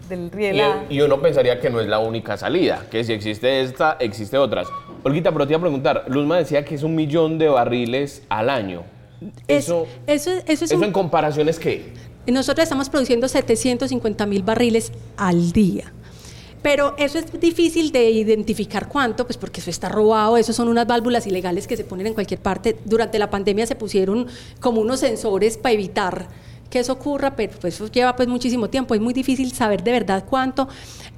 del 0.09 0.31
riel. 0.31 0.62
Y, 0.88 1.01
uno 1.01 1.20
pensaría 1.20 1.61
que 1.61 1.70
no 1.70 1.81
es 1.81 1.88
la 1.88 1.98
única 1.98 2.37
salida, 2.37 2.87
que 2.90 3.03
si 3.05 3.12
existe 3.12 3.62
esta, 3.62 3.96
existe 3.98 4.38
otras. 4.38 4.68
Olguita, 5.03 5.33
pero 5.33 5.46
te 5.46 5.53
iba 5.53 5.59
a 5.59 5.62
preguntar, 5.62 6.05
Luzma 6.09 6.37
decía 6.37 6.64
que 6.64 6.75
es 6.75 6.83
un 6.83 6.94
millón 6.94 7.38
de 7.38 7.48
barriles 7.48 8.22
al 8.29 8.51
año. 8.51 8.85
Eso, 9.46 9.87
eso, 10.07 10.31
eso, 10.46 10.64
es 10.64 10.72
en 10.72 10.92
comparación 10.92 11.48
es 11.48 11.59
qué? 11.59 11.92
Nosotros 12.26 12.62
estamos 12.62 12.88
produciendo 12.88 13.28
750 13.28 14.26
mil 14.26 14.42
barriles 14.42 14.92
al 15.16 15.52
día. 15.52 15.92
Pero 16.62 16.94
eso 16.96 17.18
es 17.18 17.40
difícil 17.40 17.90
de 17.90 18.08
identificar 18.11 18.88
cuánto, 18.88 19.26
pues 19.26 19.37
porque 19.37 19.61
eso 19.61 19.70
está 19.70 19.88
robado, 19.88 20.37
eso 20.37 20.52
son 20.52 20.68
unas 20.68 20.87
válvulas 20.87 21.26
ilegales 21.26 21.66
que 21.66 21.76
se 21.76 21.82
ponen 21.82 22.06
en 22.06 22.14
cualquier 22.14 22.40
parte. 22.40 22.76
Durante 22.85 23.18
la 23.18 23.30
pandemia 23.30 23.66
se 23.66 23.74
pusieron 23.74 24.28
como 24.61 24.80
unos 24.80 25.00
sensores 25.00 25.58
para 25.58 25.72
evitar 25.72 26.28
que 26.70 26.78
eso 26.78 26.92
ocurra, 26.94 27.37
pero 27.37 27.52
pues 27.61 27.74
eso 27.74 27.90
lleva 27.90 28.16
pues 28.16 28.28
muchísimo 28.28 28.70
tiempo, 28.70 28.94
es 28.94 29.00
muy 29.00 29.12
difícil 29.12 29.52
saber 29.52 29.82
de 29.82 29.90
verdad 29.90 30.24
cuánto. 30.28 30.68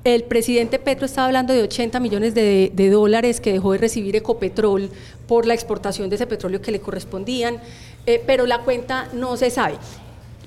El 0.02 0.24
presidente 0.24 0.78
Petro 0.78 1.06
estaba 1.06 1.28
hablando 1.28 1.52
de 1.52 1.62
80 1.62 2.00
millones 2.00 2.34
de, 2.34 2.72
dólares 2.90 3.40
que 3.40 3.52
dejó 3.52 3.72
de 3.72 3.78
recibir 3.78 4.16
Ecopetrol 4.16 4.90
por 5.28 5.46
la 5.46 5.54
exportación 5.54 6.10
de 6.10 6.16
ese 6.16 6.26
petróleo 6.26 6.60
que 6.60 6.72
le 6.72 6.80
correspondían, 6.80 7.58
eh, 8.06 8.22
pero 8.26 8.46
la 8.46 8.62
cuenta 8.62 9.08
no 9.12 9.36
se 9.36 9.50
sabe. 9.50 9.76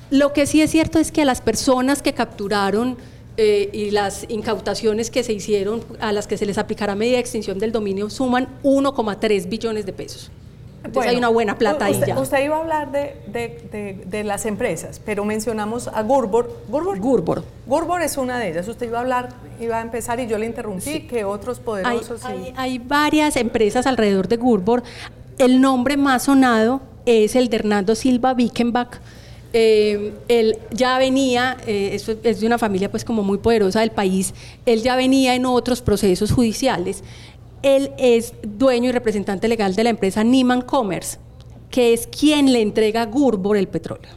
Lo 0.09 0.33
que 0.33 0.45
sí 0.45 0.61
es 0.61 0.71
cierto 0.71 0.99
es 0.99 1.11
que 1.11 1.23
a 1.23 1.25
las 1.25 1.41
personas 1.41 2.01
que 2.01 2.13
capturaron 2.13 2.97
eh, 3.37 3.69
y 3.71 3.91
las 3.91 4.25
incautaciones 4.29 5.11
que 5.11 5.23
se 5.23 5.33
hicieron, 5.33 5.83
a 5.99 6.11
las 6.11 6.27
que 6.27 6.37
se 6.37 6.45
les 6.45 6.57
aplicará 6.57 6.95
medida 6.95 7.15
de 7.15 7.21
extinción 7.21 7.59
del 7.59 7.71
dominio, 7.71 8.09
suman 8.09 8.47
1,3 8.63 9.47
billones 9.47 9.85
de 9.85 9.93
pesos. 9.93 10.31
Entonces 10.83 11.11
hay 11.11 11.17
una 11.17 11.27
buena 11.27 11.57
plata 11.57 11.85
ahí 11.85 11.99
ya. 12.05 12.19
Usted 12.19 12.45
iba 12.45 12.55
a 12.55 12.59
hablar 12.59 12.91
de, 12.91 13.15
de, 13.27 14.05
de, 14.05 14.23
las 14.23 14.45
empresas, 14.45 15.01
pero 15.03 15.25
mencionamos 15.25 15.87
a 15.87 16.01
Gurbor. 16.01 16.63
¿Gurbor? 16.69 16.99
Gurbor. 16.99 17.43
Gurbor 17.65 18.01
es 18.01 18.17
una 18.17 18.39
de 18.39 18.51
ellas. 18.51 18.67
Usted 18.67 18.87
iba 18.87 18.99
a 18.99 19.01
hablar, 19.01 19.29
iba 19.59 19.77
a 19.77 19.81
empezar 19.81 20.19
y 20.19 20.27
yo 20.27 20.37
le 20.37 20.45
interrumpí, 20.45 21.01
que 21.01 21.25
otros 21.25 21.59
poderosos... 21.59 22.23
Hay, 22.25 22.53
hay, 22.55 22.79
varias 22.79 23.35
empresas 23.35 23.85
alrededor 23.85 24.27
de 24.27 24.37
Gurbor. 24.37 24.83
El 25.37 25.61
nombre 25.61 25.97
más 25.97 26.23
sonado 26.23 26.81
es 27.05 27.35
el 27.35 27.49
de 27.49 27.57
Hernando 27.57 27.93
Silva 27.95 28.33
Wickenbach, 28.33 28.99
eh, 29.53 30.13
él 30.27 30.57
ya 30.71 30.97
venía, 30.97 31.57
eh, 31.65 31.99
es 32.23 32.39
de 32.39 32.47
una 32.47 32.57
familia 32.57 32.91
pues 32.91 33.03
como 33.03 33.23
muy 33.23 33.37
poderosa 33.37 33.79
del 33.79 33.91
país, 33.91 34.33
él 34.65 34.81
ya 34.81 34.95
venía 34.95 35.35
en 35.35 35.45
otros 35.45 35.81
procesos 35.81 36.31
judiciales. 36.31 37.03
Él 37.63 37.91
es 37.97 38.33
dueño 38.43 38.89
y 38.89 38.91
representante 38.91 39.47
legal 39.47 39.75
de 39.75 39.83
la 39.83 39.89
empresa 39.89 40.23
Niman 40.23 40.61
Commerce, 40.61 41.17
que 41.71 41.93
es 41.93 42.07
quien 42.07 42.53
le 42.53 42.61
entrega 42.61 43.03
a 43.03 43.05
Gurbor 43.05 43.57
el 43.57 43.67
petróleo. 43.67 44.11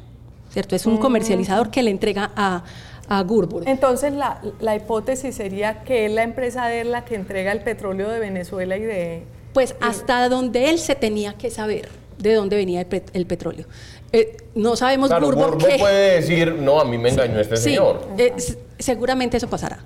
¿Cierto? 0.51 0.75
Es 0.75 0.85
un 0.85 0.95
mm. 0.95 0.99
comercializador 0.99 1.71
que 1.71 1.83
le 1.83 1.91
entrega 1.91 2.33
a, 2.35 2.65
a 3.09 3.23
Gurbor. 3.23 3.69
Entonces 3.69 4.13
la, 4.13 4.41
la, 4.61 4.75
hipótesis 4.75 5.37
sería 5.37 5.85
que 5.85 6.07
es 6.07 6.13
la 6.13 6.25
empresa 6.25 6.67
de 6.67 6.81
él 6.81 6.91
la 6.91 7.05
que 7.05 7.15
entrega 7.15 7.53
el 7.53 7.63
petróleo 7.63 8.09
de 8.09 8.19
Venezuela 8.19 8.77
y 8.77 8.83
de... 8.83 9.23
Pues 9.53 9.75
hasta 9.81 10.29
donde 10.29 10.71
él 10.71 10.79
se 10.79 10.97
tenía 10.97 11.35
que 11.35 11.51
saber 11.51 11.89
de 12.21 12.35
dónde 12.35 12.57
venía 12.57 12.87
el, 13.13 13.27
petróleo. 13.27 13.67
Eh, 14.13 14.37
no 14.55 14.75
sabemos 14.77 15.09
claro, 15.09 15.27
Burbo 15.27 15.59
puede 15.59 16.21
decir, 16.21 16.53
no, 16.55 16.81
a 16.81 16.85
mí 16.85 16.99
me 16.99 17.11
engañó 17.11 17.39
este 17.39 17.57
señor. 17.57 18.09
Eh, 18.19 18.35
seguramente 18.79 19.37
eso 19.37 19.49
pasará. 19.49 19.79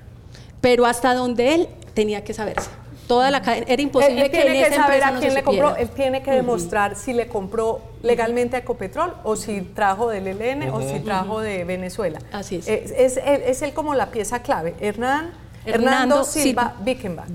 Pero 0.60 0.86
hasta 0.86 1.14
donde 1.14 1.54
él 1.54 1.68
tenía 1.92 2.24
que 2.24 2.32
saberse. 2.32 2.70
Toda 3.06 3.30
la 3.30 3.42
cadena, 3.42 3.66
era 3.68 3.82
imposible 3.82 4.30
que, 4.30 4.40
tiene 4.40 4.64
que 4.64 4.74
saber 4.74 5.04
a 5.04 5.18
quién 5.18 5.34
le 5.34 5.42
compró, 5.42 5.76
él 5.76 5.90
tiene 5.90 6.22
que 6.22 6.30
demostrar 6.30 6.96
si 6.96 7.12
le 7.12 7.28
compró 7.28 7.82
legalmente 8.02 8.56
a 8.56 8.60
Ecopetrol 8.60 9.12
o 9.24 9.36
si 9.36 9.60
trajo 9.60 10.08
del 10.08 10.26
ELN 10.26 10.70
o 10.70 10.80
si 10.80 11.00
trajo 11.00 11.40
de 11.40 11.64
Venezuela. 11.64 12.18
Así 12.32 12.56
es. 12.56 12.66
Es, 12.66 13.18
es, 13.18 13.60
él 13.60 13.74
como 13.74 13.94
la 13.94 14.10
pieza 14.10 14.40
clave. 14.40 14.74
Hernán, 14.80 15.32
Hernando, 15.66 16.24
Silva, 16.24 16.76
Silva 16.82 17.26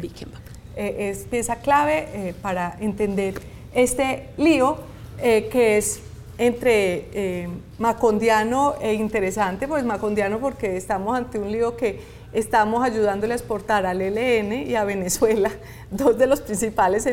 eh, 0.75 1.11
es 1.11 1.25
pieza 1.25 1.57
clave 1.57 2.33
para 2.41 2.75
entender 2.79 3.39
este 3.75 4.29
lío 4.37 4.77
que 5.21 5.77
es 5.77 6.01
entre 6.39 7.09
eh, 7.11 7.49
macondiano 7.79 8.75
e 8.79 8.93
interesante, 8.93 9.67
pues 9.67 9.83
macondiano 9.83 10.39
porque 10.39 10.77
estamos 10.77 11.15
ante 11.15 11.37
un 11.37 11.51
lío 11.51 11.75
que 11.75 11.99
estamos 12.31 12.81
ayudándole 12.81 13.33
a 13.33 13.35
exportar 13.35 13.85
al 13.85 14.01
ELN 14.01 14.69
y 14.69 14.75
a 14.75 14.85
Venezuela, 14.85 15.51
dos 15.91 16.17
de 16.17 16.27
los 16.27 16.39
principales 16.39 17.05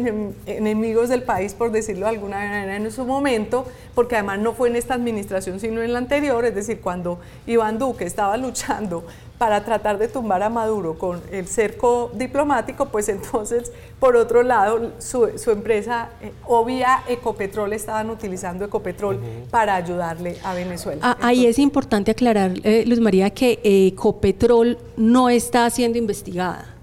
enemigos 0.46 1.08
del 1.08 1.24
país, 1.24 1.54
por 1.54 1.72
decirlo 1.72 2.06
de 2.06 2.12
alguna 2.12 2.36
manera, 2.36 2.76
en 2.76 2.90
su 2.92 3.04
momento, 3.04 3.66
porque 3.96 4.14
además 4.14 4.38
no 4.38 4.52
fue 4.54 4.68
en 4.68 4.76
esta 4.76 4.94
administración, 4.94 5.58
sino 5.58 5.82
en 5.82 5.92
la 5.92 5.98
anterior, 5.98 6.44
es 6.44 6.54
decir, 6.54 6.80
cuando 6.80 7.18
Iván 7.48 7.80
Duque 7.80 8.04
estaba 8.04 8.36
luchando 8.36 9.04
para 9.38 9.64
tratar 9.64 9.98
de 9.98 10.08
tumbar 10.08 10.42
a 10.42 10.48
Maduro 10.48 10.98
con 10.98 11.20
el 11.30 11.46
cerco 11.46 12.10
diplomático, 12.14 12.86
pues 12.86 13.08
entonces, 13.08 13.72
por 14.00 14.16
otro 14.16 14.42
lado, 14.42 14.92
su, 14.98 15.30
empresa 15.50 16.10
eh, 16.22 16.32
Obvia 16.46 17.02
Ecopetrol 17.08 17.72
estaban 17.72 18.10
utilizando 18.10 18.64
Ecopetrol 18.64 19.20
para 19.50 19.74
ayudarle 19.74 20.36
a 20.42 20.54
Venezuela. 20.54 21.00
Ah, 21.02 21.16
ahí 21.20 21.46
es 21.46 21.58
importante 21.58 22.10
aclarar, 22.10 22.52
eh, 22.62 22.84
Luz 22.86 23.00
María, 23.00 23.30
que 23.30 23.60
Ecopetrol 23.62 24.78
no 24.96 25.28
está 25.28 25.68
siendo 25.70 25.98
investigada. 25.98 26.75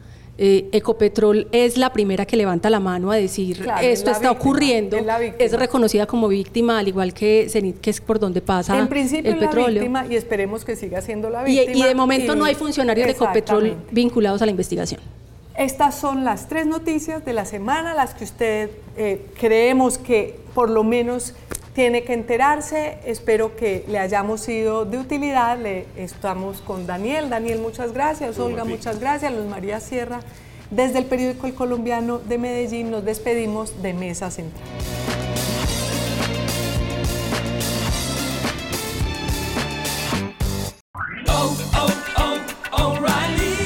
Eh, 0.46 0.68
Ecopetrol 0.74 1.48
es 1.54 1.78
la 1.78 1.94
primera 1.94 2.26
que 2.26 2.36
levanta 2.36 2.70
la 2.70 2.82
mano 2.82 3.12
a 3.12 3.16
decir 3.16 3.66
esto 3.82 4.12
está 4.12 4.30
ocurriendo, 4.30 4.98
es, 5.40 5.54
reconocida 5.54 6.06
como 6.06 6.28
víctima, 6.28 6.80
al 6.80 6.88
igual 6.90 7.14
que 7.14 7.48
Zenit, 7.50 7.80
que 7.80 7.90
es 7.90 8.02
por 8.02 8.20
donde 8.20 8.42
pasa 8.42 8.78
en 8.78 8.90
principio 8.90 9.32
el 9.32 9.40
petróleo. 9.40 9.76
víctima 9.76 10.06
y 10.06 10.18
esperemos 10.18 10.66
que 10.66 10.76
siga 10.76 11.00
siendo 11.00 11.30
la 11.30 11.44
víctima. 11.44 11.78
Y, 11.78 11.88
de 11.88 11.96
momento 11.96 12.36
no 12.36 12.44
hay 12.44 12.56
funcionarios 12.56 13.08
de 13.08 13.14
Ecopetrol 13.14 13.78
vinculados 13.90 14.42
a 14.42 14.46
la 14.46 14.52
investigación. 14.52 15.00
Estas 15.58 15.96
son 15.96 16.26
las 16.26 16.50
tres 16.50 16.68
noticias 16.68 17.24
de 17.24 17.32
la 17.32 17.46
semana, 17.46 17.94
las 17.94 18.14
que 18.14 18.26
usted 18.26 18.70
eh, 18.98 19.26
creemos 19.40 19.98
que 19.98 20.43
por 20.54 20.70
lo 20.70 20.84
menos 20.84 21.34
tiene 21.74 22.04
que 22.04 22.14
enterarse. 22.14 23.00
Espero 23.06 23.56
que 23.56 23.84
le 23.88 24.00
hayamos 24.00 24.42
sido 24.42 24.86
de 24.86 24.98
utilidad. 24.98 25.58
Le, 25.58 25.86
estamos 25.98 26.62
con 26.62 26.86
Daniel. 26.86 27.30
Daniel, 27.30 27.60
muchas 27.60 27.94
gracias. 27.94 28.40
Olga, 28.40 28.64
muchas 28.64 29.00
gracias. 29.00 29.34
Luz 29.34 29.46
María 29.46 29.80
Sierra. 29.80 30.22
Desde 30.70 31.00
el 31.00 31.06
periódico 31.06 31.46
El 31.48 31.54
Colombiano 31.54 32.20
de 32.20 32.38
Medellín 32.38 32.90
nos 32.90 33.04
despedimos 33.06 33.82
de 33.82 33.94
Mesa 33.94 34.32
Central. 34.32 34.64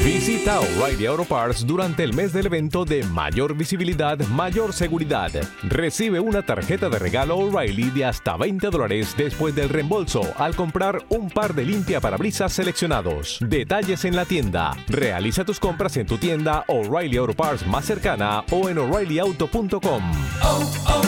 Visita 0.07 0.61
O'Reilly 0.61 1.05
Auto 1.05 1.25
Parts 1.25 1.67
durante 1.67 2.01
el 2.01 2.13
mes 2.13 2.31
del 2.31 2.45
evento 2.45 2.85
de 2.85 3.03
mayor 3.03 3.57
visibilidad, 3.57 4.17
mayor 4.29 4.71
seguridad. 4.71 5.29
Recibe 5.63 6.21
una 6.21 6.43
tarjeta 6.43 6.87
de 6.87 6.97
regalo 6.97 7.35
O'Reilly 7.35 7.89
de 7.89 8.05
hasta 8.05 8.37
20 8.37 8.69
dólares 8.69 9.13
después 9.17 9.53
del 9.53 9.67
reembolso 9.67 10.21
al 10.37 10.55
comprar 10.55 11.03
un 11.09 11.29
par 11.29 11.53
de 11.53 11.65
limpia 11.65 11.99
parabrisas 11.99 12.53
seleccionados. 12.53 13.39
Detalles 13.41 14.05
en 14.05 14.15
la 14.15 14.23
tienda. 14.23 14.71
Realiza 14.87 15.43
tus 15.43 15.59
compras 15.59 15.97
en 15.97 16.07
tu 16.07 16.17
tienda 16.17 16.63
O'Reilly 16.69 17.17
Auto 17.17 17.33
Parts 17.33 17.67
más 17.67 17.83
cercana 17.83 18.45
o 18.49 18.69
en 18.69 18.77
o'ReillyAuto.com. 18.77 20.03
Oh, 20.41 20.73
oh, 20.87 21.01